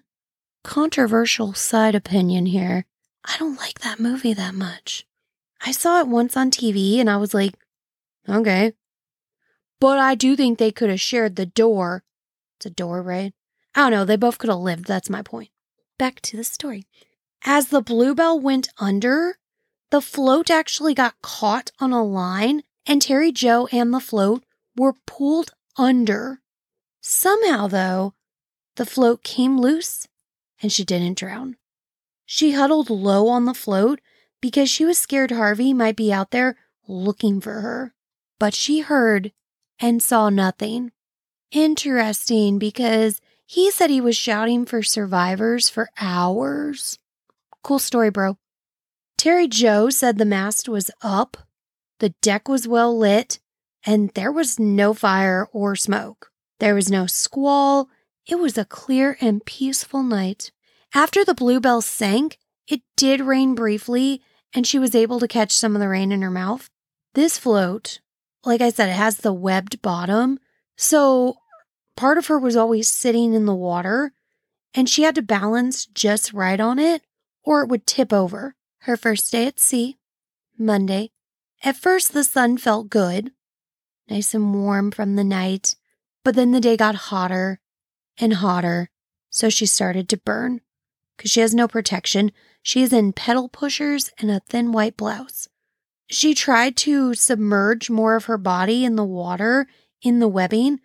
Controversial 0.64 1.54
side 1.54 1.94
opinion 1.94 2.48
here. 2.48 2.86
I 3.26 3.38
don't 3.38 3.58
like 3.58 3.80
that 3.82 4.00
movie 4.00 4.34
that 4.34 4.56
much. 4.56 5.06
I 5.64 5.72
saw 5.72 6.00
it 6.00 6.08
once 6.08 6.36
on 6.36 6.50
TV 6.50 6.98
and 7.00 7.10
I 7.10 7.18
was 7.18 7.34
like, 7.34 7.56
Okay. 8.28 8.74
But 9.80 9.98
I 9.98 10.16
do 10.16 10.36
think 10.36 10.58
they 10.58 10.72
could 10.72 10.90
have 10.90 11.02
shared 11.02 11.36
the 11.36 11.46
door. 11.46 12.04
It's 12.58 12.68
a 12.68 12.70
door, 12.70 13.02
right? 13.02 13.34
I 13.74 13.82
don't 13.82 13.92
know. 13.92 14.06
They 14.06 14.16
both 14.16 14.38
could 14.38 14.50
have 14.50 14.60
lived. 14.60 14.86
That's 14.86 15.10
my 15.10 15.22
point. 15.22 15.50
Back 15.98 16.22
to 16.22 16.38
the 16.38 16.44
story. 16.44 16.86
As 17.44 17.70
the 17.70 17.82
Bluebelle 17.82 18.40
went 18.40 18.70
under, 18.78 19.38
the 19.90 20.02
float 20.02 20.52
actually 20.52 20.94
got 20.94 21.22
caught 21.22 21.72
on 21.80 21.92
a 21.92 22.04
line, 22.04 22.64
and 22.86 23.02
Terry 23.02 23.32
Jo 23.32 23.68
and 23.72 23.94
the 23.94 24.00
float 24.00 24.44
were 24.76 24.94
pulled 25.08 25.52
under. 25.78 26.42
Somehow, 27.02 27.68
though, 27.68 28.14
the 28.76 28.86
float 28.86 29.24
came 29.24 29.60
loose 29.60 30.08
and 30.62 30.72
she 30.72 30.84
didn't 30.84 31.18
drown. 31.18 31.58
She 32.26 32.52
huddled 32.52 32.90
low 32.90 33.28
on 33.28 33.46
the 33.46 33.54
float 33.54 34.00
because 34.40 34.70
she 34.70 34.86
was 34.86 34.98
scared 34.98 35.32
Harvey 35.32 35.74
might 35.74 35.96
be 35.96 36.14
out 36.14 36.32
there 36.32 36.56
looking 36.88 37.42
for 37.42 37.62
her 37.62 37.94
but 38.42 38.56
she 38.56 38.80
heard 38.80 39.32
and 39.80 40.02
saw 40.02 40.28
nothing. 40.28 40.92
Interesting 41.52 42.58
because 42.58 43.22
he 43.46 43.70
said 43.70 43.92
he 43.92 44.02
was 44.02 44.18
shouting 44.18 44.66
for 44.66 44.82
survivors 44.82 45.70
for 45.70 45.92
hours. 46.00 46.98
Cool 47.62 47.78
story, 47.78 48.10
bro. 48.10 48.40
Terry 49.16 49.48
Jo 49.48 49.92
said 49.92 50.18
the 50.18 50.26
mast 50.26 50.68
was 50.68 50.90
up, 51.04 51.38
the 52.00 52.16
deck 52.24 52.48
was 52.50 52.68
well 52.68 52.98
lit, 52.98 53.38
and 53.86 54.10
there 54.16 54.32
was 54.32 54.60
no 54.60 54.96
fire 54.96 55.48
or 55.54 55.76
smoke. 55.76 56.32
There 56.60 56.74
was 56.74 56.90
no 56.90 57.06
squall. 57.06 57.90
It 58.26 58.40
was 58.40 58.58
a 58.58 58.66
clear 58.66 59.18
and 59.22 59.46
peaceful 59.46 60.02
night. 60.02 60.52
After 60.96 61.24
the 61.24 61.36
Bluebelle 61.36 61.84
sank, 61.84 62.40
it 62.68 62.82
did 62.98 63.22
rain 63.22 63.54
briefly, 63.54 64.24
and 64.52 64.66
she 64.66 64.80
was 64.80 64.96
able 64.96 65.20
to 65.20 65.28
catch 65.28 65.52
some 65.52 65.76
of 65.76 65.80
the 65.80 65.90
rain 65.90 66.12
in 66.12 66.24
her 66.24 66.32
mouth. 66.32 66.72
This 67.14 67.38
float 67.38 68.00
like 68.46 68.62
I 68.62 68.70
said, 68.70 68.90
it 68.90 68.94
has 68.94 69.18
the 69.18 69.34
webbed 69.34 69.82
bottom. 69.82 70.40
So 70.76 71.38
part 71.96 72.18
of 72.18 72.28
her 72.28 72.40
was 72.40 72.56
always 72.56 72.90
sitting 72.90 73.34
in 73.34 73.46
the 73.46 73.56
water 73.56 74.14
and 74.74 74.90
she 74.90 75.04
had 75.04 75.16
to 75.16 75.22
balance 75.22 75.86
just 75.86 76.34
right 76.34 76.60
on 76.60 76.80
it 76.80 77.04
or 77.44 77.62
it 77.62 77.70
would 77.70 77.86
tip 77.86 78.12
over. 78.14 78.56
Her 78.86 78.98
first 78.98 79.32
day 79.32 79.46
at 79.46 79.60
sea, 79.60 79.98
Monday. 80.58 81.12
At 81.64 81.78
first, 81.78 82.14
the 82.14 82.24
sun 82.24 82.58
felt 82.58 82.90
good, 82.90 83.32
nice 84.10 84.34
and 84.34 84.54
warm 84.56 84.90
from 84.90 85.16
the 85.16 85.24
night, 85.24 85.76
but 86.24 86.34
then 86.34 86.52
the 86.52 86.60
day 86.60 86.76
got 86.76 86.96
hotter 86.96 87.60
and 88.18 88.34
hotter. 88.34 88.90
So 89.30 89.50
she 89.50 89.68
started 89.68 90.10
to 90.10 90.18
burn. 90.18 90.62
Because 91.16 91.30
she 91.30 91.42
has 91.42 91.54
no 91.54 91.68
protection, 91.68 92.32
she 92.64 92.82
is 92.82 92.92
in 92.92 93.14
pedal 93.14 93.48
pushers 93.50 94.10
and 94.18 94.32
a 94.32 94.40
thin 94.40 94.72
white 94.72 94.98
blouse. 94.98 95.48
She 96.12 96.34
tried 96.34 96.76
to 96.78 97.14
submerge 97.14 97.90
more 97.90 98.18
of 98.18 98.26
her 98.26 98.38
body 98.38 98.84
in 98.84 98.98
the 98.98 99.06
water 99.06 99.68
in 100.02 100.20
the 100.20 100.28
webbing, 100.28 100.82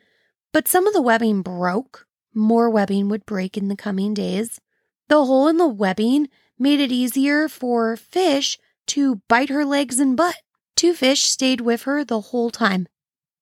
but 0.52 0.68
some 0.68 0.86
of 0.86 0.94
the 0.94 1.02
webbing 1.02 1.42
broke. 1.42 2.06
More 2.32 2.70
webbing 2.70 3.08
would 3.08 3.26
break 3.26 3.56
in 3.56 3.66
the 3.66 3.76
coming 3.76 4.14
days. 4.14 4.60
The 5.08 5.24
hole 5.24 5.48
in 5.48 5.56
the 5.56 5.66
webbing 5.66 6.28
made 6.58 6.78
it 6.78 6.92
easier 6.92 7.48
for 7.48 7.96
fish 7.96 8.56
to 8.88 9.16
bite 9.28 9.48
her 9.48 9.64
legs 9.64 9.98
and 9.98 10.16
butt. 10.16 10.36
Two 10.76 10.94
fish 10.94 11.24
stayed 11.24 11.60
with 11.60 11.82
her 11.82 12.04
the 12.04 12.20
whole 12.20 12.50
time, 12.50 12.86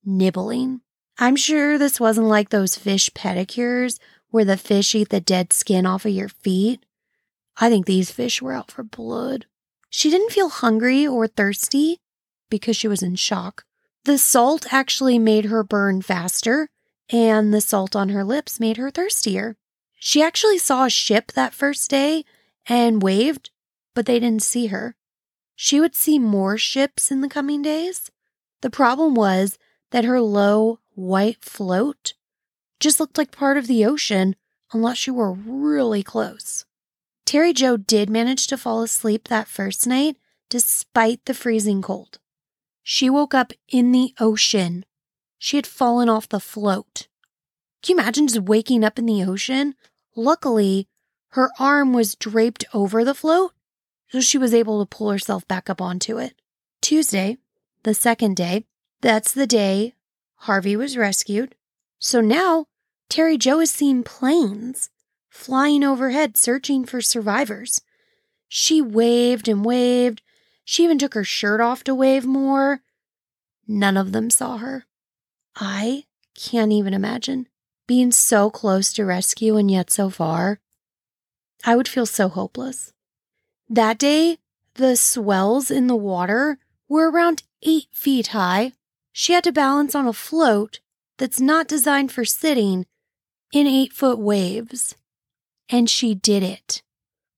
nibbling. 0.05 0.81
I'm 1.19 1.37
sure 1.37 1.77
this 1.77 2.01
wasn't 2.01 2.29
like 2.29 2.49
those 2.49 2.77
fish 2.77 3.11
pedicures 3.11 3.99
where 4.31 4.45
the 4.45 4.57
fish 4.57 4.95
eat 4.95 5.11
the 5.11 5.21
dead 5.21 5.53
skin 5.53 5.85
off 5.85 6.07
of 6.07 6.13
your 6.13 6.29
feet. 6.31 6.87
I 7.59 7.69
think 7.69 7.85
these 7.85 8.11
fish 8.11 8.41
were 8.41 8.53
out 8.53 8.71
for 8.71 8.83
blood. 8.83 9.47
She 9.97 10.11
didn't 10.11 10.33
feel 10.33 10.49
hungry 10.49 11.07
or 11.07 11.29
thirsty 11.29 12.01
because 12.51 12.77
she 12.77 12.89
was 12.89 13.01
in 13.01 13.15
shock. 13.15 13.65
The 14.03 14.19
salt 14.19 14.73
actually 14.73 15.21
made 15.21 15.45
her 15.45 15.63
burn 15.63 16.03
faster, 16.03 16.69
and 17.11 17.55
the 17.55 17.61
salt 17.61 17.95
on 17.95 18.09
her 18.09 18.25
lips 18.25 18.59
made 18.59 18.77
her 18.77 18.91
thirstier. 18.91 19.55
She 19.95 20.21
actually 20.21 20.59
saw 20.59 20.87
a 20.87 20.91
ship 20.91 21.31
that 21.35 21.55
first 21.55 21.89
day 21.89 22.25
and 22.67 23.05
waved, 23.05 23.51
but 23.95 24.07
they 24.07 24.19
didn't 24.19 24.43
see 24.43 24.67
her. 24.67 24.97
she 25.55 25.79
would 25.79 25.95
see 25.95 26.19
more 26.19 26.59
ships 26.59 27.13
in 27.13 27.21
the 27.21 27.29
coming 27.29 27.63
days. 27.63 28.11
The 28.63 28.71
problem 28.71 29.15
was 29.15 29.61
that 29.93 30.05
her 30.05 30.21
low 30.21 30.81
white 30.97 31.45
float 31.45 32.15
just 32.81 32.99
looked 32.99 33.17
like 33.17 33.31
part 33.31 33.57
of 33.59 33.69
the 33.69 33.85
ocean 33.85 34.35
unless 34.73 35.07
you 35.07 35.15
were 35.15 35.33
really 35.33 36.03
close. 36.03 36.65
Terry 37.35 37.53
Jo 37.53 37.77
did 37.77 38.09
manage 38.09 38.47
to 38.47 38.57
fall 38.57 38.81
asleep 38.83 39.27
that 39.27 39.49
first 39.49 39.89
night 39.89 40.17
despite 40.49 41.25
the 41.25 41.35
freezing 41.35 41.83
cold. 41.83 42.21
She 42.85 43.11
woke 43.11 43.35
up 43.35 43.53
in 43.69 43.91
the 43.91 44.15
ocean. 44.21 44.85
She 45.37 45.57
had 45.57 45.67
fallen 45.67 46.09
off 46.09 46.29
the 46.29 46.39
float. 46.39 47.09
Can 47.83 47.97
you 47.97 48.01
imagine 48.01 48.29
just 48.29 48.43
waking 48.43 48.85
up 48.85 49.01
in 49.01 49.07
the 49.07 49.25
ocean? 49.25 49.75
Luckily, 50.15 50.87
her 51.31 51.51
arm 51.59 51.93
was 51.93 52.15
draped 52.15 52.67
over 52.73 53.05
the 53.05 53.15
float, 53.15 53.53
so 54.11 54.21
she 54.21 54.39
was 54.39 54.55
able 54.55 54.79
to 54.79 54.97
pull 54.97 55.11
herself 55.11 55.45
back 55.49 55.69
up 55.69 55.81
onto 55.81 56.19
it. 56.19 56.41
Tuesday, 56.81 57.39
the 57.83 57.95
second 57.95 58.37
day, 58.37 58.65
that's 59.01 59.33
the 59.33 59.49
day 59.49 59.95
Harvey 60.37 60.77
was 60.77 60.97
rescued. 60.97 61.57
So 61.99 62.21
now 62.21 62.67
Terry 63.09 63.37
Jo 63.37 63.59
is 63.59 63.73
seeing 63.73 64.05
planes 64.05 64.89
flying 65.35 65.83
overhead 65.83 66.37
searching 66.37 66.85
for 66.85 67.01
survivors. 67.01 67.81
She 68.49 68.81
waved 68.81 69.49
and 69.49 69.65
waved. 69.65 70.23
She 70.65 70.85
even 70.85 70.97
took 70.97 71.13
her 71.15 71.25
shirt 71.25 71.61
off 71.61 71.83
to 71.85 71.95
wave 71.95 72.25
more. 72.25 72.81
None 73.67 73.97
of 73.97 74.13
them 74.13 74.31
saw 74.31 74.59
her. 74.59 74.87
I 75.57 76.05
can't 76.37 76.73
even 76.73 76.95
imagine 76.95 77.49
being 77.87 78.13
so 78.13 78.49
close 78.49 78.93
to 78.93 79.05
rescue 79.05 79.57
and 79.57 79.71
yet 79.71 79.91
so 79.91 80.09
far. 80.09 80.61
I 81.65 81.75
would 81.75 81.89
feel 81.89 82.07
so 82.07 82.29
hopeless. 82.29 82.93
That 83.69 83.99
day, 83.99 84.39
the 84.75 84.97
swells 84.97 85.71
in 85.71 85.89
the 85.89 85.97
water 85.97 86.59
were 86.89 87.11
around 87.11 87.43
eight 87.63 87.89
feet 87.91 88.29
high. 88.29 88.73
She 89.13 89.33
had 89.33 89.45
to 89.45 89.53
balance 89.53 89.95
on 89.97 90.07
a 90.07 90.13
float 90.13 90.79
that's 91.19 91.41
not 91.41 91.69
designed 91.69 92.13
for 92.13 92.25
sitting 92.25 92.87
in 93.53 93.67
eight 93.67 93.93
foot 93.93 94.19
waves. 94.19 94.95
And 95.69 95.89
she 95.89 96.15
did 96.15 96.43
it. 96.43 96.83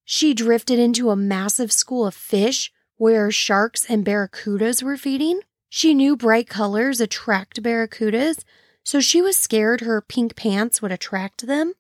She 0.05 0.35
drifted 0.35 0.79
into 0.79 1.11
a 1.11 1.17
massive 1.17 1.73
school 1.73 2.07
of 2.07 2.15
fish 2.15 2.73
where 2.97 3.31
sharks 3.31 3.85
and 3.89 4.05
barracudas 4.05 4.83
were 4.83 4.97
feeding. 4.97 5.41
She 5.69 5.95
knew 5.95 6.17
bright 6.17 6.49
colors 6.49 7.01
attract 7.01 7.63
barracudas, 7.63 8.45
so 8.85 9.01
she 9.01 9.21
was 9.21 9.37
scared 9.37 9.81
her 9.81 10.01
pink 10.01 10.37
pants 10.37 10.81
would 10.81 10.93
attract 10.93 11.47
them. 11.47 11.75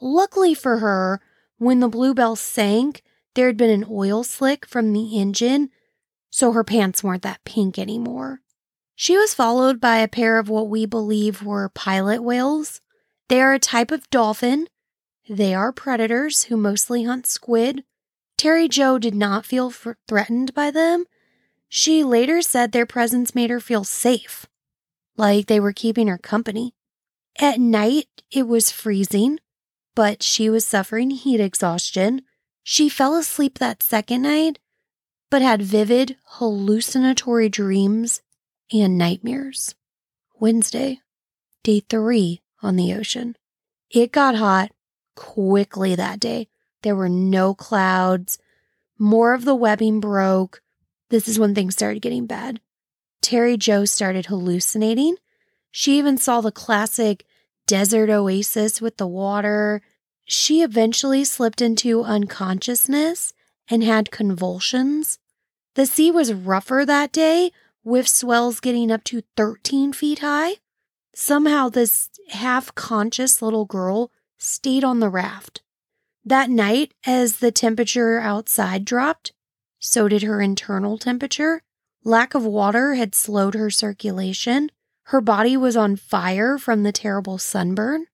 Luckily 0.00 0.54
for 0.54 0.78
her, 0.78 1.20
when 1.58 1.80
the 1.80 1.88
Bluebelle 1.88 2.36
sank, 2.36 3.02
there 3.34 3.46
had 3.46 3.56
been 3.56 3.70
an 3.70 3.86
oil 3.90 4.24
slick 4.24 4.66
from 4.66 4.92
the 4.92 5.18
engine, 5.18 5.70
so 6.30 6.52
her 6.52 6.64
pants 6.64 7.04
weren't 7.04 7.22
that 7.22 7.44
pink 7.44 7.78
anymore. 7.78 8.40
She 8.94 9.16
was 9.16 9.34
followed 9.34 9.80
by 9.80 9.98
a 9.98 10.08
pair 10.08 10.38
of 10.38 10.48
what 10.48 10.68
we 10.68 10.86
believe 10.86 11.42
were 11.42 11.68
pilot 11.68 12.22
whales. 12.22 12.80
They 13.28 13.42
are 13.42 13.52
a 13.52 13.58
type 13.58 13.90
of 13.90 14.08
dolphin. 14.08 14.68
They 15.28 15.54
are 15.54 15.72
predators 15.72 16.44
who 16.44 16.56
mostly 16.56 17.04
hunt 17.04 17.26
squid. 17.26 17.84
Terry 18.36 18.68
Jo 18.68 18.98
did 18.98 19.14
not 19.14 19.44
feel 19.44 19.70
threatened 19.70 20.54
by 20.54 20.70
them. 20.70 21.06
She 21.68 22.04
later 22.04 22.42
said 22.42 22.70
their 22.70 22.86
presence 22.86 23.34
made 23.34 23.50
her 23.50 23.58
feel 23.58 23.82
safe, 23.82 24.46
like 25.16 25.46
they 25.46 25.58
were 25.58 25.72
keeping 25.72 26.06
her 26.06 26.18
company. 26.18 26.74
At 27.40 27.58
night, 27.58 28.06
it 28.30 28.46
was 28.46 28.70
freezing, 28.70 29.40
but 29.94 30.22
she 30.22 30.48
was 30.48 30.66
suffering 30.66 31.10
heat 31.10 31.40
exhaustion. 31.40 32.22
She 32.62 32.88
fell 32.88 33.16
asleep 33.16 33.58
that 33.58 33.82
second 33.82 34.22
night, 34.22 34.60
but 35.28 35.42
had 35.42 35.60
vivid, 35.60 36.16
hallucinatory 36.38 37.48
dreams 37.48 38.22
and 38.72 38.96
nightmares. 38.96 39.74
Wednesday, 40.38 41.00
day 41.64 41.80
three 41.80 42.42
on 42.62 42.76
the 42.76 42.94
ocean. 42.94 43.36
It 43.90 44.12
got 44.12 44.36
hot 44.36 44.70
quickly 45.16 45.96
that 45.96 46.20
day. 46.20 46.48
There 46.82 46.94
were 46.94 47.08
no 47.08 47.54
clouds. 47.54 48.38
More 48.98 49.34
of 49.34 49.44
the 49.44 49.54
webbing 49.56 49.98
broke. 49.98 50.62
This 51.10 51.26
is 51.26 51.38
when 51.38 51.54
things 51.54 51.74
started 51.74 52.02
getting 52.02 52.26
bad. 52.26 52.60
Terry 53.20 53.56
Jo 53.56 53.84
started 53.84 54.26
hallucinating. 54.26 55.16
She 55.72 55.98
even 55.98 56.16
saw 56.16 56.40
the 56.40 56.52
classic 56.52 57.24
desert 57.66 58.08
oasis 58.08 58.80
with 58.80 58.96
the 58.96 59.06
water. 59.06 59.82
She 60.24 60.62
eventually 60.62 61.24
slipped 61.24 61.60
into 61.60 62.04
unconsciousness 62.04 63.34
and 63.68 63.82
had 63.82 64.10
convulsions. 64.10 65.18
The 65.74 65.86
sea 65.86 66.10
was 66.10 66.32
rougher 66.32 66.84
that 66.86 67.12
day, 67.12 67.50
with 67.84 68.08
swells 68.08 68.60
getting 68.60 68.90
up 68.90 69.04
to 69.04 69.22
13 69.36 69.92
feet 69.92 70.20
high. 70.20 70.56
Somehow, 71.14 71.68
this 71.68 72.10
half 72.30 72.74
conscious 72.74 73.40
little 73.40 73.64
girl 73.64 74.10
stayed 74.38 74.84
on 74.84 75.00
the 75.00 75.08
raft. 75.08 75.62
That 76.24 76.50
night, 76.50 76.92
as 77.06 77.36
the 77.36 77.52
temperature 77.52 78.18
outside 78.18 78.84
dropped, 78.84 79.32
so 79.78 80.08
did 80.08 80.22
her 80.22 80.40
internal 80.40 80.98
temperature. 80.98 81.62
Lack 82.04 82.34
of 82.34 82.44
water 82.44 82.94
had 82.94 83.14
slowed 83.14 83.54
her 83.54 83.70
circulation. 83.70 84.70
Her 85.04 85.20
body 85.20 85.56
was 85.56 85.76
on 85.76 85.96
fire 85.96 86.58
from 86.58 86.82
the 86.82 86.92
terrible 86.92 87.38
sunburn. 87.38 88.06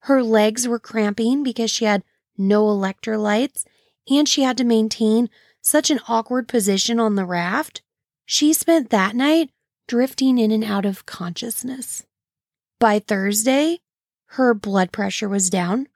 Her 0.00 0.22
legs 0.22 0.66
were 0.66 0.78
cramping 0.78 1.42
because 1.42 1.70
she 1.70 1.84
had 1.84 2.02
no 2.36 2.64
electrolytes 2.64 3.64
and 4.08 4.28
she 4.28 4.42
had 4.42 4.56
to 4.56 4.64
maintain 4.64 5.28
such 5.60 5.90
an 5.90 6.00
awkward 6.08 6.48
position 6.48 6.98
on 6.98 7.14
the 7.14 7.24
raft 7.24 7.82
she 8.32 8.52
spent 8.52 8.90
that 8.90 9.16
night 9.16 9.50
drifting 9.88 10.38
in 10.38 10.52
and 10.52 10.62
out 10.62 10.86
of 10.86 11.04
consciousness. 11.04 12.06
By 12.78 13.00
Thursday, 13.00 13.80
her 14.34 14.54
blood 14.54 14.92
pressure 14.92 15.28
was 15.28 15.50
down. 15.50 15.88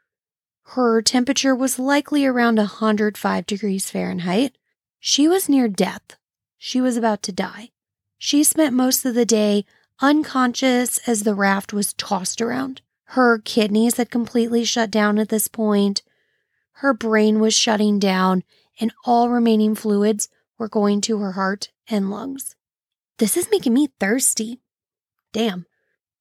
Her 0.69 1.01
temperature 1.03 1.55
was 1.55 1.79
likely 1.79 2.27
around 2.27 2.57
105 2.57 3.47
degrees 3.47 3.91
Fahrenheit. 3.91 4.59
She 4.99 5.29
was 5.29 5.49
near 5.49 5.69
death. 5.69 6.17
She 6.59 6.81
was 6.81 6.97
about 6.97 7.23
to 7.25 7.33
die. 7.33 7.71
She 8.19 8.43
spent 8.43 8.75
most 8.75 9.05
of 9.05 9.15
the 9.15 9.25
day 9.25 9.65
unconscious 10.01 10.99
as 11.07 11.23
the 11.23 11.35
raft 11.35 11.73
was 11.73 11.93
tossed 11.93 12.41
around. 12.41 12.83
Her 13.09 13.39
kidneys 13.39 13.99
had 13.99 14.11
completely 14.11 14.65
shut 14.65 14.91
down 14.91 15.21
at 15.21 15.29
this 15.29 15.47
point. 15.47 16.03
Her 16.79 16.93
brain 16.93 17.39
was 17.39 17.55
shutting 17.55 18.01
down, 18.01 18.43
and 18.81 18.93
all 19.05 19.29
remaining 19.29 19.77
fluids 19.77 20.29
were 20.59 20.69
going 20.69 21.01
to 21.03 21.19
her 21.19 21.33
heart 21.33 21.71
and 21.89 22.11
lungs. 22.11 22.57
This 23.19 23.37
is 23.37 23.51
making 23.53 23.75
me 23.75 23.91
thirsty. 24.01 24.61
Damn. 25.33 25.67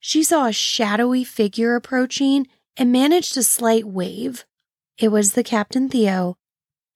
She 0.06 0.22
saw 0.22 0.44
a 0.44 0.52
shadowy 0.52 1.24
figure 1.24 1.74
approaching 1.76 2.46
and 2.76 2.92
managed 2.92 3.38
a 3.38 3.42
slight 3.42 3.86
wave. 3.86 4.44
It 4.98 5.08
was 5.08 5.32
the 5.32 5.42
Captain 5.42 5.88
Theo, 5.88 6.36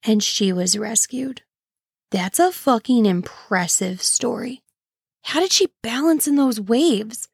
and 0.03 0.21
she 0.21 0.53
was 0.53 0.77
rescued. 0.77 1.41
That's 2.11 2.37
a 2.37 2.51
fucking 2.51 3.07
impressive 3.07 4.03
story. 4.03 4.61
How 5.23 5.39
did 5.39 5.51
she 5.51 5.73
balance 5.81 6.27
in 6.27 6.35
those 6.35 6.61
waves? 6.61 7.29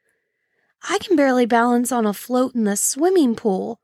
I 0.90 0.98
can 1.00 1.18
barely 1.18 1.46
balance 1.46 1.92
on 1.92 2.06
a 2.06 2.14
float 2.14 2.56
in 2.56 2.64
the 2.64 2.78
swimming 2.78 3.36
pool. 3.36 3.82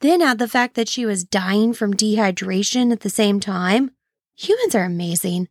Then 0.00 0.20
add 0.20 0.38
the 0.38 0.46
fact 0.46 0.74
that 0.74 0.90
she 0.90 1.06
was 1.06 1.24
dying 1.24 1.72
from 1.72 1.94
dehydration 1.94 2.92
at 2.92 3.00
the 3.00 3.08
same 3.08 3.40
time. 3.40 3.92
Humans 4.36 4.74
are 4.74 4.84
amazing. 4.84 5.48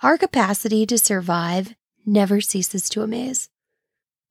Our 0.00 0.16
capacity 0.16 0.86
to 0.86 0.96
survive 0.96 1.74
never 2.06 2.40
ceases 2.40 2.88
to 2.90 3.02
amaze. 3.02 3.50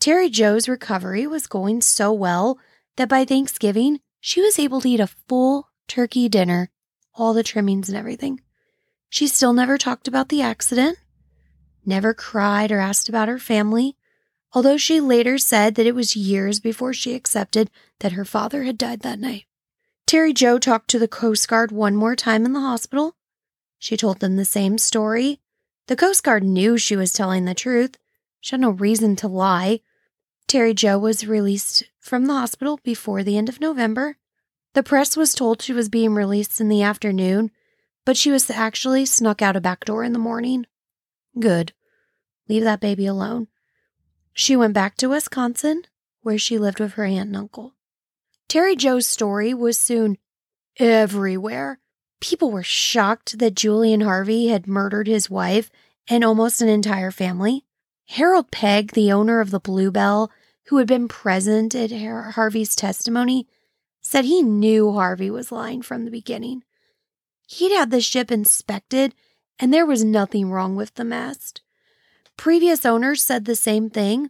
Terry 0.03 0.29
Jo's 0.29 0.67
recovery 0.67 1.25
was 1.25 1.47
going 1.47 1.79
so 1.79 2.11
well 2.11 2.59
that 2.97 3.07
by 3.07 3.23
Thanksgiving, 3.23 4.01
she 4.19 4.41
was 4.41 4.59
able 4.59 4.81
to 4.81 4.89
eat 4.89 4.99
a 4.99 5.07
full 5.07 5.69
turkey 5.87 6.27
dinner, 6.27 6.71
all 7.13 7.33
the 7.33 7.41
trimmings 7.41 7.87
and 7.87 7.97
everything. 7.97 8.41
She 9.07 9.27
still 9.27 9.53
never 9.53 9.77
talked 9.77 10.09
about 10.09 10.27
the 10.27 10.41
accident, 10.41 10.97
never 11.85 12.13
cried 12.13 12.69
or 12.69 12.79
asked 12.79 13.07
about 13.07 13.29
her 13.29 13.39
family, 13.39 13.95
although 14.51 14.75
she 14.75 14.99
later 14.99 15.37
said 15.37 15.75
that 15.75 15.87
it 15.87 15.95
was 15.95 16.17
years 16.17 16.59
before 16.59 16.91
she 16.91 17.15
accepted 17.15 17.71
that 18.01 18.11
her 18.11 18.25
father 18.25 18.63
had 18.63 18.77
died 18.77 19.03
that 19.03 19.19
night. 19.19 19.45
Terry 20.05 20.33
Jo 20.33 20.59
talked 20.59 20.89
to 20.89 20.99
the 20.99 21.07
Coast 21.07 21.47
Guard 21.47 21.71
one 21.71 21.95
more 21.95 22.17
time 22.17 22.45
in 22.45 22.51
the 22.51 22.59
hospital. 22.59 23.15
She 23.79 23.95
told 23.95 24.19
them 24.19 24.35
the 24.35 24.43
same 24.43 24.77
story 24.77 25.39
the 25.87 25.95
Coast 25.95 26.25
Guard 26.25 26.43
knew 26.43 26.77
she 26.77 26.97
was 26.97 27.13
telling 27.13 27.45
the 27.45 27.55
truth. 27.55 27.95
She 28.41 28.51
had 28.51 28.59
no 28.59 28.71
reason 28.71 29.15
to 29.15 29.29
lie. 29.29 29.79
Terry 30.47 30.73
Jo 30.73 30.97
was 30.97 31.25
released 31.25 31.83
from 31.99 32.25
the 32.25 32.33
hospital 32.33 32.79
before 32.83 33.23
the 33.23 33.37
end 33.37 33.49
of 33.49 33.61
November. 33.61 34.17
The 34.73 34.83
press 34.83 35.15
was 35.15 35.33
told 35.33 35.61
she 35.61 35.73
was 35.73 35.89
being 35.89 36.13
released 36.13 36.59
in 36.59 36.69
the 36.69 36.81
afternoon, 36.81 37.51
but 38.05 38.17
she 38.17 38.31
was 38.31 38.49
actually 38.49 39.05
snuck 39.05 39.41
out 39.41 39.55
a 39.55 39.61
back 39.61 39.85
door 39.85 40.03
in 40.03 40.13
the 40.13 40.19
morning. 40.19 40.65
Good. 41.39 41.73
Leave 42.49 42.63
that 42.63 42.81
baby 42.81 43.05
alone. 43.05 43.47
She 44.33 44.55
went 44.55 44.73
back 44.73 44.97
to 44.97 45.09
Wisconsin, 45.09 45.83
where 46.21 46.37
she 46.37 46.57
lived 46.57 46.79
with 46.79 46.93
her 46.93 47.05
aunt 47.05 47.27
and 47.27 47.37
uncle. 47.37 47.75
Terry 48.47 48.75
Jo's 48.75 49.07
story 49.07 49.53
was 49.53 49.77
soon 49.77 50.17
everywhere. 50.77 51.79
People 52.19 52.51
were 52.51 52.63
shocked 52.63 53.39
that 53.39 53.55
Julian 53.55 54.01
Harvey 54.01 54.47
had 54.47 54.67
murdered 54.67 55.07
his 55.07 55.29
wife 55.29 55.69
and 56.07 56.23
almost 56.23 56.61
an 56.61 56.69
entire 56.69 57.11
family. 57.11 57.65
Harold 58.07 58.51
Pegg, 58.51 58.91
the 58.91 59.11
owner 59.11 59.39
of 59.39 59.51
the 59.51 59.59
Bluebelle, 59.59 60.29
who 60.67 60.77
had 60.77 60.87
been 60.87 61.07
present 61.07 61.75
at 61.75 61.91
Harvey's 61.91 62.75
testimony, 62.75 63.47
said 64.01 64.25
he 64.25 64.41
knew 64.41 64.91
Harvey 64.91 65.29
was 65.29 65.51
lying 65.51 65.81
from 65.81 66.05
the 66.05 66.11
beginning. 66.11 66.63
He'd 67.47 67.75
had 67.75 67.91
the 67.91 68.01
ship 68.01 68.31
inspected, 68.31 69.13
and 69.59 69.73
there 69.73 69.85
was 69.85 70.03
nothing 70.03 70.49
wrong 70.49 70.75
with 70.75 70.95
the 70.95 71.03
mast. 71.03 71.61
Previous 72.37 72.85
owners 72.85 73.23
said 73.23 73.45
the 73.45 73.55
same 73.55 73.89
thing. 73.89 74.29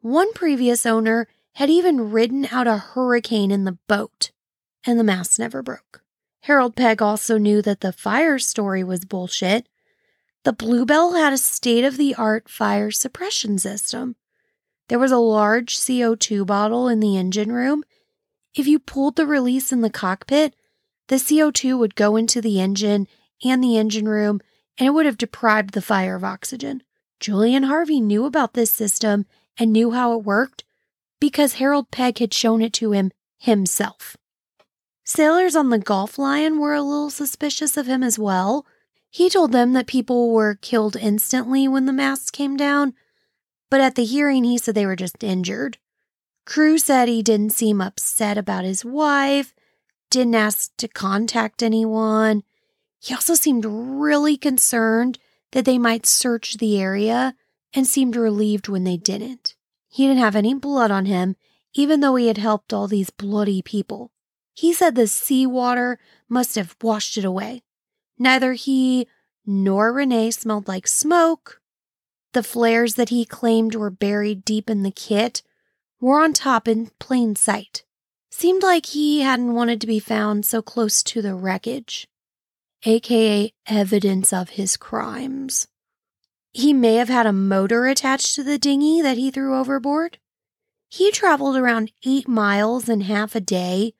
One 0.00 0.32
previous 0.32 0.86
owner 0.86 1.28
had 1.54 1.70
even 1.70 2.10
ridden 2.10 2.46
out 2.50 2.66
a 2.66 2.78
hurricane 2.78 3.50
in 3.50 3.64
the 3.64 3.78
boat, 3.88 4.30
and 4.84 4.98
the 4.98 5.04
mast 5.04 5.38
never 5.38 5.62
broke. 5.62 6.02
Harold 6.42 6.74
Pegg 6.74 7.02
also 7.02 7.38
knew 7.38 7.62
that 7.62 7.80
the 7.80 7.92
fire 7.92 8.38
story 8.38 8.82
was 8.82 9.04
bullshit. 9.04 9.68
The 10.44 10.52
Bluebelle 10.52 11.16
had 11.16 11.32
a 11.32 11.38
state 11.38 11.84
of 11.84 11.96
the 11.96 12.14
art 12.16 12.48
fire 12.48 12.90
suppression 12.90 13.58
system. 13.58 14.16
There 14.88 14.98
was 14.98 15.12
a 15.12 15.18
large 15.18 15.76
CO2 15.76 16.44
bottle 16.44 16.88
in 16.88 17.00
the 17.00 17.16
engine 17.16 17.52
room. 17.52 17.84
If 18.54 18.66
you 18.66 18.78
pulled 18.78 19.16
the 19.16 19.26
release 19.26 19.72
in 19.72 19.82
the 19.82 19.90
cockpit, 19.90 20.54
the 21.08 21.16
CO2 21.16 21.78
would 21.78 21.94
go 21.94 22.16
into 22.16 22.40
the 22.40 22.60
engine 22.60 23.06
and 23.44 23.62
the 23.62 23.76
engine 23.76 24.08
room, 24.08 24.40
and 24.78 24.86
it 24.86 24.90
would 24.90 25.06
have 25.06 25.18
deprived 25.18 25.74
the 25.74 25.82
fire 25.82 26.16
of 26.16 26.24
oxygen. 26.24 26.82
Julian 27.20 27.64
Harvey 27.64 28.00
knew 28.00 28.24
about 28.24 28.54
this 28.54 28.72
system 28.72 29.26
and 29.56 29.72
knew 29.72 29.92
how 29.92 30.12
it 30.18 30.24
worked 30.24 30.64
because 31.20 31.54
Harold 31.54 31.90
Pegg 31.92 32.18
had 32.18 32.34
shown 32.34 32.62
it 32.62 32.72
to 32.74 32.90
him 32.90 33.12
himself. 33.38 34.16
Sailors 35.04 35.54
on 35.54 35.70
the 35.70 35.78
Gulf 35.78 36.18
Lion 36.18 36.58
were 36.58 36.74
a 36.74 36.82
little 36.82 37.10
suspicious 37.10 37.76
of 37.76 37.86
him 37.86 38.02
as 38.02 38.18
well. 38.18 38.66
He 39.12 39.28
told 39.28 39.52
them 39.52 39.74
that 39.74 39.86
people 39.86 40.30
were 40.30 40.54
killed 40.54 40.96
instantly 40.96 41.68
when 41.68 41.84
the 41.84 41.92
masts 41.92 42.30
came 42.30 42.56
down, 42.56 42.94
but 43.68 43.82
at 43.82 43.94
the 43.94 44.06
hearing, 44.06 44.42
he 44.42 44.56
said 44.56 44.74
they 44.74 44.86
were 44.86 44.96
just 44.96 45.22
injured. 45.22 45.76
Crew 46.46 46.78
said 46.78 47.08
he 47.08 47.22
didn't 47.22 47.52
seem 47.52 47.82
upset 47.82 48.38
about 48.38 48.64
his 48.64 48.86
wife, 48.86 49.54
didn't 50.10 50.34
ask 50.34 50.74
to 50.78 50.88
contact 50.88 51.62
anyone. 51.62 52.42
He 53.00 53.12
also 53.12 53.34
seemed 53.34 53.66
really 53.66 54.38
concerned 54.38 55.18
that 55.50 55.66
they 55.66 55.76
might 55.76 56.06
search 56.06 56.56
the 56.56 56.80
area 56.80 57.34
and 57.74 57.86
seemed 57.86 58.16
relieved 58.16 58.66
when 58.66 58.84
they 58.84 58.96
didn't. 58.96 59.56
He 59.90 60.06
didn't 60.06 60.20
have 60.20 60.36
any 60.36 60.54
blood 60.54 60.90
on 60.90 61.04
him, 61.04 61.36
even 61.74 62.00
though 62.00 62.16
he 62.16 62.28
had 62.28 62.38
helped 62.38 62.72
all 62.72 62.88
these 62.88 63.10
bloody 63.10 63.60
people. 63.60 64.10
He 64.54 64.72
said 64.72 64.94
the 64.94 65.06
seawater 65.06 65.98
must 66.30 66.54
have 66.54 66.76
washed 66.80 67.18
it 67.18 67.26
away. 67.26 67.62
Neither 68.22 68.52
he 68.52 69.08
nor 69.44 69.92
Renee 69.92 70.30
smelled 70.30 70.68
like 70.68 70.86
smoke. 70.86 71.60
The 72.34 72.44
flares 72.44 72.94
that 72.94 73.08
he 73.08 73.24
claimed 73.24 73.74
were 73.74 73.90
buried 73.90 74.44
deep 74.44 74.70
in 74.70 74.84
the 74.84 74.92
kit 74.92 75.42
were 76.00 76.20
on 76.20 76.32
top 76.32 76.68
in 76.68 76.92
plain 77.00 77.34
sight. 77.34 77.82
Seemed 78.30 78.62
like 78.62 78.86
he 78.86 79.22
hadn't 79.22 79.54
wanted 79.54 79.80
to 79.80 79.88
be 79.88 79.98
found 79.98 80.46
so 80.46 80.62
close 80.62 81.02
to 81.02 81.20
the 81.20 81.34
wreckage, 81.34 82.06
aka 82.84 83.52
evidence 83.66 84.32
of 84.32 84.50
his 84.50 84.76
crimes. 84.76 85.66
He 86.52 86.72
may 86.72 86.94
have 86.94 87.08
had 87.08 87.26
a 87.26 87.32
motor 87.32 87.86
attached 87.86 88.36
to 88.36 88.44
the 88.44 88.56
dinghy 88.56 89.02
that 89.02 89.18
he 89.18 89.32
threw 89.32 89.56
overboard. 89.56 90.18
He 90.88 91.10
traveled 91.10 91.56
around 91.56 91.90
eight 92.06 92.28
miles 92.28 92.88
in 92.88 93.00
half 93.00 93.34
a 93.34 93.40
day, 93.40 93.94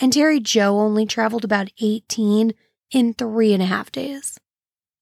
and 0.00 0.12
Terry 0.12 0.40
Jo 0.40 0.80
only 0.80 1.06
traveled 1.06 1.44
about 1.44 1.70
18 1.80 2.54
in 2.92 3.14
three 3.14 3.52
and 3.52 3.62
a 3.62 3.66
half 3.66 3.90
days. 3.90 4.38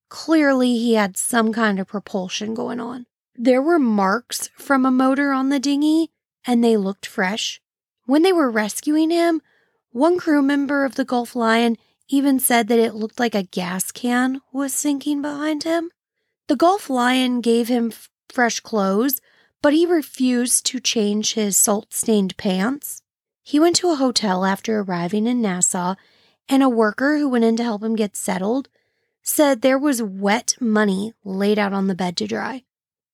Clearly, 0.08 0.78
he 0.78 0.94
had 0.94 1.16
some 1.16 1.52
kind 1.52 1.78
of 1.78 1.88
propulsion 1.88 2.54
going 2.54 2.80
on. 2.80 3.06
There 3.36 3.62
were 3.62 3.78
marks 3.78 4.48
from 4.56 4.86
a 4.86 4.90
motor 4.90 5.32
on 5.32 5.50
the 5.50 5.60
dinghy, 5.60 6.10
and 6.46 6.64
they 6.64 6.76
looked 6.76 7.06
fresh. 7.06 7.60
When 8.06 8.22
they 8.22 8.32
were 8.32 8.50
rescuing 8.50 9.10
him, 9.10 9.40
one 9.92 10.18
crew 10.18 10.42
member 10.42 10.84
of 10.84 10.94
the 10.94 11.04
Gulf 11.04 11.36
Lion 11.36 11.76
even 12.08 12.40
said 12.40 12.68
that 12.68 12.78
it 12.78 12.94
looked 12.94 13.20
like 13.20 13.34
a 13.34 13.44
gas 13.44 13.92
can 13.92 14.40
was 14.52 14.72
sinking 14.72 15.22
behind 15.22 15.62
him. 15.62 15.90
The 16.48 16.56
Gulf 16.56 16.90
Lion 16.90 17.40
gave 17.40 17.68
him 17.68 17.92
f- 17.92 18.10
fresh 18.28 18.58
clothes, 18.58 19.20
but 19.62 19.72
he 19.72 19.86
refused 19.86 20.66
to 20.66 20.80
change 20.80 21.34
his 21.34 21.56
salt 21.56 21.92
stained 21.92 22.36
pants. 22.36 23.02
He 23.42 23.60
went 23.60 23.76
to 23.76 23.90
a 23.90 23.96
hotel 23.96 24.44
after 24.44 24.80
arriving 24.80 25.26
in 25.26 25.40
Nassau, 25.40 25.94
and 26.50 26.64
a 26.64 26.68
worker 26.68 27.16
who 27.16 27.28
went 27.28 27.44
in 27.44 27.56
to 27.56 27.62
help 27.62 27.82
him 27.82 27.94
get 27.94 28.16
settled 28.16 28.68
said 29.22 29.62
there 29.62 29.78
was 29.78 30.02
wet 30.02 30.56
money 30.60 31.14
laid 31.24 31.58
out 31.58 31.72
on 31.72 31.86
the 31.86 31.94
bed 31.94 32.16
to 32.16 32.26
dry. 32.26 32.64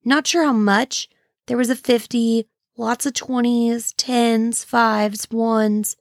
Not 0.04 0.26
sure 0.26 0.44
how 0.44 0.54
much. 0.54 1.08
There 1.46 1.58
was 1.58 1.68
a 1.68 1.76
50, 1.76 2.48
lots 2.78 3.04
of 3.04 3.12
20s, 3.12 3.94
10s, 3.94 4.64
5s, 4.64 5.26
1s. 5.26 5.96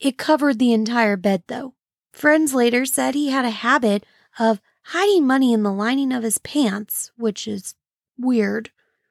It 0.00 0.18
covered 0.18 0.58
the 0.58 0.72
entire 0.72 1.16
bed, 1.16 1.44
though. 1.46 1.74
Friends 2.12 2.54
later 2.54 2.84
said 2.84 3.14
he 3.14 3.30
had 3.30 3.44
a 3.44 3.50
habit 3.50 4.04
of 4.38 4.60
hiding 4.86 5.26
money 5.26 5.52
in 5.52 5.62
the 5.62 5.72
lining 5.72 6.12
of 6.12 6.24
his 6.24 6.38
pants, 6.38 7.12
which 7.16 7.46
is 7.46 7.76
weird. 8.18 8.70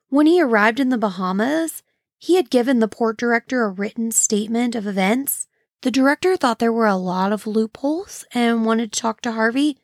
When 0.10 0.26
he 0.26 0.42
arrived 0.42 0.82
in 0.82 0.90
the 0.90 0.98
Bahamas, 0.98 1.82
he 2.18 2.36
had 2.36 2.50
given 2.50 2.80
the 2.80 2.90
port 2.90 3.18
director 3.18 3.64
a 3.64 3.70
written 3.70 4.12
statement 4.12 4.76
of 4.76 4.86
events. 4.86 5.48
The 5.82 5.92
director 5.92 6.36
thought 6.36 6.60
there 6.60 6.74
were 6.74 6.88
a 6.88 6.96
lot 6.96 7.32
of 7.32 7.48
loopholes 7.48 8.26
and 8.34 8.66
wanted 8.66 8.92
to 8.92 9.00
talk 9.00 9.22
to 9.22 9.32
Harvey, 9.32 9.78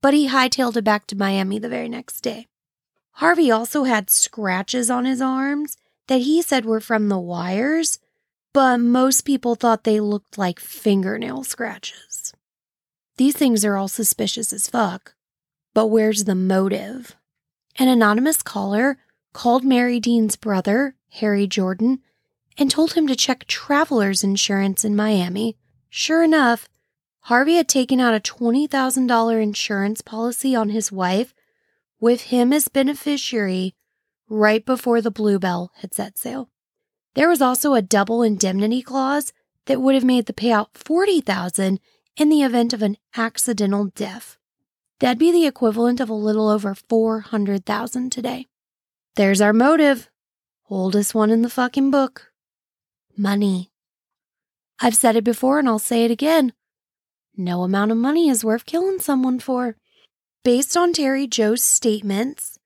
but 0.00 0.14
he 0.14 0.28
hightailed 0.28 0.76
it 0.76 0.84
back 0.84 1.06
to 1.08 1.16
Miami 1.16 1.58
the 1.58 1.68
very 1.68 1.88
next 1.88 2.20
day. 2.20 2.46
Harvey 3.14 3.50
also 3.50 3.84
had 3.84 4.10
scratches 4.10 4.90
on 4.90 5.04
his 5.04 5.20
arms 5.20 5.76
that 6.08 6.22
he 6.22 6.42
said 6.42 6.64
were 6.64 6.80
from 6.80 7.08
the 7.08 7.18
wires, 7.18 7.98
but 8.52 8.78
most 8.78 9.22
people 9.22 9.54
thought 9.56 9.84
they 9.84 9.98
looked 9.98 10.38
like 10.38 10.60
fingernail 10.60 11.42
scratches. 11.42 12.32
These 13.16 13.36
things 13.36 13.64
are 13.64 13.76
all 13.76 13.88
suspicious 13.88 14.52
as 14.52 14.68
fuck. 14.68 15.14
But 15.74 15.86
where's 15.86 16.24
the 16.24 16.36
motive? 16.36 17.16
An 17.76 17.88
anonymous 17.88 18.42
caller 18.42 18.98
called 19.32 19.64
Mary 19.64 19.98
Dean's 19.98 20.36
brother, 20.36 20.94
Harry 21.14 21.48
Jordan, 21.48 22.00
and 22.56 22.70
told 22.70 22.92
him 22.92 23.06
to 23.06 23.16
check 23.16 23.46
traveler's 23.46 24.22
insurance 24.24 24.84
in 24.84 24.96
Miami. 24.96 25.56
Sure 25.88 26.22
enough, 26.22 26.68
Harvey 27.22 27.56
had 27.56 27.68
taken 27.68 28.00
out 28.00 28.14
a 28.14 28.20
$20,000 28.20 29.42
insurance 29.42 30.02
policy 30.02 30.54
on 30.54 30.68
his 30.68 30.92
wife 30.92 31.34
with 31.98 32.22
him 32.24 32.52
as 32.52 32.68
beneficiary 32.68 33.74
right 34.28 34.64
before 34.66 35.00
the 35.00 35.10
Bluebelle 35.10 35.70
had 35.76 35.94
set 35.94 36.18
sail. 36.18 36.50
There 37.14 37.28
was 37.28 37.40
also 37.40 37.74
a 37.74 37.82
double 37.82 38.22
indemnity 38.22 38.82
clause 38.82 39.32
that 39.66 39.80
would 39.80 39.94
have 39.94 40.04
made 40.04 40.26
the 40.26 40.32
payout 40.32 40.68
40,000 40.74 41.80
in 42.16 42.28
the 42.28 42.42
event 42.42 42.72
of 42.72 42.82
an 42.82 42.98
accidental 43.16 43.86
death. 43.94 44.36
That'd 45.00 45.18
be 45.18 45.32
the 45.32 45.46
equivalent 45.46 46.00
of 46.00 46.10
a 46.10 46.14
little 46.14 46.48
over 46.48 46.74
400,000 46.74 48.10
today. 48.10 48.46
There's 49.16 49.40
our 49.40 49.52
motive. 49.52 50.10
Oldest 50.68 51.14
one 51.14 51.30
in 51.30 51.42
the 51.42 51.50
fucking 51.50 51.90
book. 51.90 52.33
Money. 53.16 53.70
I've 54.80 54.96
said 54.96 55.16
it 55.16 55.24
before 55.24 55.58
and 55.58 55.68
I'll 55.68 55.78
say 55.78 56.04
it 56.04 56.10
again. 56.10 56.52
No 57.36 57.62
amount 57.62 57.90
of 57.90 57.96
money 57.98 58.28
is 58.28 58.44
worth 58.44 58.66
killing 58.66 58.98
someone 58.98 59.38
for. 59.38 59.76
Based 60.42 60.76
on 60.76 60.92
Terry 60.92 61.26
Jo's 61.26 61.62
statements, 61.62 62.58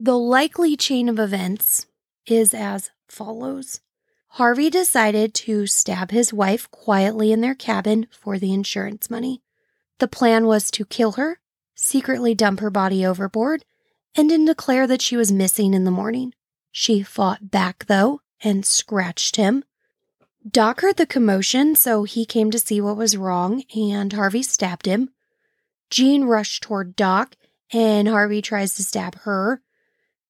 the 0.00 0.18
likely 0.18 0.76
chain 0.76 1.08
of 1.08 1.18
events 1.18 1.86
is 2.26 2.52
as 2.52 2.90
follows. 3.08 3.80
Harvey 4.28 4.70
decided 4.70 5.34
to 5.34 5.66
stab 5.66 6.10
his 6.10 6.32
wife 6.32 6.70
quietly 6.70 7.32
in 7.32 7.40
their 7.40 7.54
cabin 7.54 8.06
for 8.10 8.38
the 8.38 8.52
insurance 8.52 9.10
money. 9.10 9.42
The 9.98 10.08
plan 10.08 10.46
was 10.46 10.70
to 10.72 10.84
kill 10.84 11.12
her 11.12 11.38
secretly 11.74 12.34
dump 12.34 12.60
her 12.60 12.70
body 12.70 13.04
overboard, 13.04 13.64
and 14.14 14.30
then 14.30 14.44
declare 14.44 14.86
that 14.86 15.02
she 15.02 15.16
was 15.16 15.32
missing 15.32 15.74
in 15.74 15.84
the 15.84 15.90
morning. 15.90 16.32
She 16.70 17.02
fought 17.02 17.50
back, 17.50 17.86
though, 17.86 18.20
and 18.42 18.64
scratched 18.64 19.36
him. 19.36 19.64
Doc 20.48 20.80
heard 20.80 20.96
the 20.96 21.06
commotion, 21.06 21.76
so 21.76 22.02
he 22.02 22.26
came 22.26 22.50
to 22.50 22.58
see 22.58 22.80
what 22.80 22.96
was 22.96 23.16
wrong, 23.16 23.62
and 23.76 24.12
Harvey 24.12 24.42
stabbed 24.42 24.86
him. 24.86 25.10
Jean 25.88 26.24
rushed 26.24 26.64
toward 26.64 26.96
Doc, 26.96 27.36
and 27.72 28.08
Harvey 28.08 28.42
tries 28.42 28.74
to 28.74 28.82
stab 28.82 29.14
her. 29.20 29.62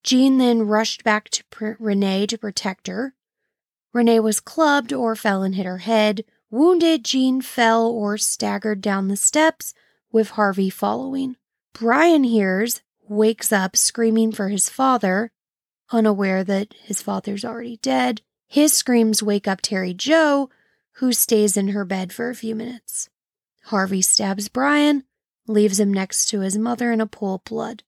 Jean 0.03 0.37
then 0.37 0.67
rushed 0.67 1.03
back 1.03 1.29
to 1.29 1.43
pr- 1.45 1.71
Renee 1.79 2.27
to 2.27 2.37
protect 2.37 2.87
her. 2.87 3.15
Renee 3.91 4.19
was 4.19 4.39
clubbed 4.39 4.93
or 4.93 5.15
fell 5.15 5.41
and 5.41 5.55
hit 5.55 5.65
her 5.65 5.79
head. 5.79 6.25
Wounded, 6.51 7.03
Jean 7.03 7.41
fell 7.41 7.87
or 7.87 8.17
staggered 8.17 8.81
down 8.81 9.07
the 9.07 9.17
steps, 9.17 9.73
with 10.11 10.31
Harvey 10.31 10.69
following. 10.69 11.37
Brian 11.73 12.23
hears, 12.23 12.81
wakes 13.01 13.51
up 13.51 13.75
screaming 13.75 14.31
for 14.31 14.49
his 14.49 14.69
father, 14.69 15.31
unaware 15.91 16.43
that 16.43 16.75
his 16.83 17.01
father's 17.01 17.43
already 17.43 17.77
dead. 17.77 18.21
His 18.53 18.71
screams 18.71 19.23
wake 19.23 19.47
up 19.47 19.61
Terry 19.61 19.95
Jo, 19.95 20.47
who 20.97 21.11
stays 21.11 21.57
in 21.57 21.69
her 21.69 21.83
bed 21.83 22.13
for 22.13 22.29
a 22.29 22.35
few 22.35 22.53
minutes. 22.53 23.09
Harvey 23.63 24.03
stabs 24.03 24.47
Brian, 24.47 25.05
leaves 25.47 25.79
him 25.79 25.91
next 25.91 26.27
to 26.27 26.41
his 26.41 26.55
mother 26.55 26.91
in 26.91 27.01
a 27.01 27.07
pool 27.07 27.33
of 27.33 27.43
blood. 27.45 27.81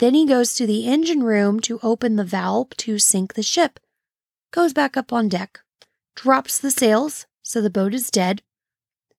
Then 0.00 0.12
he 0.12 0.26
goes 0.26 0.54
to 0.56 0.66
the 0.66 0.86
engine 0.86 1.22
room 1.22 1.60
to 1.60 1.80
open 1.82 2.16
the 2.16 2.24
valve 2.24 2.76
to 2.76 2.98
sink 2.98 3.32
the 3.32 3.42
ship, 3.42 3.80
goes 4.50 4.74
back 4.74 4.98
up 4.98 5.14
on 5.14 5.30
deck, 5.30 5.60
drops 6.14 6.58
the 6.58 6.70
sails 6.70 7.24
so 7.42 7.62
the 7.62 7.70
boat 7.70 7.94
is 7.94 8.10
dead, 8.10 8.42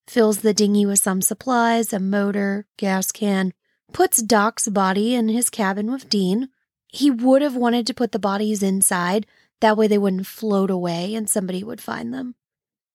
fills 0.05 0.41
the 0.41 0.53
dinghy 0.53 0.85
with 0.85 0.99
some 0.99 1.23
supplies, 1.23 1.91
a 1.91 1.99
motor, 1.99 2.67
gas 2.77 3.11
can, 3.11 3.51
puts 3.93 4.21
Doc's 4.21 4.67
body 4.67 5.15
in 5.15 5.27
his 5.27 5.49
cabin 5.49 5.91
with 5.91 6.07
Dean. 6.07 6.49
He 6.87 7.09
would 7.09 7.41
have 7.41 7.55
wanted 7.55 7.87
to 7.87 7.95
put 7.95 8.11
the 8.11 8.19
bodies 8.19 8.61
inside, 8.61 9.25
that 9.63 9.77
way 9.77 9.87
they 9.87 9.97
wouldn't 9.97 10.27
float 10.27 10.69
away 10.69 11.15
and 11.15 11.29
somebody 11.29 11.63
would 11.63 11.79
find 11.79 12.13
them. 12.13 12.35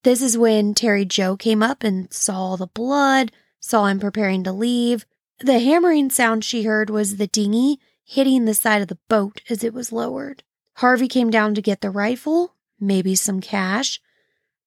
This 0.04 0.20
is 0.20 0.36
when 0.36 0.74
Terry 0.74 1.06
Jo 1.06 1.34
came 1.34 1.62
up 1.62 1.82
and 1.82 2.12
saw 2.12 2.56
the 2.56 2.66
blood, 2.66 3.32
saw 3.58 3.86
him 3.86 3.98
preparing 3.98 4.44
to 4.44 4.52
leave. 4.52 5.06
The 5.40 5.60
hammering 5.60 6.10
sound 6.10 6.44
she 6.44 6.64
heard 6.64 6.90
was 6.90 7.16
the 7.16 7.26
dinghy 7.26 7.80
hitting 8.04 8.44
the 8.44 8.52
side 8.52 8.82
of 8.82 8.88
the 8.88 8.98
boat 9.08 9.40
as 9.48 9.64
it 9.64 9.72
was 9.72 9.92
lowered. 9.92 10.42
Harvey 10.74 11.08
came 11.08 11.30
down 11.30 11.54
to 11.54 11.62
get 11.62 11.80
the 11.80 11.88
rifle, 11.90 12.52
maybe 12.78 13.14
some 13.14 13.40
cash. 13.40 13.98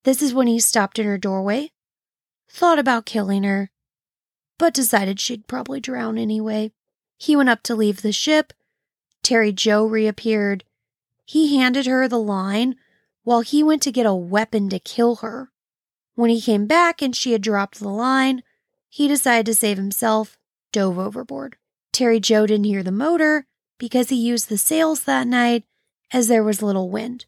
This 0.03 0.23
is 0.23 0.33
when 0.33 0.47
he 0.47 0.59
stopped 0.59 0.97
in 0.97 1.05
her 1.05 1.19
doorway, 1.19 1.69
thought 2.49 2.79
about 2.79 3.05
killing 3.05 3.43
her, 3.43 3.69
but 4.57 4.73
decided 4.73 5.19
she'd 5.19 5.45
probably 5.45 5.79
drown 5.79 6.17
anyway. 6.17 6.71
He 7.19 7.35
went 7.35 7.49
up 7.49 7.61
to 7.63 7.75
leave 7.75 8.01
the 8.01 8.11
ship. 8.11 8.53
Terry 9.21 9.51
Jo 9.51 9.85
reappeared. 9.85 10.63
He 11.31 11.55
handed 11.55 11.85
her 11.85 12.09
the 12.09 12.19
line 12.19 12.75
while 13.23 13.39
he 13.39 13.63
went 13.63 13.81
to 13.83 13.91
get 13.93 14.05
a 14.05 14.13
weapon 14.13 14.67
to 14.67 14.79
kill 14.79 15.15
her. 15.17 15.49
When 16.15 16.29
he 16.29 16.41
came 16.41 16.67
back 16.67 17.01
and 17.01 17.15
she 17.15 17.31
had 17.31 17.41
dropped 17.41 17.79
the 17.79 17.87
line, 17.87 18.43
he 18.89 19.07
decided 19.07 19.45
to 19.45 19.53
save 19.53 19.77
himself, 19.77 20.37
dove 20.73 20.99
overboard. 20.99 21.55
Terry 21.93 22.19
Jo 22.19 22.45
didn't 22.45 22.65
hear 22.65 22.83
the 22.83 22.91
motor 22.91 23.45
because 23.77 24.09
he 24.09 24.17
used 24.17 24.49
the 24.49 24.57
sails 24.57 25.03
that 25.05 25.25
night 25.25 25.63
as 26.11 26.27
there 26.27 26.43
was 26.43 26.61
little 26.61 26.89
wind. 26.89 27.27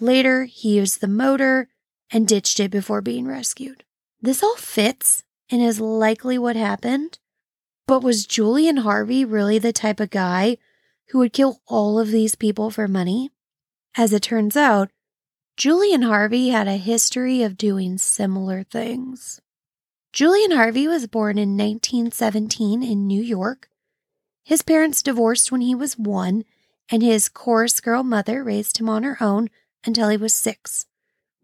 Later, 0.00 0.46
he 0.46 0.74
used 0.74 1.00
the 1.00 1.06
motor 1.06 1.68
and 2.10 2.26
ditched 2.26 2.58
it 2.58 2.72
before 2.72 3.00
being 3.00 3.28
rescued. 3.28 3.84
This 4.20 4.42
all 4.42 4.56
fits 4.56 5.22
and 5.48 5.62
is 5.62 5.78
likely 5.78 6.38
what 6.38 6.56
happened, 6.56 7.20
but 7.86 8.02
was 8.02 8.26
Julian 8.26 8.78
Harvey 8.78 9.24
really 9.24 9.60
the 9.60 9.72
type 9.72 10.00
of 10.00 10.10
guy 10.10 10.56
who 11.08 11.18
would 11.18 11.32
kill 11.32 11.60
all 11.66 11.98
of 11.98 12.10
these 12.10 12.34
people 12.34 12.70
for 12.70 12.88
money? 12.88 13.30
As 13.96 14.12
it 14.12 14.22
turns 14.22 14.56
out, 14.56 14.90
Julian 15.56 16.02
Harvey 16.02 16.48
had 16.48 16.66
a 16.66 16.76
history 16.76 17.42
of 17.42 17.58
doing 17.58 17.98
similar 17.98 18.62
things. 18.62 19.40
Julian 20.12 20.52
Harvey 20.52 20.88
was 20.88 21.06
born 21.06 21.38
in 21.38 21.56
1917 21.56 22.82
in 22.82 23.06
New 23.06 23.22
York. 23.22 23.68
His 24.44 24.62
parents 24.62 25.02
divorced 25.02 25.52
when 25.52 25.60
he 25.60 25.74
was 25.74 25.98
one, 25.98 26.44
and 26.90 27.02
his 27.02 27.28
chorus 27.28 27.80
girl 27.80 28.02
mother 28.02 28.42
raised 28.42 28.78
him 28.78 28.88
on 28.88 29.02
her 29.02 29.16
own 29.20 29.48
until 29.84 30.08
he 30.08 30.16
was 30.16 30.34
six. 30.34 30.86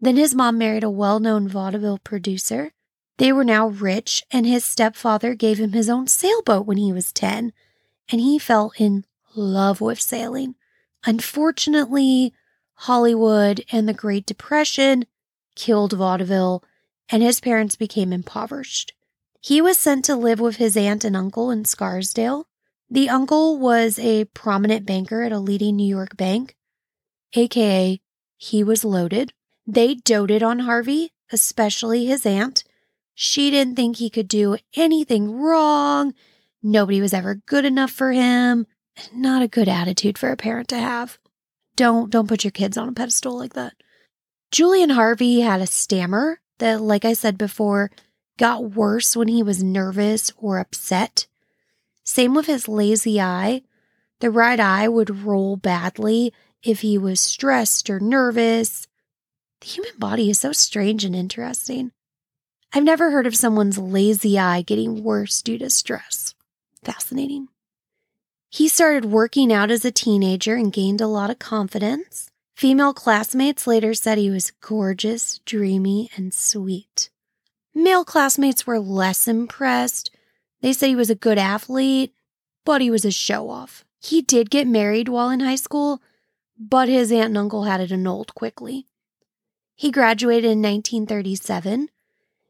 Then 0.01 0.17
his 0.17 0.35
mom 0.35 0.57
married 0.57 0.83
a 0.83 0.89
well 0.89 1.19
known 1.19 1.47
vaudeville 1.47 1.99
producer. 1.99 2.71
They 3.17 3.31
were 3.31 3.43
now 3.43 3.67
rich, 3.67 4.23
and 4.31 4.45
his 4.45 4.63
stepfather 4.63 5.35
gave 5.35 5.59
him 5.59 5.73
his 5.73 5.89
own 5.89 6.07
sailboat 6.07 6.65
when 6.65 6.77
he 6.77 6.93
was 6.93 7.11
10, 7.11 7.51
and 8.09 8.21
he 8.21 8.39
fell 8.39 8.71
in 8.77 9.05
love 9.35 9.81
with 9.81 9.99
sailing. 9.99 10.55
Unfortunately, 11.05 12.33
Hollywood 12.73 13.63
and 13.71 13.87
the 13.87 13.93
Great 13.93 14.25
Depression 14.25 15.05
killed 15.55 15.93
vaudeville, 15.93 16.63
and 17.09 17.23
his 17.23 17.39
parents 17.41 17.75
became 17.75 18.13
impoverished. 18.13 18.93
He 19.41 19.61
was 19.61 19.77
sent 19.77 20.05
to 20.05 20.15
live 20.15 20.39
with 20.39 20.57
his 20.57 20.75
aunt 20.75 21.03
and 21.03 21.15
uncle 21.15 21.51
in 21.51 21.65
Scarsdale. 21.65 22.47
The 22.89 23.09
uncle 23.09 23.57
was 23.57 23.99
a 23.99 24.25
prominent 24.25 24.85
banker 24.85 25.21
at 25.23 25.31
a 25.31 25.39
leading 25.39 25.75
New 25.75 25.87
York 25.87 26.17
bank, 26.17 26.55
aka, 27.33 28.01
he 28.37 28.63
was 28.63 28.85
loaded. 28.85 29.33
They 29.67 29.95
doted 29.95 30.41
on 30.41 30.59
Harvey, 30.59 31.13
especially 31.31 32.05
his 32.05 32.25
aunt. 32.25 32.63
She 33.13 33.51
didn't 33.51 33.75
think 33.75 33.97
he 33.97 34.09
could 34.09 34.27
do 34.27 34.57
anything 34.75 35.31
wrong. 35.31 36.13
Nobody 36.63 37.01
was 37.01 37.13
ever 37.13 37.35
good 37.35 37.65
enough 37.65 37.91
for 37.91 38.11
him. 38.11 38.65
Not 39.13 39.41
a 39.41 39.47
good 39.47 39.67
attitude 39.67 40.17
for 40.17 40.31
a 40.31 40.37
parent 40.37 40.67
to 40.69 40.77
have. 40.77 41.17
Don't 41.75 42.09
don't 42.09 42.27
put 42.27 42.43
your 42.43 42.51
kids 42.51 42.77
on 42.77 42.89
a 42.89 42.93
pedestal 42.93 43.37
like 43.37 43.53
that. 43.53 43.73
Julian 44.51 44.89
Harvey 44.89 45.41
had 45.41 45.61
a 45.61 45.67
stammer 45.67 46.41
that 46.57 46.81
like 46.81 47.05
I 47.05 47.13
said 47.13 47.37
before 47.37 47.91
got 48.37 48.71
worse 48.71 49.15
when 49.15 49.27
he 49.27 49.43
was 49.43 49.63
nervous 49.63 50.31
or 50.37 50.59
upset. 50.59 51.27
Same 52.03 52.33
with 52.33 52.47
his 52.47 52.67
lazy 52.67 53.21
eye. 53.21 53.61
The 54.19 54.31
right 54.31 54.59
eye 54.59 54.87
would 54.87 55.23
roll 55.23 55.55
badly 55.55 56.33
if 56.63 56.81
he 56.81 56.97
was 56.97 57.19
stressed 57.19 57.89
or 57.89 57.99
nervous. 57.99 58.87
The 59.61 59.67
human 59.67 59.97
body 59.97 60.29
is 60.29 60.39
so 60.39 60.51
strange 60.51 61.05
and 61.05 61.15
interesting. 61.15 61.91
I've 62.73 62.83
never 62.83 63.11
heard 63.11 63.27
of 63.27 63.35
someone's 63.35 63.77
lazy 63.77 64.37
eye 64.37 64.61
getting 64.61 65.03
worse 65.03 65.41
due 65.41 65.57
to 65.59 65.69
stress. 65.69 66.35
Fascinating. 66.83 67.47
He 68.51 68.67
started 68.67 69.05
working 69.05 69.53
out 69.53 69.69
as 69.69 69.85
a 69.85 69.91
teenager 69.91 70.55
and 70.55 70.73
gained 70.73 71.01
a 71.01 71.07
lot 71.07 71.29
of 71.29 71.37
confidence. 71.37 72.31
Female 72.55 72.95
classmates 72.95 73.67
later 73.67 73.93
said 73.93 74.17
he 74.17 74.31
was 74.31 74.51
gorgeous, 74.59 75.39
dreamy, 75.45 76.09
and 76.17 76.33
sweet. 76.33 77.11
Male 77.75 78.03
classmates 78.03 78.65
were 78.65 78.79
less 78.79 79.27
impressed. 79.27 80.09
They 80.61 80.73
said 80.73 80.87
he 80.87 80.95
was 80.95 81.11
a 81.11 81.15
good 81.15 81.37
athlete, 81.37 82.11
but 82.65 82.81
he 82.81 82.89
was 82.89 83.05
a 83.05 83.11
show 83.11 83.51
off. 83.51 83.85
He 84.01 84.23
did 84.23 84.49
get 84.49 84.67
married 84.67 85.09
while 85.09 85.29
in 85.29 85.41
high 85.41 85.55
school, 85.55 86.01
but 86.57 86.89
his 86.89 87.11
aunt 87.11 87.27
and 87.27 87.37
uncle 87.37 87.65
had 87.65 87.79
it 87.79 87.91
annulled 87.91 88.33
quickly. 88.33 88.87
He 89.75 89.91
graduated 89.91 90.45
in 90.45 90.61
1937. 90.61 91.89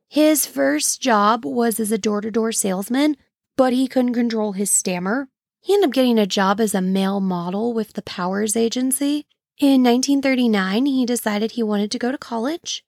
His 0.07 0.45
first 0.45 1.01
job 1.01 1.45
was 1.45 1.79
as 1.79 1.91
a 1.91 1.97
door 1.97 2.21
to 2.21 2.31
door 2.31 2.53
salesman, 2.53 3.17
but 3.57 3.73
he 3.73 3.87
couldn't 3.87 4.13
control 4.13 4.53
his 4.53 4.71
stammer. 4.71 5.27
He 5.61 5.73
ended 5.73 5.89
up 5.89 5.93
getting 5.93 6.17
a 6.17 6.25
job 6.25 6.59
as 6.59 6.73
a 6.73 6.81
male 6.81 7.19
model 7.19 7.73
with 7.73 7.93
the 7.93 8.01
Powers 8.01 8.55
Agency. 8.55 9.25
In 9.57 9.83
1939, 9.83 10.85
he 10.85 11.05
decided 11.05 11.51
he 11.51 11.63
wanted 11.63 11.91
to 11.91 11.99
go 11.99 12.11
to 12.11 12.17
college. 12.17 12.85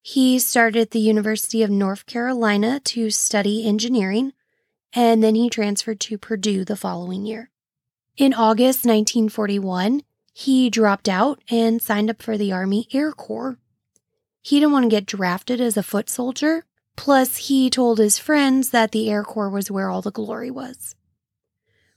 He 0.00 0.38
started 0.38 0.80
at 0.80 0.90
the 0.90 1.00
University 1.00 1.62
of 1.62 1.70
North 1.70 2.06
Carolina 2.06 2.80
to 2.80 3.10
study 3.10 3.66
engineering, 3.66 4.32
and 4.92 5.22
then 5.22 5.34
he 5.34 5.48
transferred 5.48 6.00
to 6.00 6.18
Purdue 6.18 6.64
the 6.64 6.76
following 6.76 7.26
year. 7.26 7.50
In 8.16 8.32
August 8.32 8.84
1941, 8.84 10.02
he 10.32 10.70
dropped 10.70 11.08
out 11.08 11.42
and 11.50 11.80
signed 11.80 12.10
up 12.10 12.22
for 12.22 12.36
the 12.36 12.52
Army 12.52 12.88
Air 12.92 13.12
Corps. 13.12 13.58
He 14.42 14.60
didn't 14.60 14.72
want 14.72 14.84
to 14.84 14.90
get 14.90 15.06
drafted 15.06 15.60
as 15.60 15.76
a 15.76 15.82
foot 15.82 16.10
soldier. 16.10 16.64
Plus, 16.96 17.48
he 17.48 17.70
told 17.70 17.98
his 17.98 18.18
friends 18.18 18.70
that 18.70 18.92
the 18.92 19.10
Air 19.10 19.24
Corps 19.24 19.50
was 19.50 19.70
where 19.70 19.90
all 19.90 20.02
the 20.02 20.10
glory 20.10 20.50
was. 20.50 20.94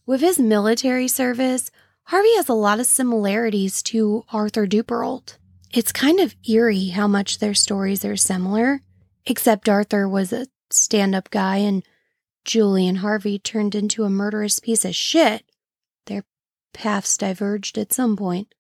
With 0.08 0.22
his 0.22 0.40
military 0.40 1.10
service, 1.10 1.70
Harvey 2.04 2.34
has 2.38 2.48
a 2.48 2.54
lot 2.54 2.80
of 2.80 2.86
similarities 2.86 3.84
to 3.84 4.24
Arthur 4.32 4.66
Duperrault. 4.66 5.38
It's 5.74 5.92
kind 5.92 6.22
of 6.22 6.34
eerie 6.48 6.88
how 6.88 7.10
much 7.10 7.40
their 7.40 7.54
stories 7.54 8.06
are 8.06 8.16
similar, 8.16 8.84
except 9.26 9.68
Arthur 9.68 10.08
was 10.08 10.32
a 10.32 10.48
stand 10.70 11.14
up 11.14 11.30
guy 11.30 11.58
and 11.58 11.84
Julian 12.46 12.96
Harvey 12.96 13.38
turned 13.38 13.76
into 13.76 14.06
a 14.06 14.10
murderous 14.10 14.60
piece 14.60 14.86
of 14.86 14.96
shit. 14.96 15.44
Their 16.06 16.24
paths 16.74 17.18
diverged 17.18 17.78
at 17.78 17.92
some 17.92 18.16
point. 18.16 18.56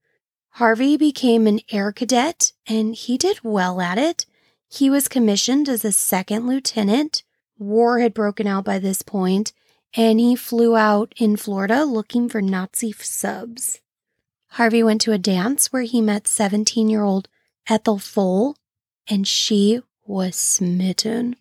Harvey 0.49 0.97
became 0.97 1.47
an 1.47 1.61
air 1.71 1.93
cadet 1.93 2.51
and 2.67 2.93
he 2.93 3.17
did 3.17 3.39
well 3.41 3.79
at 3.79 3.97
it. 3.97 4.25
He 4.67 4.89
was 4.89 5.07
commissioned 5.07 5.69
as 5.69 5.85
a 5.85 5.93
second 5.93 6.45
lieutenant. 6.45 7.23
War 7.57 7.99
had 7.99 8.13
broken 8.13 8.47
out 8.47 8.65
by 8.65 8.79
this 8.79 9.01
point, 9.01 9.53
and 9.97 10.19
he 10.19 10.35
flew 10.35 10.77
out 10.77 11.11
in 11.17 11.35
Florida 11.35 11.83
looking 11.83 12.29
for 12.29 12.39
Nazi 12.39 12.91
subs. 12.91 13.79
Harvey 14.51 14.83
went 14.83 15.01
to 15.01 15.11
a 15.11 15.17
dance 15.17 15.73
where 15.73 15.81
he 15.81 16.01
met 16.01 16.27
17 16.27 16.87
year 16.87 17.03
old 17.03 17.27
Ethel 17.67 17.97
Fohl, 17.97 18.55
and 19.09 19.27
she 19.27 19.81
was 20.05 20.35
smitten. 20.35 21.35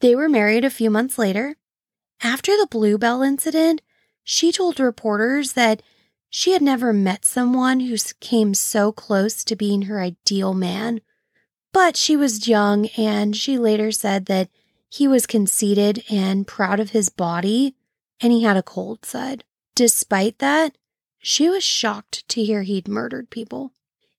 They 0.00 0.16
were 0.16 0.28
married 0.28 0.64
a 0.64 0.70
few 0.70 0.90
months 0.90 1.18
later. 1.18 1.54
After 2.20 2.52
the 2.56 2.66
Bluebelle 2.66 3.22
incident, 3.22 3.80
she 4.24 4.50
told 4.50 4.80
reporters 4.80 5.52
that 5.52 5.80
she 6.28 6.50
had 6.50 6.62
never 6.62 6.92
met 6.92 7.24
someone 7.24 7.80
who 7.80 7.96
came 8.18 8.54
so 8.54 8.90
close 8.90 9.44
to 9.44 9.54
being 9.54 9.82
her 9.82 10.00
ideal 10.00 10.52
man, 10.52 11.00
but 11.72 11.96
she 11.96 12.16
was 12.16 12.48
young 12.48 12.86
and 12.96 13.36
she 13.36 13.56
later 13.56 13.92
said 13.92 14.26
that 14.26 14.48
he 14.88 15.06
was 15.06 15.26
conceited 15.26 16.02
and 16.10 16.46
proud 16.46 16.80
of 16.80 16.90
his 16.90 17.08
body 17.08 17.76
and 18.24 18.32
he 18.32 18.42
had 18.42 18.56
a 18.56 18.62
cold 18.62 19.04
side. 19.04 19.44
Despite 19.74 20.38
that, 20.38 20.78
she 21.18 21.50
was 21.50 21.62
shocked 21.62 22.26
to 22.30 22.42
hear 22.42 22.62
he'd 22.62 22.88
murdered 22.88 23.28
people. 23.28 23.72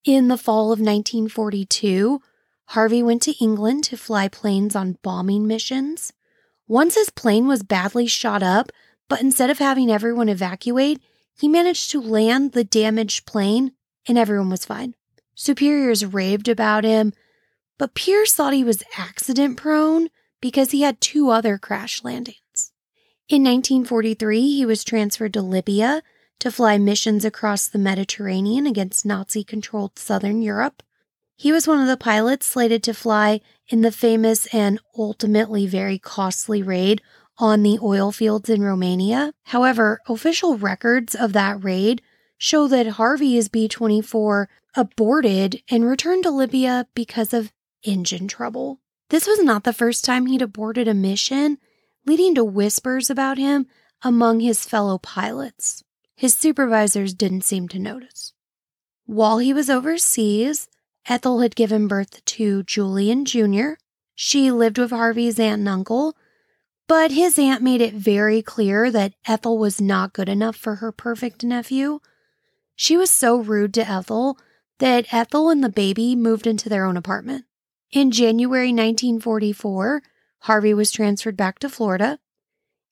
In 0.04 0.28
the 0.28 0.38
fall 0.38 0.66
of 0.66 0.80
1942, 0.80 2.22
Harvey 2.68 3.02
went 3.02 3.24
to 3.24 3.44
England 3.44 3.84
to 3.86 3.98
fly 3.98 4.28
planes 4.28 4.76
on 4.76 5.00
bombing 5.02 5.48
missions. 5.48 6.14
Once 6.68 6.94
his 6.94 7.10
plane 7.10 7.48
was 7.48 7.64
badly 7.64 8.06
shot 8.06 8.44
up, 8.44 8.72
but 9.10 9.22
instead 9.22 9.50
of 9.50 9.58
having 9.58 9.90
everyone 9.90 10.30
evacuate, 10.30 11.02
he 11.36 11.48
managed 11.48 11.90
to 11.90 12.00
land 12.00 12.52
the 12.52 12.64
damaged 12.64 13.26
plane 13.26 13.72
and 14.08 14.20
everyone 14.20 14.52
was 14.52 14.66
fine. 14.66 14.94
Superiors 15.34 16.06
raved 16.06 16.48
about 16.48 16.84
him, 16.84 17.12
but 17.80 17.96
Pierce 17.96 18.36
thought 18.36 18.54
he 18.54 18.64
was 18.64 18.84
accident 19.00 19.58
prone 19.58 20.10
because 20.42 20.70
he 20.70 20.82
had 20.82 21.02
two 21.02 21.32
other 21.32 21.58
crash 21.58 22.04
landings. 22.04 22.38
In 23.28 23.44
1943, 23.44 24.56
he 24.56 24.66
was 24.68 24.84
transferred 24.84 25.34
to 25.34 25.42
Libya 25.42 26.04
to 26.38 26.52
fly 26.52 26.78
missions 26.78 27.26
across 27.26 27.68
the 27.68 27.80
Mediterranean 27.80 28.68
against 28.68 29.04
Nazi 29.04 29.44
controlled 29.44 29.98
southern 29.98 30.44
Europe. 30.44 30.84
He 31.36 31.52
was 31.52 31.68
one 31.68 31.82
of 31.82 31.88
the 31.88 31.98
pilots 31.98 32.46
slated 32.46 32.84
to 32.84 32.94
fly 32.94 33.42
in 33.68 33.82
the 33.82 33.92
famous 33.92 34.46
and 34.54 34.80
ultimately 34.96 35.66
very 35.66 35.98
costly 35.98 36.62
raid 36.62 37.02
on 37.40 37.64
the 37.64 37.80
oil 37.82 38.12
fields 38.12 38.48
in 38.48 38.62
Romania. 38.62 39.34
However, 39.46 40.00
official 40.08 40.60
records 40.60 41.16
of 41.16 41.34
that 41.34 41.64
raid 41.64 42.04
show 42.38 42.68
that 42.68 42.86
Harvey's 42.86 43.50
B 43.50 43.68
24 43.68 44.48
aborted 44.76 45.64
and 45.68 45.84
returned 45.84 46.24
to 46.24 46.32
Libya 46.32 46.88
because 46.94 47.34
of 47.34 47.52
engine 47.82 48.28
trouble. 48.28 48.82
This 49.10 49.26
was 49.26 49.42
not 49.42 49.64
the 49.64 49.74
first 49.74 50.06
time 50.06 50.28
he'd 50.28 50.44
aborted 50.44 50.88
a 50.88 50.94
mission, 50.94 51.58
leading 52.06 52.36
to 52.36 52.44
whispers 52.44 53.10
about 53.10 53.38
him 53.38 53.68
among 54.02 54.40
his 54.40 54.66
fellow 54.66 54.98
pilots. 54.98 55.84
His 56.16 56.34
supervisors 56.36 57.14
didn't 57.14 57.44
seem 57.44 57.68
to 57.70 57.80
notice. 57.80 58.34
While 59.06 59.40
he 59.40 59.54
was 59.54 59.70
overseas, 59.70 60.70
Ethel 61.08 61.42
had 61.42 61.56
given 61.56 61.88
birth 61.88 62.24
to 62.26 62.64
Julian 62.64 63.26
Jr. 63.26 63.74
She 64.16 64.52
lived 64.52 64.78
with 64.78 64.92
Harvey's 64.92 65.40
aunt 65.40 65.60
and 65.60 65.70
uncle, 65.70 66.16
but 66.88 67.12
his 67.12 67.38
aunt 67.38 67.62
made 67.62 67.82
it 67.82 67.94
very 67.94 68.42
clear 68.42 68.90
that 68.92 69.14
Ethel 69.28 69.58
was 69.58 69.82
not 69.82 70.14
good 70.14 70.30
enough 70.30 70.56
for 70.56 70.76
her 70.76 70.92
perfect 70.92 71.44
nephew. 71.44 72.00
She 72.76 72.98
was 72.98 73.12
so 73.12 73.38
rude 73.38 73.74
to 73.76 73.90
Ethel 73.90 74.38
that 74.80 75.14
Ethel 75.14 75.50
and 75.50 75.64
the 75.64 75.70
baby 75.70 76.16
moved 76.16 76.48
into 76.48 76.70
their 76.70 76.86
own 76.86 76.98
apartment. 76.98 77.46
In 77.92 78.12
January 78.12 78.70
1944, 78.70 80.02
Harvey 80.46 80.76
was 80.76 80.92
transferred 80.92 81.36
back 81.36 81.58
to 81.58 81.70
Florida. 81.70 82.20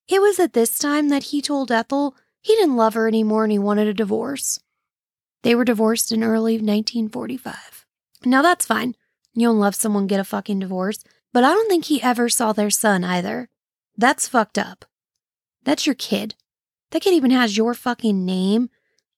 It 0.07 0.19
was 0.19 0.39
at 0.39 0.53
this 0.53 0.79
time 0.79 1.09
that 1.09 1.25
he 1.25 1.39
told 1.39 1.71
Ethel 1.71 2.15
he 2.41 2.55
didn't 2.55 2.77
love 2.77 2.95
her 2.95 3.07
anymore 3.07 3.43
and 3.43 3.51
he 3.51 3.59
wanted 3.59 3.87
a 3.87 3.93
divorce. 3.93 4.59
They 5.43 5.53
were 5.53 5.63
divorced 5.63 6.11
in 6.11 6.23
early 6.23 6.53
1945. 6.53 7.85
Now 8.25 8.41
that's 8.41 8.65
fine. 8.65 8.95
You 9.35 9.47
don't 9.47 9.59
love 9.59 9.75
someone, 9.75 10.07
get 10.07 10.19
a 10.19 10.23
fucking 10.23 10.59
divorce. 10.59 11.03
But 11.31 11.43
I 11.43 11.49
don't 11.49 11.69
think 11.69 11.85
he 11.85 12.01
ever 12.01 12.27
saw 12.27 12.53
their 12.53 12.71
son 12.71 13.03
either. 13.03 13.49
That's 13.95 14.27
fucked 14.27 14.57
up. 14.57 14.85
That's 15.63 15.85
your 15.85 15.95
kid. 15.95 16.33
That 16.89 17.03
kid 17.03 17.13
even 17.13 17.29
has 17.29 17.55
your 17.55 17.75
fucking 17.75 18.25
name 18.25 18.71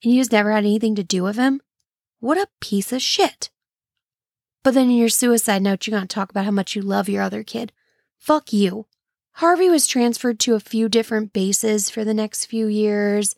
and 0.04 0.12
you 0.12 0.20
just 0.20 0.34
never 0.34 0.52
had 0.52 0.66
anything 0.66 0.96
to 0.96 1.06
do 1.06 1.24
with 1.24 1.38
him. 1.38 1.62
What 2.20 2.38
a 2.38 2.50
piece 2.60 2.92
of 2.92 3.02
shit. 3.02 3.50
But 4.62 4.74
then 4.74 4.90
in 4.90 4.98
your 4.98 5.08
suicide 5.08 5.62
note, 5.62 5.88
you're 5.88 5.98
going 5.98 6.06
to 6.06 6.14
talk 6.14 6.32
about 6.32 6.44
how 6.44 6.52
much 6.52 6.76
you 6.76 6.82
love 6.82 7.08
your 7.08 7.22
other 7.24 7.42
kid. 7.42 7.72
Fuck 8.18 8.53
you. 8.53 8.88
Harvey 9.34 9.70
was 9.70 9.88
transferred 9.88 10.39
to 10.41 10.55
a 10.55 10.59
few 10.59 10.88
different 10.88 11.34
bases 11.34 11.89
for 11.89 12.05
the 12.05 12.13
next 12.13 12.45
few 12.45 12.68
years. 12.68 13.36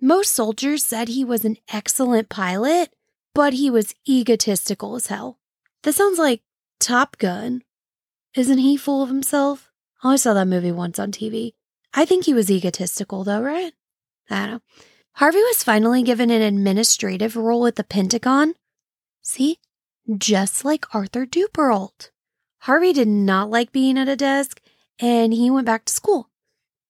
Most 0.00 0.32
soldiers 0.32 0.84
said 0.84 1.08
he 1.08 1.24
was 1.24 1.44
an 1.44 1.56
excellent 1.72 2.28
pilot, 2.28 2.94
but 3.34 3.54
he 3.54 3.70
was 3.70 3.94
egotistical 4.08 4.94
as 4.94 5.08
hell. 5.08 5.38
That 5.82 5.94
sounds 5.94 6.18
like 6.18 6.42
Top 6.78 7.18
Gun. 7.18 7.62
Isn't 8.34 8.58
he 8.58 8.76
full 8.76 9.02
of 9.02 9.08
himself? 9.08 9.72
I 10.02 10.08
only 10.08 10.18
saw 10.18 10.34
that 10.34 10.46
movie 10.46 10.72
once 10.72 10.98
on 10.98 11.10
TV. 11.10 11.54
I 11.92 12.04
think 12.04 12.24
he 12.24 12.34
was 12.34 12.50
egotistical, 12.50 13.24
though, 13.24 13.40
right? 13.40 13.72
I 14.30 14.46
don't 14.46 14.50
know. 14.50 14.60
Harvey 15.14 15.38
was 15.38 15.62
finally 15.62 16.02
given 16.02 16.30
an 16.30 16.42
administrative 16.42 17.36
role 17.36 17.66
at 17.66 17.76
the 17.76 17.84
Pentagon. 17.84 18.54
See? 19.22 19.58
Just 20.16 20.64
like 20.64 20.92
Arthur 20.94 21.24
Duperrault. 21.24 22.10
Harvey 22.64 22.94
did 22.94 23.08
not 23.08 23.50
like 23.50 23.72
being 23.72 23.98
at 23.98 24.08
a 24.08 24.16
desk 24.16 24.58
and 24.98 25.34
he 25.34 25.50
went 25.50 25.66
back 25.66 25.84
to 25.84 25.92
school. 25.92 26.30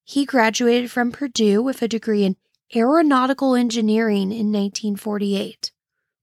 He 0.05 0.23
graduated 0.23 0.89
from 0.89 1.11
Purdue 1.11 1.61
with 1.61 1.81
a 1.81 1.87
degree 1.89 2.23
in 2.23 2.37
aeronautical 2.73 3.55
engineering 3.55 4.31
in 4.31 4.53
1948. 4.53 5.73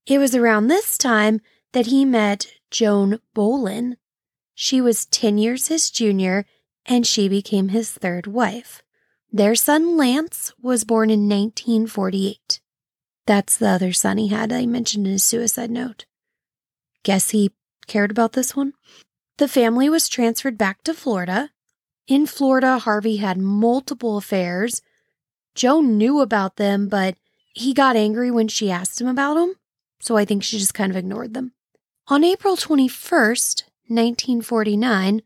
It 0.07 0.17
was 0.17 0.33
around 0.33 0.67
this 0.67 0.97
time 0.97 1.39
that 1.71 1.85
he 1.85 2.03
met 2.03 2.47
Joan 2.71 3.19
Bolin. 3.35 3.97
She 4.55 4.81
was 4.81 5.05
10 5.05 5.37
years 5.37 5.67
his 5.67 5.91
junior 5.91 6.47
and 6.87 7.05
she 7.05 7.29
became 7.29 7.69
his 7.69 7.91
third 7.91 8.25
wife. 8.25 8.81
Their 9.31 9.53
son 9.53 9.95
Lance 9.95 10.51
was 10.63 10.83
born 10.83 11.11
in 11.11 11.29
1948. 11.29 12.59
That's 13.27 13.55
the 13.55 13.67
other 13.67 13.93
son 13.93 14.17
he 14.17 14.29
had 14.29 14.51
I 14.51 14.65
mentioned 14.65 15.05
in 15.05 15.13
his 15.13 15.23
suicide 15.23 15.69
note. 15.69 16.05
Guess 17.03 17.29
he 17.29 17.51
cared 17.85 18.09
about 18.09 18.33
this 18.33 18.55
one? 18.55 18.73
The 19.37 19.47
family 19.47 19.89
was 19.89 20.07
transferred 20.07 20.57
back 20.57 20.83
to 20.83 20.93
Florida. 20.93 21.49
In 22.07 22.25
Florida, 22.27 22.77
Harvey 22.77 23.17
had 23.17 23.37
multiple 23.37 24.17
affairs. 24.17 24.81
Joan 25.55 25.97
knew 25.97 26.19
about 26.21 26.57
them, 26.57 26.87
but 26.87 27.15
he 27.53 27.73
got 27.73 27.95
angry 27.95 28.29
when 28.29 28.47
she 28.47 28.69
asked 28.69 29.01
him 29.01 29.07
about 29.07 29.35
them, 29.35 29.55
so 29.99 30.17
I 30.17 30.25
think 30.25 30.43
she 30.43 30.59
just 30.59 30.73
kind 30.73 30.91
of 30.91 30.97
ignored 30.97 31.33
them. 31.33 31.53
On 32.07 32.23
April 32.23 32.57
21st, 32.57 33.63
1949, 33.87 35.21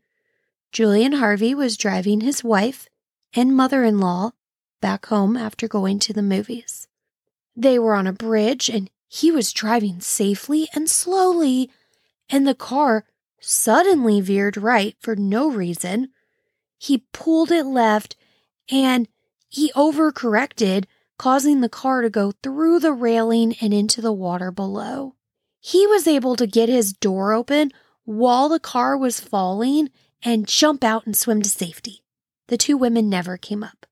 Julian 0.72 1.12
Harvey 1.12 1.54
was 1.54 1.76
driving 1.76 2.20
his 2.20 2.44
wife 2.44 2.88
and 3.34 3.56
mother 3.56 3.84
in 3.84 3.98
law 3.98 4.32
back 4.80 5.06
home 5.06 5.36
after 5.36 5.68
going 5.68 5.98
to 5.98 6.12
the 6.12 6.22
movies. 6.22 6.86
They 7.56 7.78
were 7.78 7.94
on 7.94 8.06
a 8.06 8.12
bridge 8.12 8.68
and 8.68 8.90
he 9.08 9.30
was 9.30 9.52
driving 9.52 10.00
safely 10.00 10.68
and 10.74 10.88
slowly, 10.88 11.70
and 12.28 12.46
the 12.46 12.54
car 12.54 13.04
suddenly 13.40 14.20
veered 14.20 14.56
right 14.56 14.96
for 15.00 15.16
no 15.16 15.50
reason. 15.50 16.08
He 16.78 17.04
pulled 17.12 17.50
it 17.50 17.64
left 17.64 18.16
and 18.70 19.08
he 19.48 19.72
overcorrected, 19.72 20.84
causing 21.16 21.60
the 21.60 21.68
car 21.68 22.02
to 22.02 22.10
go 22.10 22.32
through 22.42 22.80
the 22.80 22.92
railing 22.92 23.56
and 23.60 23.72
into 23.72 24.00
the 24.00 24.12
water 24.12 24.50
below. 24.50 25.14
He 25.60 25.86
was 25.86 26.06
able 26.06 26.36
to 26.36 26.46
get 26.46 26.68
his 26.68 26.92
door 26.92 27.32
open 27.32 27.72
while 28.04 28.48
the 28.48 28.60
car 28.60 28.96
was 28.96 29.20
falling 29.20 29.90
and 30.22 30.46
jump 30.46 30.84
out 30.84 31.06
and 31.06 31.16
swim 31.16 31.42
to 31.42 31.48
safety. 31.48 32.02
The 32.48 32.56
two 32.56 32.76
women 32.76 33.08
never 33.08 33.36
came 33.36 33.62
up. 33.62 33.86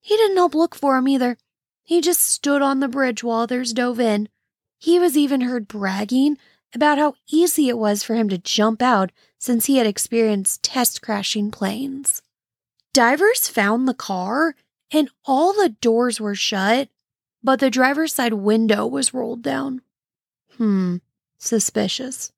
He 0.00 0.16
didn't 0.16 0.36
help 0.36 0.54
look 0.54 0.74
for 0.74 0.96
him 0.96 1.08
either. 1.08 1.38
He 1.82 2.00
just 2.00 2.20
stood 2.20 2.62
on 2.62 2.80
the 2.80 2.88
bridge 2.88 3.22
while 3.22 3.40
others 3.40 3.72
dove 3.72 4.00
in. 4.00 4.28
He 4.78 4.98
was 4.98 5.16
even 5.16 5.42
heard 5.42 5.68
bragging 5.68 6.36
about 6.74 6.98
how 6.98 7.14
easy 7.30 7.68
it 7.68 7.78
was 7.78 8.02
for 8.02 8.14
him 8.14 8.28
to 8.28 8.38
jump 8.38 8.82
out 8.82 9.12
since 9.38 9.66
he 9.66 9.76
had 9.76 9.86
experienced 9.86 10.62
test 10.62 11.02
crashing 11.02 11.50
planes. 11.50 12.22
Divers 12.92 13.48
found 13.48 13.86
the 13.86 13.94
car 13.94 14.54
and 14.92 15.10
all 15.24 15.52
the 15.52 15.70
doors 15.80 16.20
were 16.20 16.34
shut, 16.34 16.88
but 17.42 17.60
the 17.60 17.70
driver's 17.70 18.14
side 18.14 18.32
window 18.32 18.86
was 18.86 19.12
rolled 19.12 19.42
down. 19.42 19.82
Hmm, 20.56 20.96
suspicious. 21.38 22.32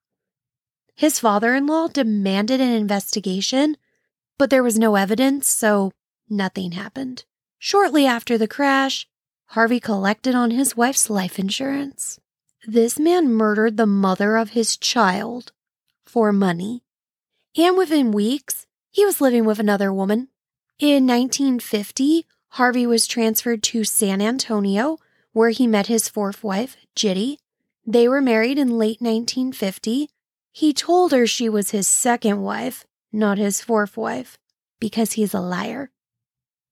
His 0.95 1.19
father 1.19 1.55
in 1.55 1.67
law 1.67 1.89
demanded 1.89 2.61
an 2.61 2.71
investigation, 2.71 3.77
but 4.39 4.49
there 4.51 4.63
was 4.63 4.79
no 4.79 4.97
evidence, 4.97 5.47
so 5.47 5.93
nothing 6.29 6.73
happened. 6.73 7.25
Shortly 7.59 8.07
after 8.07 8.39
the 8.39 8.49
crash, 8.49 9.07
Harvey 9.51 9.79
collected 9.79 10.35
on 10.35 10.51
his 10.51 10.77
wife's 10.77 11.09
life 11.09 11.39
insurance. 11.39 12.19
This 12.69 12.99
man 12.99 13.33
murdered 13.33 13.77
the 13.77 13.87
mother 13.87 14.37
of 14.37 14.51
his 14.51 14.77
child 14.77 15.53
for 16.05 16.33
money. 16.33 16.83
And 17.57 17.79
within 17.79 18.11
weeks, 18.11 18.67
he 18.91 19.05
was 19.05 19.21
living 19.21 19.45
with 19.45 19.61
another 19.61 19.93
woman. 19.93 20.29
In 20.81 21.07
1950, 21.07 22.27
Harvey 22.51 22.85
was 22.85 23.07
transferred 23.07 23.63
to 23.65 23.85
San 23.85 24.21
Antonio, 24.21 24.99
where 25.33 25.51
he 25.51 25.69
met 25.69 25.87
his 25.87 26.09
fourth 26.09 26.43
wife, 26.43 26.77
Jitty. 26.97 27.39
They 27.87 28.09
were 28.09 28.21
married 28.21 28.59
in 28.59 28.79
late 28.79 29.01
1950. 29.01 30.11
He 30.51 30.73
told 30.73 31.13
her 31.13 31.25
she 31.25 31.49
was 31.49 31.71
his 31.71 31.87
second 31.87 32.43
wife, 32.43 32.85
not 33.13 33.39
his 33.39 33.61
fourth 33.61 33.97
wife, 33.97 34.39
because 34.81 35.13
he's 35.13 35.35
a 35.35 35.41
liar. 35.41 35.93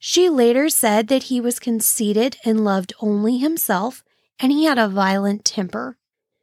She 0.01 0.29
later 0.29 0.69
said 0.69 1.07
that 1.07 1.25
he 1.25 1.41
was 1.41 1.61
conceited 1.61 2.37
and 2.45 2.65
loved 2.65 2.93
only 3.01 3.39
himself, 3.39 4.03
and 4.39 4.53
he 4.53 4.65
had 4.65 4.79
a 4.79 4.89
violent 4.89 5.45
temper. 5.45 5.97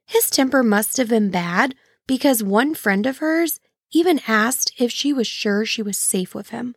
His 0.05 0.29
temper 0.29 0.63
must 0.63 0.97
have 0.97 1.09
been 1.09 1.31
bad 1.31 1.75
because 2.07 2.43
one 2.43 2.75
friend 2.75 3.05
of 3.05 3.19
hers 3.19 3.59
even 3.91 4.21
asked 4.27 4.73
if 4.77 4.91
she 4.91 5.13
was 5.13 5.27
sure 5.27 5.65
she 5.65 5.81
was 5.81 5.97
safe 5.97 6.33
with 6.33 6.49
him. 6.49 6.75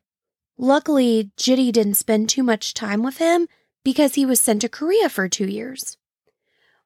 Luckily, 0.56 1.30
Jitty 1.36 1.72
didn't 1.72 1.94
spend 1.94 2.28
too 2.28 2.42
much 2.42 2.74
time 2.74 3.02
with 3.02 3.18
him 3.18 3.48
because 3.84 4.14
he 4.14 4.24
was 4.24 4.40
sent 4.40 4.60
to 4.62 4.68
Korea 4.68 5.08
for 5.08 5.28
two 5.28 5.46
years. 5.46 5.96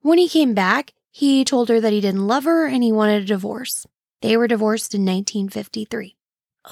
When 0.01 0.19
he 0.19 0.29
came 0.29 0.55
back, 0.55 0.93
he 1.11 1.45
told 1.45 1.69
her 1.69 1.81
that 1.81 1.93
he 1.93 2.01
didn't 2.01 2.27
love 2.27 2.45
her 2.45 2.67
and 2.67 2.83
he 2.83 2.93
wanted 2.93 3.23
a 3.23 3.27
divorce. 3.27 3.87
They 4.21 4.37
were 4.37 4.49
divorced 4.49 4.95
in 4.95 5.03
1953. 5.03 6.17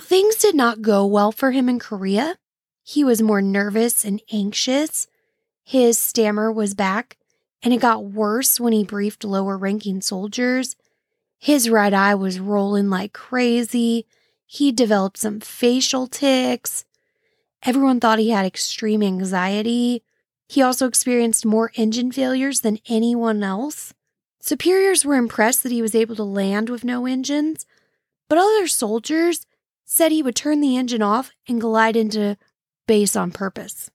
Things 0.01 0.37
did 0.37 0.55
not 0.55 0.83
go 0.83 1.07
well 1.07 1.33
for 1.33 1.53
him 1.53 1.69
in 1.69 1.79
Korea. 1.79 2.37
He 2.83 3.05
was 3.05 3.23
more 3.23 3.43
nervous 3.43 4.05
and 4.05 4.23
anxious. 4.33 5.07
His 5.65 5.99
stammer 5.99 6.53
was 6.53 6.75
back, 6.75 7.17
and 7.67 7.75
it 7.75 7.81
got 7.81 8.05
worse 8.05 8.61
when 8.61 8.73
he 8.73 8.85
briefed 8.85 9.25
lower 9.25 9.59
ranking 9.59 10.01
soldiers. 10.01 10.77
His 11.37 11.69
right 11.69 11.93
eye 11.93 12.15
was 12.15 12.39
rolling 12.39 12.91
like 12.91 13.13
crazy. 13.13 14.07
He 14.47 14.71
developed 14.71 15.19
some 15.19 15.41
facial 15.41 16.07
tics. 16.07 16.85
Everyone 17.65 17.99
thought 17.99 18.21
he 18.21 18.31
had 18.31 18.47
extreme 18.47 19.03
anxiety. 19.03 20.05
He 20.47 20.63
also 20.63 20.87
experienced 20.87 21.45
more 21.45 21.73
engine 21.75 22.13
failures 22.13 22.61
than 22.61 22.79
anyone 22.89 23.43
else. 23.43 23.93
Superiors 24.39 25.05
were 25.05 25.17
impressed 25.17 25.65
that 25.65 25.73
he 25.73 25.83
was 25.83 25.97
able 25.97 26.15
to 26.15 26.23
land 26.23 26.71
with 26.71 26.85
no 26.85 27.05
engines, 27.05 27.67
but 28.29 28.39
other 28.39 28.69
soldiers 28.69 29.45
said 29.85 30.13
he 30.13 30.23
would 30.23 30.37
turn 30.37 30.61
the 30.61 30.77
engine 30.77 31.03
off 31.03 31.33
and 31.49 31.61
glide 31.61 31.97
into 31.97 32.37
base 32.87 33.17
on 33.17 33.33
purpose. 33.33 33.91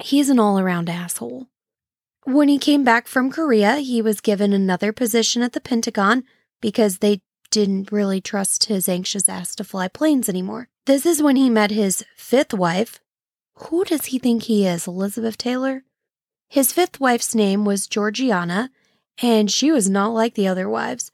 He's 0.00 0.30
an 0.30 0.40
all 0.40 0.58
around 0.58 0.88
asshole. 0.88 1.48
When 2.24 2.48
he 2.48 2.58
came 2.58 2.84
back 2.84 3.08
from 3.08 3.30
Korea, 3.30 3.76
he 3.76 4.02
was 4.02 4.20
given 4.20 4.52
another 4.52 4.92
position 4.92 5.42
at 5.42 5.52
the 5.52 5.60
Pentagon 5.60 6.24
because 6.60 6.98
they 6.98 7.22
didn't 7.50 7.90
really 7.90 8.20
trust 8.20 8.64
his 8.64 8.88
anxious 8.88 9.28
ass 9.28 9.54
to 9.56 9.64
fly 9.64 9.88
planes 9.88 10.28
anymore. 10.28 10.68
This 10.86 11.06
is 11.06 11.22
when 11.22 11.36
he 11.36 11.48
met 11.48 11.70
his 11.70 12.04
fifth 12.16 12.52
wife. 12.52 13.00
Who 13.54 13.84
does 13.84 14.06
he 14.06 14.18
think 14.18 14.44
he 14.44 14.66
is, 14.66 14.86
Elizabeth 14.86 15.38
Taylor? 15.38 15.84
His 16.48 16.72
fifth 16.72 17.00
wife's 17.00 17.34
name 17.34 17.64
was 17.64 17.86
Georgiana, 17.86 18.70
and 19.22 19.50
she 19.50 19.70
was 19.70 19.88
not 19.88 20.12
like 20.12 20.34
the 20.34 20.48
other 20.48 20.68
wives. 20.68 21.10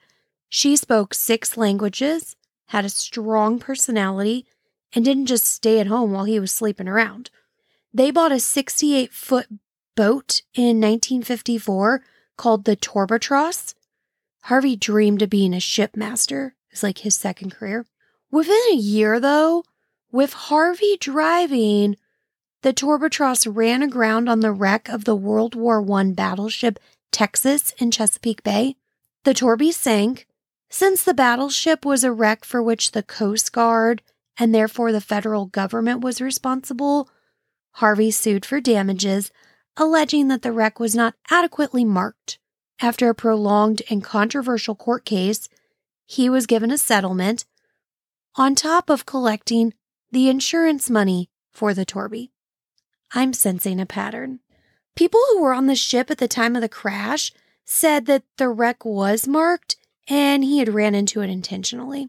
She 0.48 0.76
spoke 0.76 1.14
six 1.14 1.56
languages, 1.56 2.36
had 2.66 2.84
a 2.84 2.88
strong 2.88 3.58
personality, 3.58 4.46
and 4.92 5.04
didn't 5.04 5.26
just 5.26 5.44
stay 5.44 5.78
at 5.78 5.86
home 5.86 6.12
while 6.12 6.24
he 6.24 6.40
was 6.40 6.52
sleeping 6.52 6.88
around. 6.88 7.30
They 7.92 8.10
bought 8.10 8.32
a 8.32 8.40
68 8.40 9.12
foot 9.12 9.46
boat 9.96 10.42
in 10.54 10.80
1954 10.80 12.02
called 12.36 12.64
the 12.64 12.76
Torbatross. 12.76 13.74
Harvey 14.42 14.76
dreamed 14.76 15.22
of 15.22 15.30
being 15.30 15.52
a 15.52 15.60
shipmaster. 15.60 16.54
It's 16.70 16.82
like 16.82 16.98
his 16.98 17.16
second 17.16 17.50
career. 17.50 17.84
Within 18.30 18.60
a 18.70 18.76
year, 18.76 19.18
though, 19.18 19.64
with 20.12 20.32
Harvey 20.32 20.96
driving, 21.00 21.96
the 22.62 22.72
Torbatross 22.72 23.46
ran 23.52 23.82
aground 23.82 24.28
on 24.28 24.40
the 24.40 24.52
wreck 24.52 24.88
of 24.88 25.04
the 25.04 25.16
World 25.16 25.54
War 25.54 25.84
I 25.92 26.04
battleship 26.12 26.78
Texas 27.10 27.72
in 27.78 27.90
Chesapeake 27.90 28.42
Bay. 28.42 28.76
The 29.24 29.34
Torby 29.34 29.72
sank. 29.72 30.26
Since 30.68 31.04
the 31.04 31.14
battleship 31.14 31.84
was 31.84 32.04
a 32.04 32.12
wreck 32.12 32.44
for 32.44 32.62
which 32.62 32.92
the 32.92 33.02
Coast 33.02 33.52
Guard 33.52 34.02
and 34.38 34.54
therefore 34.54 34.92
the 34.92 35.00
federal 35.00 35.46
government 35.46 36.00
was 36.00 36.20
responsible, 36.20 37.08
Harvey 37.72 38.10
sued 38.10 38.44
for 38.44 38.60
damages, 38.60 39.30
alleging 39.76 40.28
that 40.28 40.42
the 40.42 40.52
wreck 40.52 40.80
was 40.80 40.94
not 40.94 41.14
adequately 41.30 41.84
marked. 41.84 42.38
After 42.80 43.08
a 43.08 43.14
prolonged 43.14 43.82
and 43.88 44.04
controversial 44.04 44.74
court 44.74 45.04
case, 45.04 45.48
he 46.06 46.28
was 46.28 46.46
given 46.46 46.70
a 46.70 46.78
settlement 46.78 47.44
on 48.36 48.54
top 48.54 48.90
of 48.90 49.06
collecting 49.06 49.72
the 50.10 50.28
insurance 50.28 50.90
money 50.90 51.30
for 51.52 51.74
the 51.74 51.86
Torby. 51.86 52.30
I'm 53.12 53.32
sensing 53.32 53.80
a 53.80 53.86
pattern. 53.86 54.40
People 54.94 55.20
who 55.30 55.40
were 55.40 55.52
on 55.52 55.66
the 55.66 55.74
ship 55.74 56.10
at 56.10 56.18
the 56.18 56.28
time 56.28 56.54
of 56.54 56.62
the 56.62 56.68
crash 56.68 57.32
said 57.64 58.06
that 58.06 58.24
the 58.36 58.48
wreck 58.48 58.84
was 58.84 59.26
marked 59.26 59.76
and 60.08 60.44
he 60.44 60.58
had 60.58 60.72
ran 60.72 60.94
into 60.94 61.22
it 61.22 61.30
intentionally. 61.30 62.08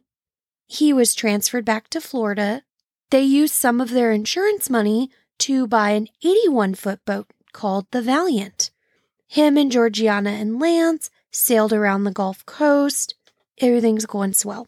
He 0.67 0.93
was 0.93 1.15
transferred 1.15 1.65
back 1.65 1.89
to 1.89 2.01
Florida. 2.01 2.63
They 3.09 3.21
used 3.21 3.53
some 3.53 3.81
of 3.81 3.91
their 3.91 4.11
insurance 4.11 4.69
money 4.69 5.09
to 5.39 5.65
buy 5.65 5.91
an 5.91 6.07
81 6.23 6.75
foot 6.75 7.03
boat 7.05 7.27
called 7.57 7.87
the 7.89 8.03
Valiant. 8.03 8.69
Him 9.27 9.57
and 9.57 9.71
Georgiana 9.71 10.29
and 10.29 10.59
Lance 10.59 11.09
sailed 11.31 11.73
around 11.73 12.03
the 12.03 12.11
Gulf 12.11 12.45
Coast. 12.45 13.15
Everything's 13.59 14.05
going 14.05 14.33
swell. 14.33 14.67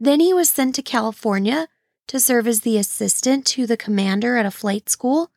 Then 0.00 0.18
he 0.18 0.34
was 0.34 0.48
sent 0.48 0.74
to 0.74 0.82
California 0.82 1.68
to 2.08 2.18
serve 2.18 2.48
as 2.48 2.62
the 2.62 2.76
assistant 2.76 3.46
to 3.46 3.68
the 3.68 3.76
commander 3.76 4.36
at 4.36 4.46
a 4.46 4.50
flight 4.50 4.90
school. 4.90 5.30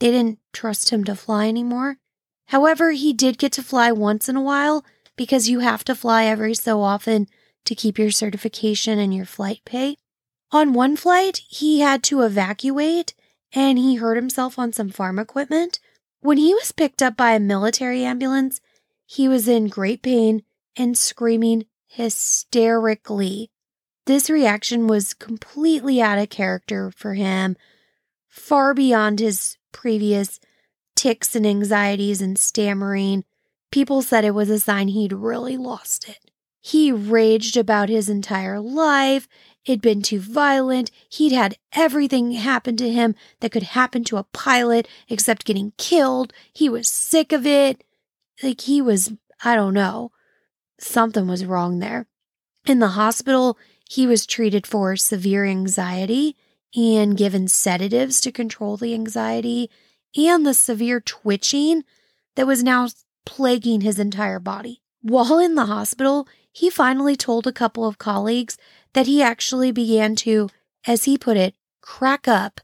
They 0.00 0.10
didn't 0.10 0.38
trust 0.54 0.88
him 0.88 1.04
to 1.04 1.14
fly 1.14 1.48
anymore. 1.48 1.98
However, 2.46 2.92
he 2.92 3.12
did 3.12 3.36
get 3.36 3.52
to 3.52 3.62
fly 3.62 3.92
once 3.92 4.26
in 4.26 4.34
a 4.34 4.42
while 4.42 4.86
because 5.16 5.50
you 5.50 5.58
have 5.58 5.84
to 5.84 5.94
fly 5.94 6.24
every 6.24 6.54
so 6.54 6.80
often 6.80 7.28
to 7.66 7.74
keep 7.74 7.98
your 7.98 8.10
certification 8.10 8.98
and 8.98 9.14
your 9.14 9.26
flight 9.26 9.60
pay. 9.66 9.98
On 10.50 10.72
one 10.72 10.96
flight, 10.96 11.42
he 11.46 11.80
had 11.80 12.02
to 12.04 12.22
evacuate 12.22 13.12
and 13.52 13.76
he 13.76 13.96
hurt 13.96 14.16
himself 14.16 14.58
on 14.58 14.72
some 14.72 14.88
farm 14.88 15.18
equipment. 15.18 15.78
When 16.22 16.38
he 16.38 16.54
was 16.54 16.70
picked 16.70 17.02
up 17.02 17.16
by 17.16 17.32
a 17.32 17.40
military 17.40 18.04
ambulance, 18.04 18.60
he 19.04 19.26
was 19.26 19.48
in 19.48 19.66
great 19.66 20.02
pain 20.02 20.44
and 20.76 20.96
screaming 20.96 21.66
hysterically. 21.88 23.50
This 24.06 24.30
reaction 24.30 24.86
was 24.86 25.14
completely 25.14 26.00
out 26.00 26.20
of 26.20 26.30
character 26.30 26.92
for 26.92 27.14
him, 27.14 27.56
far 28.28 28.72
beyond 28.72 29.18
his 29.18 29.58
previous 29.72 30.38
tics 30.94 31.34
and 31.34 31.44
anxieties 31.44 32.22
and 32.22 32.38
stammering. 32.38 33.24
People 33.72 34.00
said 34.00 34.24
it 34.24 34.30
was 34.30 34.48
a 34.48 34.60
sign 34.60 34.88
he'd 34.88 35.12
really 35.12 35.56
lost 35.56 36.08
it. 36.08 36.30
He 36.60 36.92
raged 36.92 37.56
about 37.56 37.88
his 37.88 38.08
entire 38.08 38.60
life. 38.60 39.26
It'd 39.64 39.80
been 39.80 40.02
too 40.02 40.18
violent. 40.18 40.90
He'd 41.08 41.32
had 41.32 41.56
everything 41.72 42.32
happen 42.32 42.76
to 42.78 42.90
him 42.90 43.14
that 43.40 43.52
could 43.52 43.62
happen 43.62 44.02
to 44.04 44.16
a 44.16 44.24
pilot 44.24 44.88
except 45.08 45.44
getting 45.44 45.72
killed. 45.78 46.32
He 46.52 46.68
was 46.68 46.88
sick 46.88 47.32
of 47.32 47.46
it. 47.46 47.84
Like 48.42 48.62
he 48.62 48.82
was, 48.82 49.12
I 49.44 49.54
don't 49.54 49.74
know, 49.74 50.10
something 50.78 51.28
was 51.28 51.44
wrong 51.44 51.78
there. 51.78 52.06
In 52.66 52.80
the 52.80 52.88
hospital, 52.88 53.56
he 53.88 54.06
was 54.06 54.26
treated 54.26 54.66
for 54.66 54.96
severe 54.96 55.44
anxiety 55.44 56.36
and 56.74 57.16
given 57.16 57.48
sedatives 57.48 58.20
to 58.22 58.32
control 58.32 58.76
the 58.76 58.94
anxiety 58.94 59.70
and 60.16 60.44
the 60.44 60.54
severe 60.54 61.00
twitching 61.00 61.84
that 62.34 62.46
was 62.46 62.62
now 62.62 62.88
plaguing 63.24 63.82
his 63.82 63.98
entire 63.98 64.40
body. 64.40 64.82
While 65.02 65.38
in 65.38 65.54
the 65.54 65.66
hospital, 65.66 66.26
he 66.50 66.70
finally 66.70 67.16
told 67.16 67.46
a 67.46 67.52
couple 67.52 67.86
of 67.86 67.98
colleagues 67.98 68.56
that 68.94 69.06
he 69.06 69.22
actually 69.22 69.72
began 69.72 70.14
to, 70.16 70.48
as 70.86 71.04
he 71.04 71.16
put 71.16 71.36
it, 71.36 71.54
crack 71.80 72.28
up 72.28 72.60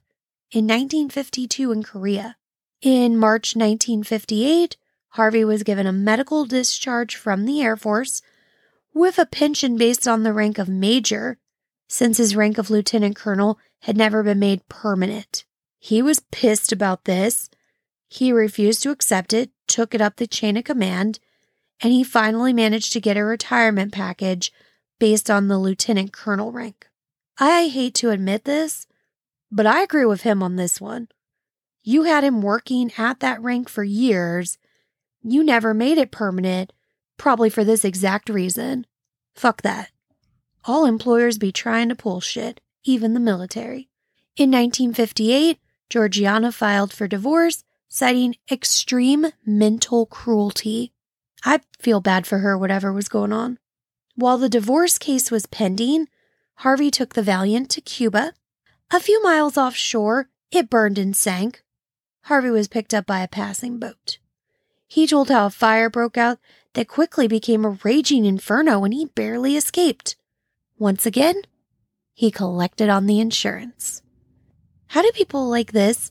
in 0.51 0.67
1952 0.67 1.73
in 1.73 1.83
Korea. 1.83 2.37
In 2.81 3.17
March 3.17 3.57
1958, 3.57 4.77
Harvey 5.11 5.45
was 5.45 5.63
given 5.63 5.87
a 5.87 5.93
medical 5.93 6.45
discharge 6.45 7.17
from 7.17 7.45
the 7.45 7.61
Air 7.61 7.77
Force 7.77 8.23
with 8.95 9.19
a 9.19 9.27
pension 9.27 9.77
based 9.77 10.07
on 10.07 10.23
the 10.23 10.33
rank 10.33 10.59
of 10.59 10.69
major, 10.69 11.39
since 11.89 12.19
his 12.19 12.37
rank 12.37 12.59
of 12.59 12.71
lieutenant 12.71 13.17
colonel 13.17 13.59
had 13.83 13.97
never 13.97 14.23
been 14.23 14.39
made 14.39 14.69
permanent. 14.69 15.45
He 15.79 16.03
was 16.03 16.21
pissed 16.31 16.73
about 16.73 17.05
this. 17.05 17.49
He 18.09 18.33
refused 18.33 18.83
to 18.83 18.91
accept 18.91 19.33
it, 19.33 19.51
took 19.67 19.95
it 19.95 20.01
up 20.01 20.17
the 20.17 20.27
chain 20.27 20.57
of 20.57 20.65
command, 20.65 21.21
and 21.81 21.93
he 21.93 22.03
finally 22.03 22.53
managed 22.53 22.93
to 22.93 23.01
get 23.01 23.17
a 23.17 23.25
retirement 23.25 23.93
package 23.93 24.53
based 24.99 25.31
on 25.31 25.49
the 25.49 25.59
lieutenant 25.59 26.13
colonel 26.13 26.53
rank. 26.53 26.89
I 27.39 27.69
hate 27.69 27.95
to 27.95 28.11
admit 28.11 28.45
this, 28.45 28.87
but 29.51 29.67
I 29.67 29.83
agree 29.83 30.05
with 30.05 30.23
him 30.23 30.43
on 30.43 30.57
this 30.57 30.81
one. 30.81 31.09
You 31.83 32.03
had 32.03 32.25
him 32.25 32.43
working 32.43 32.93
at 32.99 33.21
that 33.21 33.41
rank 33.43 33.69
for 33.69 33.85
years. 33.85 34.59
You 35.23 35.45
never 35.45 35.73
made 35.73 35.99
it 35.99 36.11
permanent, 36.11 36.73
probably 37.17 37.49
for 37.49 37.65
this 37.65 37.85
exact 37.85 38.29
reason. 38.29 38.87
Fuck 39.35 39.63
that. 39.63 39.91
All 40.65 40.85
employers 40.85 41.39
be 41.39 41.53
trying 41.53 41.89
to 41.89 41.95
pull 41.95 42.21
shit, 42.21 42.61
even 42.85 43.15
the 43.15 43.21
military. 43.21 43.89
In 44.37 44.51
1958, 44.51 45.59
Georgiana 45.89 46.53
filed 46.53 46.93
for 46.93 47.09
divorce, 47.09 47.65
citing 47.89 48.37
extreme 48.51 49.29
mental 49.47 50.07
cruelty. 50.07 50.93
I 51.45 51.61
feel 51.79 52.01
bad 52.01 52.27
for 52.27 52.39
her, 52.39 52.59
whatever 52.59 52.93
was 52.93 53.09
going 53.09 53.33
on. 53.33 53.59
While 54.19 54.39
the 54.39 54.49
divorce 54.49 54.99
case 54.99 55.31
was 55.31 55.47
pending, 55.47 56.09
Harvey 56.57 56.91
took 56.91 57.15
the 57.15 57.23
Valiant 57.23 57.71
to 57.71 57.81
Cuba. 57.81 58.33
A 58.91 58.99
few 58.99 59.23
miles 59.23 59.57
offshore, 59.57 60.29
it 60.51 60.69
burned 60.69 60.99
and 60.99 61.15
sank. 61.15 61.63
Harvey 62.23 62.51
was 62.51 62.67
picked 62.67 62.93
up 62.93 63.07
by 63.07 63.21
a 63.21 63.29
passing 63.29 63.79
boat. 63.79 64.19
He 64.89 65.07
told 65.07 65.29
how 65.29 65.47
a 65.47 65.51
fire 65.51 65.89
broke 65.89 66.19
out 66.19 66.41
that 66.73 66.89
quickly 66.89 67.29
became 67.29 67.65
a 67.65 67.79
raging 67.85 68.25
inferno 68.25 68.83
and 68.83 68.93
he 68.93 69.05
barely 69.05 69.57
escaped. 69.57 70.17
Once 70.81 71.07
again, 71.07 71.43
he 72.13 72.33
collected 72.33 72.89
on 72.89 73.07
the 73.07 73.21
insurance. 73.21 74.03
How 74.89 75.03
do 75.03 75.13
people 75.13 75.49
like 75.49 75.71
this 75.71 76.11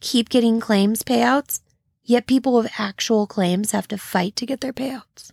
keep 0.00 0.28
getting 0.28 0.58
claims 0.58 1.04
payouts, 1.04 1.60
yet 2.02 2.26
people 2.26 2.52
with 2.52 2.80
actual 2.80 3.28
claims 3.28 3.70
have 3.70 3.86
to 3.86 3.96
fight 3.96 4.34
to 4.34 4.44
get 4.44 4.60
their 4.60 4.72
payouts? 4.72 5.30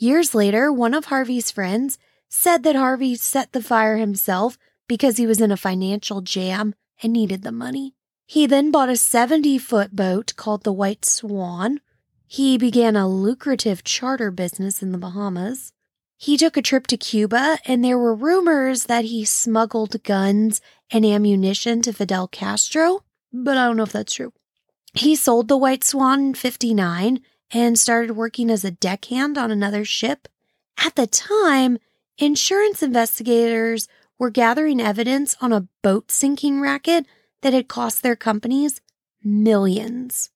Years 0.00 0.34
later, 0.34 0.72
one 0.72 0.94
of 0.94 1.04
Harvey's 1.04 1.50
friends 1.50 1.98
said 2.26 2.62
that 2.62 2.74
Harvey 2.74 3.16
set 3.16 3.52
the 3.52 3.62
fire 3.62 3.98
himself 3.98 4.56
because 4.88 5.18
he 5.18 5.26
was 5.26 5.42
in 5.42 5.52
a 5.52 5.58
financial 5.58 6.22
jam 6.22 6.74
and 7.02 7.12
needed 7.12 7.42
the 7.42 7.52
money. 7.52 7.94
He 8.24 8.46
then 8.46 8.70
bought 8.70 8.88
a 8.88 8.96
70 8.96 9.58
foot 9.58 9.94
boat 9.94 10.32
called 10.36 10.64
the 10.64 10.72
White 10.72 11.04
Swan. 11.04 11.80
He 12.26 12.56
began 12.56 12.96
a 12.96 13.06
lucrative 13.06 13.84
charter 13.84 14.30
business 14.30 14.82
in 14.82 14.92
the 14.92 14.96
Bahamas. 14.96 15.74
He 16.16 16.38
took 16.38 16.56
a 16.56 16.62
trip 16.62 16.86
to 16.86 16.96
Cuba, 16.96 17.58
and 17.66 17.84
there 17.84 17.98
were 17.98 18.14
rumors 18.14 18.84
that 18.84 19.04
he 19.04 19.26
smuggled 19.26 20.02
guns 20.02 20.62
and 20.90 21.04
ammunition 21.04 21.82
to 21.82 21.92
Fidel 21.92 22.26
Castro, 22.26 23.04
but 23.34 23.58
I 23.58 23.66
don't 23.66 23.76
know 23.76 23.82
if 23.82 23.92
that's 23.92 24.14
true. 24.14 24.32
He 24.94 25.14
sold 25.14 25.48
the 25.48 25.58
White 25.58 25.84
Swan 25.84 26.20
in 26.20 26.34
59 26.34 27.20
and 27.52 27.78
started 27.78 28.12
working 28.12 28.50
as 28.50 28.64
a 28.64 28.70
deckhand 28.70 29.36
on 29.36 29.50
another 29.50 29.84
ship. 29.84 30.28
At 30.84 30.94
the 30.94 31.06
time, 31.06 31.78
insurance 32.18 32.82
investigators 32.82 33.88
were 34.18 34.30
gathering 34.30 34.80
evidence 34.80 35.36
on 35.40 35.52
a 35.52 35.66
boat 35.82 36.10
sinking 36.10 36.60
racket 36.60 37.06
that 37.42 37.52
had 37.52 37.68
cost 37.68 38.02
their 38.02 38.16
companies 38.16 38.80
millions. 39.22 40.30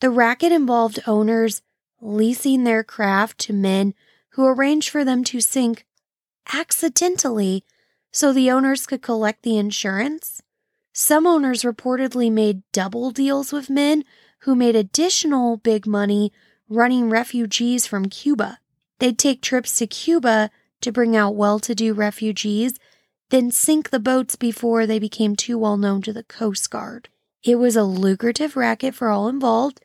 The 0.00 0.10
racket 0.10 0.52
involved 0.52 1.00
owners 1.06 1.62
leasing 2.00 2.64
their 2.64 2.82
craft 2.82 3.38
to 3.38 3.52
men 3.52 3.94
who 4.30 4.44
arranged 4.44 4.88
for 4.88 5.04
them 5.04 5.22
to 5.24 5.40
sink 5.40 5.86
accidentally 6.52 7.64
so 8.10 8.32
the 8.32 8.50
owners 8.50 8.86
could 8.86 9.02
collect 9.02 9.42
the 9.42 9.56
insurance. 9.56 10.42
Some 10.92 11.26
owners 11.26 11.62
reportedly 11.62 12.30
made 12.30 12.62
double 12.72 13.10
deals 13.10 13.52
with 13.52 13.70
men 13.70 14.04
who 14.42 14.54
made 14.54 14.76
additional 14.76 15.56
big 15.56 15.86
money 15.86 16.32
running 16.68 17.10
refugees 17.10 17.86
from 17.86 18.06
Cuba. 18.08 18.58
They'd 18.98 19.18
take 19.18 19.42
trips 19.42 19.76
to 19.78 19.86
Cuba 19.86 20.50
to 20.80 20.92
bring 20.92 21.16
out 21.16 21.34
well 21.34 21.58
to 21.60 21.74
do 21.74 21.92
refugees, 21.92 22.74
then 23.30 23.50
sink 23.50 23.90
the 23.90 24.00
boats 24.00 24.36
before 24.36 24.86
they 24.86 24.98
became 24.98 25.36
too 25.36 25.58
well 25.58 25.76
known 25.76 26.02
to 26.02 26.12
the 26.12 26.24
Coast 26.24 26.70
Guard. 26.70 27.08
It 27.42 27.56
was 27.56 27.76
a 27.76 27.84
lucrative 27.84 28.56
racket 28.56 28.94
for 28.94 29.08
all 29.08 29.28
involved 29.28 29.80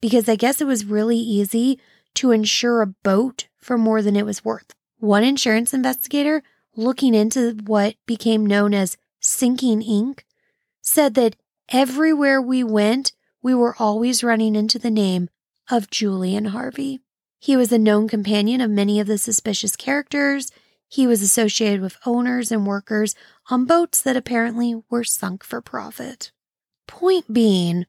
because 0.00 0.28
I 0.28 0.36
guess 0.36 0.60
it 0.60 0.66
was 0.66 0.84
really 0.84 1.18
easy 1.18 1.78
to 2.14 2.32
insure 2.32 2.82
a 2.82 2.86
boat 2.86 3.48
for 3.58 3.78
more 3.78 4.02
than 4.02 4.16
it 4.16 4.26
was 4.26 4.44
worth. 4.44 4.74
One 4.98 5.24
insurance 5.24 5.72
investigator 5.74 6.42
looking 6.76 7.14
into 7.14 7.56
what 7.64 7.96
became 8.06 8.46
known 8.46 8.74
as 8.74 8.96
Sinking 9.20 9.82
Inc. 9.82 10.20
said 10.80 11.14
that 11.14 11.36
everywhere 11.70 12.40
we 12.40 12.64
went, 12.64 13.12
we 13.42 13.54
were 13.54 13.76
always 13.78 14.22
running 14.24 14.54
into 14.54 14.78
the 14.78 14.90
name 14.90 15.28
of 15.70 15.90
Julian 15.90 16.46
Harvey. 16.46 17.00
He 17.38 17.56
was 17.56 17.72
a 17.72 17.78
known 17.78 18.08
companion 18.08 18.60
of 18.60 18.70
many 18.70 19.00
of 19.00 19.06
the 19.06 19.18
suspicious 19.18 19.74
characters. 19.74 20.52
He 20.88 21.06
was 21.06 21.22
associated 21.22 21.80
with 21.80 21.98
owners 22.06 22.52
and 22.52 22.66
workers 22.66 23.14
on 23.50 23.64
boats 23.64 24.00
that 24.02 24.16
apparently 24.16 24.82
were 24.88 25.04
sunk 25.04 25.42
for 25.42 25.60
profit. 25.60 26.30
Point 26.86 27.32
being, 27.32 27.86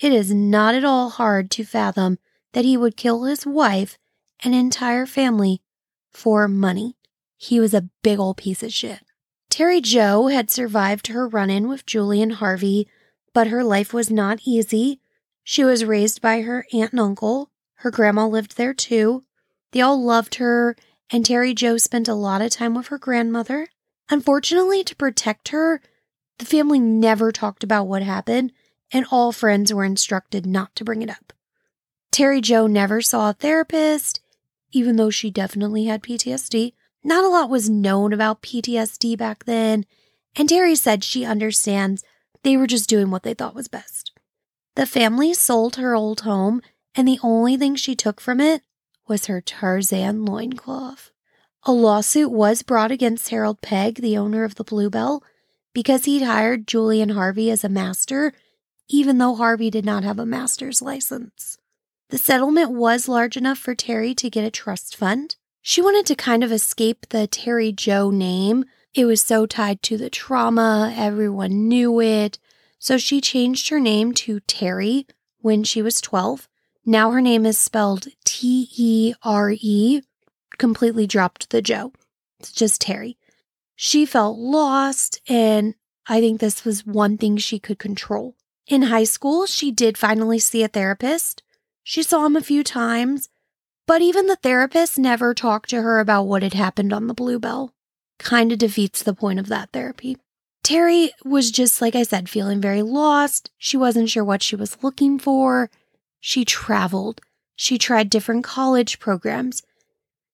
it 0.00 0.12
is 0.12 0.32
not 0.32 0.74
at 0.74 0.84
all 0.84 1.10
hard 1.10 1.50
to 1.52 1.64
fathom 1.64 2.18
that 2.52 2.64
he 2.64 2.76
would 2.76 2.96
kill 2.96 3.24
his 3.24 3.44
wife 3.44 3.98
and 4.42 4.54
entire 4.54 5.06
family 5.06 5.60
for 6.10 6.48
money. 6.48 6.96
He 7.36 7.60
was 7.60 7.74
a 7.74 7.88
big 8.02 8.18
old 8.18 8.38
piece 8.38 8.62
of 8.62 8.72
shit. 8.72 9.00
Terry 9.50 9.80
Jo 9.80 10.28
had 10.28 10.50
survived 10.50 11.08
her 11.08 11.28
run 11.28 11.50
in 11.50 11.68
with 11.68 11.86
Julian 11.86 12.30
Harvey, 12.30 12.88
but 13.36 13.48
her 13.48 13.62
life 13.62 13.92
was 13.92 14.10
not 14.10 14.40
easy. 14.46 14.98
She 15.44 15.62
was 15.62 15.84
raised 15.84 16.22
by 16.22 16.40
her 16.40 16.64
aunt 16.72 16.92
and 16.92 17.00
uncle. 17.00 17.50
Her 17.74 17.90
grandma 17.90 18.26
lived 18.26 18.56
there 18.56 18.72
too. 18.72 19.24
They 19.72 19.82
all 19.82 20.02
loved 20.02 20.36
her, 20.36 20.74
and 21.10 21.22
Terry 21.22 21.52
Jo 21.52 21.76
spent 21.76 22.08
a 22.08 22.14
lot 22.14 22.40
of 22.40 22.50
time 22.50 22.74
with 22.74 22.86
her 22.86 22.96
grandmother. 22.96 23.68
Unfortunately, 24.08 24.82
to 24.84 24.96
protect 24.96 25.48
her, 25.48 25.82
the 26.38 26.46
family 26.46 26.80
never 26.80 27.30
talked 27.30 27.62
about 27.62 27.86
what 27.86 28.02
happened, 28.02 28.52
and 28.90 29.04
all 29.10 29.32
friends 29.32 29.70
were 29.70 29.84
instructed 29.84 30.46
not 30.46 30.74
to 30.74 30.82
bring 30.82 31.02
it 31.02 31.10
up. 31.10 31.34
Terry 32.10 32.40
Jo 32.40 32.66
never 32.66 33.02
saw 33.02 33.28
a 33.28 33.34
therapist, 33.34 34.18
even 34.72 34.96
though 34.96 35.10
she 35.10 35.30
definitely 35.30 35.84
had 35.84 36.02
PTSD. 36.02 36.72
Not 37.04 37.22
a 37.22 37.28
lot 37.28 37.50
was 37.50 37.68
known 37.68 38.14
about 38.14 38.40
PTSD 38.40 39.18
back 39.18 39.44
then, 39.44 39.84
and 40.36 40.48
Terry 40.48 40.74
said 40.74 41.04
she 41.04 41.26
understands 41.26 42.02
they 42.46 42.56
were 42.56 42.68
just 42.68 42.88
doing 42.88 43.10
what 43.10 43.24
they 43.24 43.34
thought 43.34 43.56
was 43.56 43.66
best. 43.66 44.12
The 44.76 44.86
family 44.86 45.34
sold 45.34 45.76
her 45.76 45.96
old 45.96 46.20
home, 46.20 46.62
and 46.94 47.08
the 47.08 47.18
only 47.20 47.56
thing 47.56 47.74
she 47.74 47.96
took 47.96 48.20
from 48.20 48.40
it 48.40 48.62
was 49.08 49.26
her 49.26 49.40
Tarzan 49.40 50.24
loincloth. 50.24 51.10
A 51.64 51.72
lawsuit 51.72 52.30
was 52.30 52.62
brought 52.62 52.92
against 52.92 53.30
Harold 53.30 53.60
Pegg, 53.62 53.96
the 53.96 54.16
owner 54.16 54.44
of 54.44 54.54
the 54.54 54.64
Bluebelle, 54.64 55.22
because 55.72 56.04
he'd 56.04 56.22
hired 56.22 56.68
Julian 56.68 57.08
Harvey 57.08 57.50
as 57.50 57.64
a 57.64 57.68
master, 57.68 58.32
even 58.88 59.18
though 59.18 59.34
Harvey 59.34 59.68
did 59.68 59.84
not 59.84 60.04
have 60.04 60.20
a 60.20 60.24
master's 60.24 60.80
license. 60.80 61.58
The 62.10 62.18
settlement 62.18 62.70
was 62.70 63.08
large 63.08 63.36
enough 63.36 63.58
for 63.58 63.74
Terry 63.74 64.14
to 64.14 64.30
get 64.30 64.44
a 64.44 64.52
trust 64.52 64.94
fund. 64.94 65.34
She 65.62 65.82
wanted 65.82 66.06
to 66.06 66.14
kind 66.14 66.44
of 66.44 66.52
escape 66.52 67.06
the 67.08 67.26
Terry 67.26 67.72
Jo 67.72 68.10
name. 68.10 68.66
It 68.96 69.04
was 69.04 69.22
so 69.22 69.44
tied 69.44 69.82
to 69.82 69.98
the 69.98 70.08
trauma, 70.08 70.90
everyone 70.96 71.68
knew 71.68 72.00
it. 72.00 72.38
So 72.78 72.96
she 72.96 73.20
changed 73.20 73.68
her 73.68 73.78
name 73.78 74.14
to 74.14 74.40
Terry 74.40 75.06
when 75.42 75.64
she 75.64 75.82
was 75.82 76.00
12. 76.00 76.48
Now 76.86 77.10
her 77.10 77.20
name 77.20 77.44
is 77.44 77.58
spelled 77.58 78.06
T 78.24 78.70
E 78.74 79.12
R 79.22 79.52
E, 79.54 80.00
completely 80.56 81.06
dropped 81.06 81.50
the 81.50 81.60
Jo. 81.60 81.92
It's 82.40 82.52
just 82.52 82.80
Terry. 82.80 83.18
She 83.74 84.06
felt 84.06 84.38
lost, 84.38 85.20
and 85.28 85.74
I 86.06 86.20
think 86.20 86.40
this 86.40 86.64
was 86.64 86.86
one 86.86 87.18
thing 87.18 87.36
she 87.36 87.58
could 87.58 87.78
control. 87.78 88.34
In 88.66 88.82
high 88.82 89.04
school, 89.04 89.44
she 89.44 89.70
did 89.70 89.98
finally 89.98 90.38
see 90.38 90.62
a 90.62 90.68
therapist. 90.68 91.42
She 91.82 92.02
saw 92.02 92.24
him 92.24 92.34
a 92.34 92.40
few 92.40 92.64
times, 92.64 93.28
but 93.86 94.00
even 94.00 94.26
the 94.26 94.36
therapist 94.36 94.98
never 94.98 95.34
talked 95.34 95.68
to 95.70 95.82
her 95.82 96.00
about 96.00 96.22
what 96.22 96.42
had 96.42 96.54
happened 96.54 96.94
on 96.94 97.08
the 97.08 97.14
Bluebelle. 97.14 97.72
Kind 98.18 98.52
of 98.52 98.58
defeats 98.58 99.02
the 99.02 99.14
point 99.14 99.38
of 99.38 99.48
that 99.48 99.70
therapy. 99.72 100.16
Terry 100.62 101.12
was 101.24 101.50
just, 101.50 101.80
like 101.80 101.94
I 101.94 102.02
said, 102.02 102.28
feeling 102.28 102.60
very 102.60 102.82
lost. 102.82 103.50
She 103.56 103.76
wasn't 103.76 104.10
sure 104.10 104.24
what 104.24 104.42
she 104.42 104.56
was 104.56 104.82
looking 104.82 105.18
for. 105.18 105.70
She 106.18 106.44
traveled. 106.44 107.20
She 107.54 107.78
tried 107.78 108.10
different 108.10 108.44
college 108.44 108.98
programs. 108.98 109.62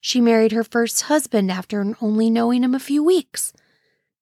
She 0.01 0.21
married 0.21 0.53
her 0.53 0.65
first 0.65 1.03
husband 1.03 1.51
after 1.51 1.95
only 2.01 2.31
knowing 2.31 2.65
him 2.65 2.75
a 2.75 2.81
few 2.81 3.05
weeks. 3.05 3.53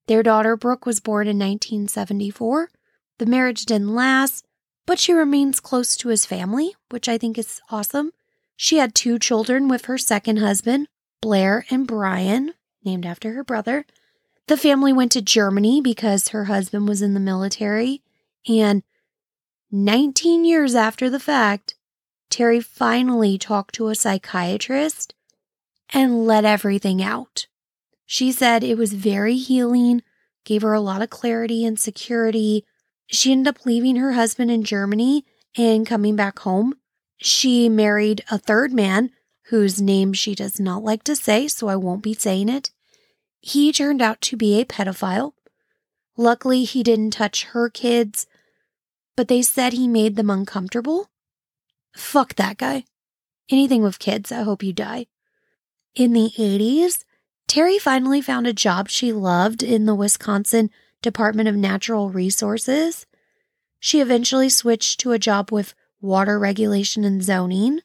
Their 0.07 0.21
daughter 0.21 0.57
Brooke 0.57 0.85
was 0.85 0.99
born 0.99 1.27
in 1.27 1.39
1974. 1.39 2.69
The 3.17 3.25
marriage 3.25 3.65
didn't 3.65 3.95
last, 3.95 4.45
but 4.85 4.99
she 4.99 5.13
remains 5.13 5.59
close 5.59 5.95
to 5.97 6.09
his 6.09 6.25
family, 6.25 6.75
which 6.89 7.07
I 7.07 7.17
think 7.17 7.37
is 7.37 7.61
awesome. 7.69 8.11
She 8.57 8.77
had 8.77 8.93
two 8.93 9.17
children 9.17 9.67
with 9.67 9.85
her 9.85 9.97
second 9.97 10.37
husband, 10.37 10.87
Blair 11.21 11.65
and 11.69 11.87
Brian, 11.87 12.53
named 12.83 13.05
after 13.05 13.33
her 13.33 13.43
brother. 13.43 13.85
The 14.47 14.57
family 14.57 14.91
went 14.91 15.11
to 15.13 15.21
Germany 15.21 15.81
because 15.81 16.29
her 16.29 16.45
husband 16.45 16.87
was 16.87 17.01
in 17.01 17.13
the 17.13 17.19
military. 17.19 18.01
And 18.47 18.83
19 19.71 20.45
years 20.45 20.75
after 20.75 21.09
the 21.09 21.19
fact, 21.19 21.75
Terry 22.29 22.59
finally 22.59 23.37
talked 23.37 23.75
to 23.75 23.87
a 23.87 23.95
psychiatrist 23.95 25.13
and 25.93 26.25
let 26.25 26.45
everything 26.45 27.01
out. 27.01 27.47
She 28.05 28.31
said 28.31 28.63
it 28.63 28.77
was 28.77 28.93
very 28.93 29.37
healing, 29.37 30.01
gave 30.43 30.61
her 30.63 30.73
a 30.73 30.81
lot 30.81 31.01
of 31.01 31.09
clarity 31.09 31.65
and 31.65 31.79
security, 31.79 32.65
she 33.11 33.33
ended 33.33 33.55
up 33.55 33.65
leaving 33.65 33.97
her 33.97 34.13
husband 34.13 34.49
in 34.49 34.63
Germany 34.63 35.25
and 35.57 35.85
coming 35.85 36.15
back 36.15 36.39
home. 36.39 36.75
She 37.17 37.67
married 37.67 38.23
a 38.31 38.37
third 38.37 38.71
man 38.71 39.11
whose 39.45 39.81
name 39.81 40.13
she 40.13 40.35
does 40.35 40.59
not 40.59 40.83
like 40.83 41.03
to 41.03 41.15
say, 41.15 41.47
so 41.47 41.67
I 41.67 41.75
won't 41.75 42.03
be 42.03 42.13
saying 42.13 42.49
it. 42.49 42.71
He 43.39 43.71
turned 43.71 44.01
out 44.01 44.21
to 44.21 44.37
be 44.37 44.59
a 44.59 44.65
pedophile. 44.65 45.33
Luckily, 46.15 46.63
he 46.63 46.83
didn't 46.83 47.11
touch 47.11 47.45
her 47.45 47.69
kids, 47.69 48.27
but 49.15 49.27
they 49.27 49.41
said 49.41 49.73
he 49.73 49.87
made 49.87 50.15
them 50.15 50.29
uncomfortable. 50.29 51.09
Fuck 51.95 52.35
that 52.35 52.57
guy. 52.57 52.85
Anything 53.49 53.83
with 53.83 53.99
kids, 53.99 54.31
I 54.31 54.43
hope 54.43 54.63
you 54.63 54.73
die. 54.73 55.07
In 55.95 56.13
the 56.13 56.31
80s, 56.37 57.03
Terry 57.47 57.77
finally 57.77 58.21
found 58.21 58.47
a 58.47 58.53
job 58.53 58.89
she 58.89 59.11
loved 59.11 59.61
in 59.61 59.85
the 59.85 59.95
Wisconsin 59.95 60.69
Department 61.01 61.49
of 61.49 61.55
Natural 61.55 62.09
Resources. 62.09 63.05
She 63.79 63.99
eventually 63.99 64.47
switched 64.47 64.99
to 65.01 65.11
a 65.11 65.19
job 65.19 65.51
with 65.51 65.73
water 65.99 66.39
regulation 66.39 67.03
and 67.03 67.21
zoning. 67.21 67.81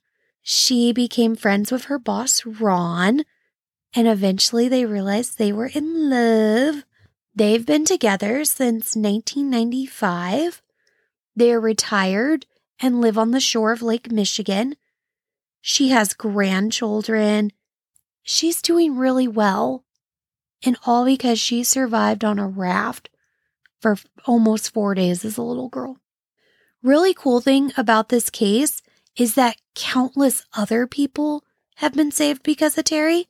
She 0.48 0.92
became 0.92 1.34
friends 1.34 1.72
with 1.72 1.86
her 1.86 1.98
boss, 1.98 2.46
Ron, 2.46 3.24
and 3.96 4.06
eventually 4.06 4.68
they 4.68 4.84
realized 4.84 5.38
they 5.38 5.52
were 5.52 5.66
in 5.66 6.08
love. 6.08 6.84
They've 7.34 7.66
been 7.66 7.84
together 7.84 8.44
since 8.44 8.94
1995. 8.94 10.62
They 11.34 11.52
are 11.52 11.58
retired 11.58 12.46
and 12.78 13.00
live 13.00 13.18
on 13.18 13.32
the 13.32 13.40
shore 13.40 13.72
of 13.72 13.82
Lake 13.82 14.12
Michigan. 14.12 14.76
She 15.60 15.88
has 15.88 16.14
grandchildren. 16.14 17.50
She's 18.22 18.62
doing 18.62 18.96
really 18.96 19.26
well 19.26 19.84
and 20.64 20.76
all 20.86 21.04
because 21.04 21.40
she 21.40 21.64
survived 21.64 22.24
on 22.24 22.38
a 22.38 22.46
raft 22.46 23.10
for 23.80 23.96
almost 24.26 24.72
four 24.72 24.94
days 24.94 25.24
as 25.24 25.36
a 25.36 25.42
little 25.42 25.68
girl. 25.68 25.98
really 26.84 27.14
cool 27.14 27.40
thing 27.40 27.72
about 27.76 28.10
this 28.10 28.30
case 28.30 28.80
is 29.16 29.34
that 29.34 29.56
countless 29.74 30.44
other 30.54 30.86
people 30.86 31.44
have 31.76 31.94
been 31.94 32.10
saved 32.10 32.42
because 32.42 32.76
of 32.76 32.84
Terry. 32.84 33.28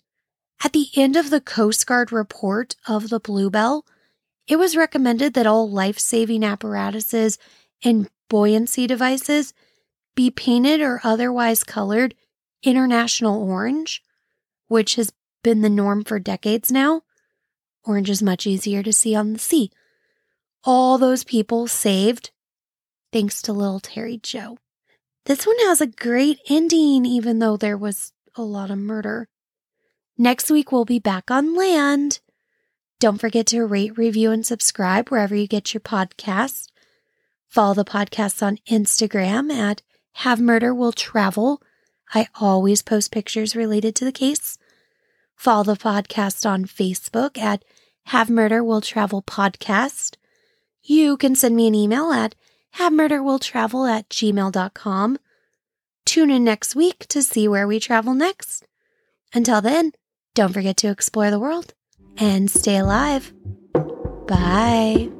At 0.64 0.72
the 0.72 0.88
end 0.96 1.16
of 1.16 1.30
the 1.30 1.40
Coast 1.40 1.86
Guard 1.86 2.12
report 2.12 2.76
of 2.86 3.10
the 3.10 3.20
Bluebelle, 3.20 3.82
it 4.46 4.56
was 4.56 4.76
recommended 4.76 5.34
that 5.34 5.46
all 5.46 5.68
life 5.68 5.98
saving 5.98 6.44
apparatuses 6.44 7.38
and 7.84 8.08
buoyancy 8.28 8.86
devices 8.86 9.52
be 10.14 10.30
painted 10.30 10.80
or 10.80 11.00
otherwise 11.04 11.62
colored 11.62 12.14
international 12.62 13.42
orange, 13.42 14.02
which 14.68 14.94
has 14.94 15.12
been 15.42 15.60
the 15.60 15.68
norm 15.70 16.04
for 16.04 16.18
decades 16.18 16.72
now. 16.72 17.02
Orange 17.84 18.10
is 18.10 18.22
much 18.22 18.46
easier 18.46 18.82
to 18.82 18.92
see 18.92 19.14
on 19.14 19.32
the 19.32 19.38
sea. 19.38 19.70
All 20.64 20.98
those 20.98 21.22
people 21.22 21.68
saved 21.68 22.30
thanks 23.12 23.42
to 23.42 23.52
little 23.52 23.78
Terry 23.78 24.18
Jo. 24.20 24.58
This 25.26 25.44
one 25.44 25.58
has 25.62 25.80
a 25.80 25.88
great 25.88 26.38
ending, 26.48 27.04
even 27.04 27.40
though 27.40 27.56
there 27.56 27.76
was 27.76 28.12
a 28.36 28.42
lot 28.42 28.70
of 28.70 28.78
murder. 28.78 29.28
Next 30.16 30.52
week, 30.52 30.70
we'll 30.70 30.84
be 30.84 31.00
back 31.00 31.32
on 31.32 31.56
land. 31.56 32.20
Don't 33.00 33.20
forget 33.20 33.48
to 33.48 33.66
rate, 33.66 33.98
review, 33.98 34.30
and 34.30 34.46
subscribe 34.46 35.08
wherever 35.08 35.34
you 35.34 35.48
get 35.48 35.74
your 35.74 35.80
podcasts. 35.80 36.68
Follow 37.48 37.74
the 37.74 37.84
podcast 37.84 38.40
on 38.40 38.58
Instagram 38.70 39.52
at 39.52 39.82
Have 40.12 40.40
Murder 40.40 40.72
Will 40.72 40.92
Travel. 40.92 41.60
I 42.14 42.28
always 42.40 42.82
post 42.82 43.10
pictures 43.10 43.56
related 43.56 43.96
to 43.96 44.04
the 44.04 44.12
case. 44.12 44.58
Follow 45.34 45.64
the 45.64 45.74
podcast 45.74 46.48
on 46.48 46.66
Facebook 46.66 47.36
at 47.36 47.64
Have 48.04 48.30
Murder 48.30 48.62
Will 48.62 48.80
Travel 48.80 49.22
Podcast. 49.22 50.14
You 50.84 51.16
can 51.16 51.34
send 51.34 51.56
me 51.56 51.66
an 51.66 51.74
email 51.74 52.12
at 52.12 52.36
Have 52.76 52.92
Murder 52.92 53.22
Will 53.22 53.38
Travel 53.38 53.86
at 53.86 54.06
gmail.com. 54.10 55.18
Tune 56.04 56.30
in 56.30 56.44
next 56.44 56.76
week 56.76 57.06
to 57.08 57.22
see 57.22 57.48
where 57.48 57.66
we 57.66 57.80
travel 57.80 58.12
next. 58.12 58.66
Until 59.32 59.62
then, 59.62 59.92
don't 60.34 60.52
forget 60.52 60.76
to 60.78 60.90
explore 60.90 61.30
the 61.30 61.40
world 61.40 61.72
and 62.18 62.50
stay 62.50 62.76
alive. 62.76 63.32
Bye. 64.26 65.10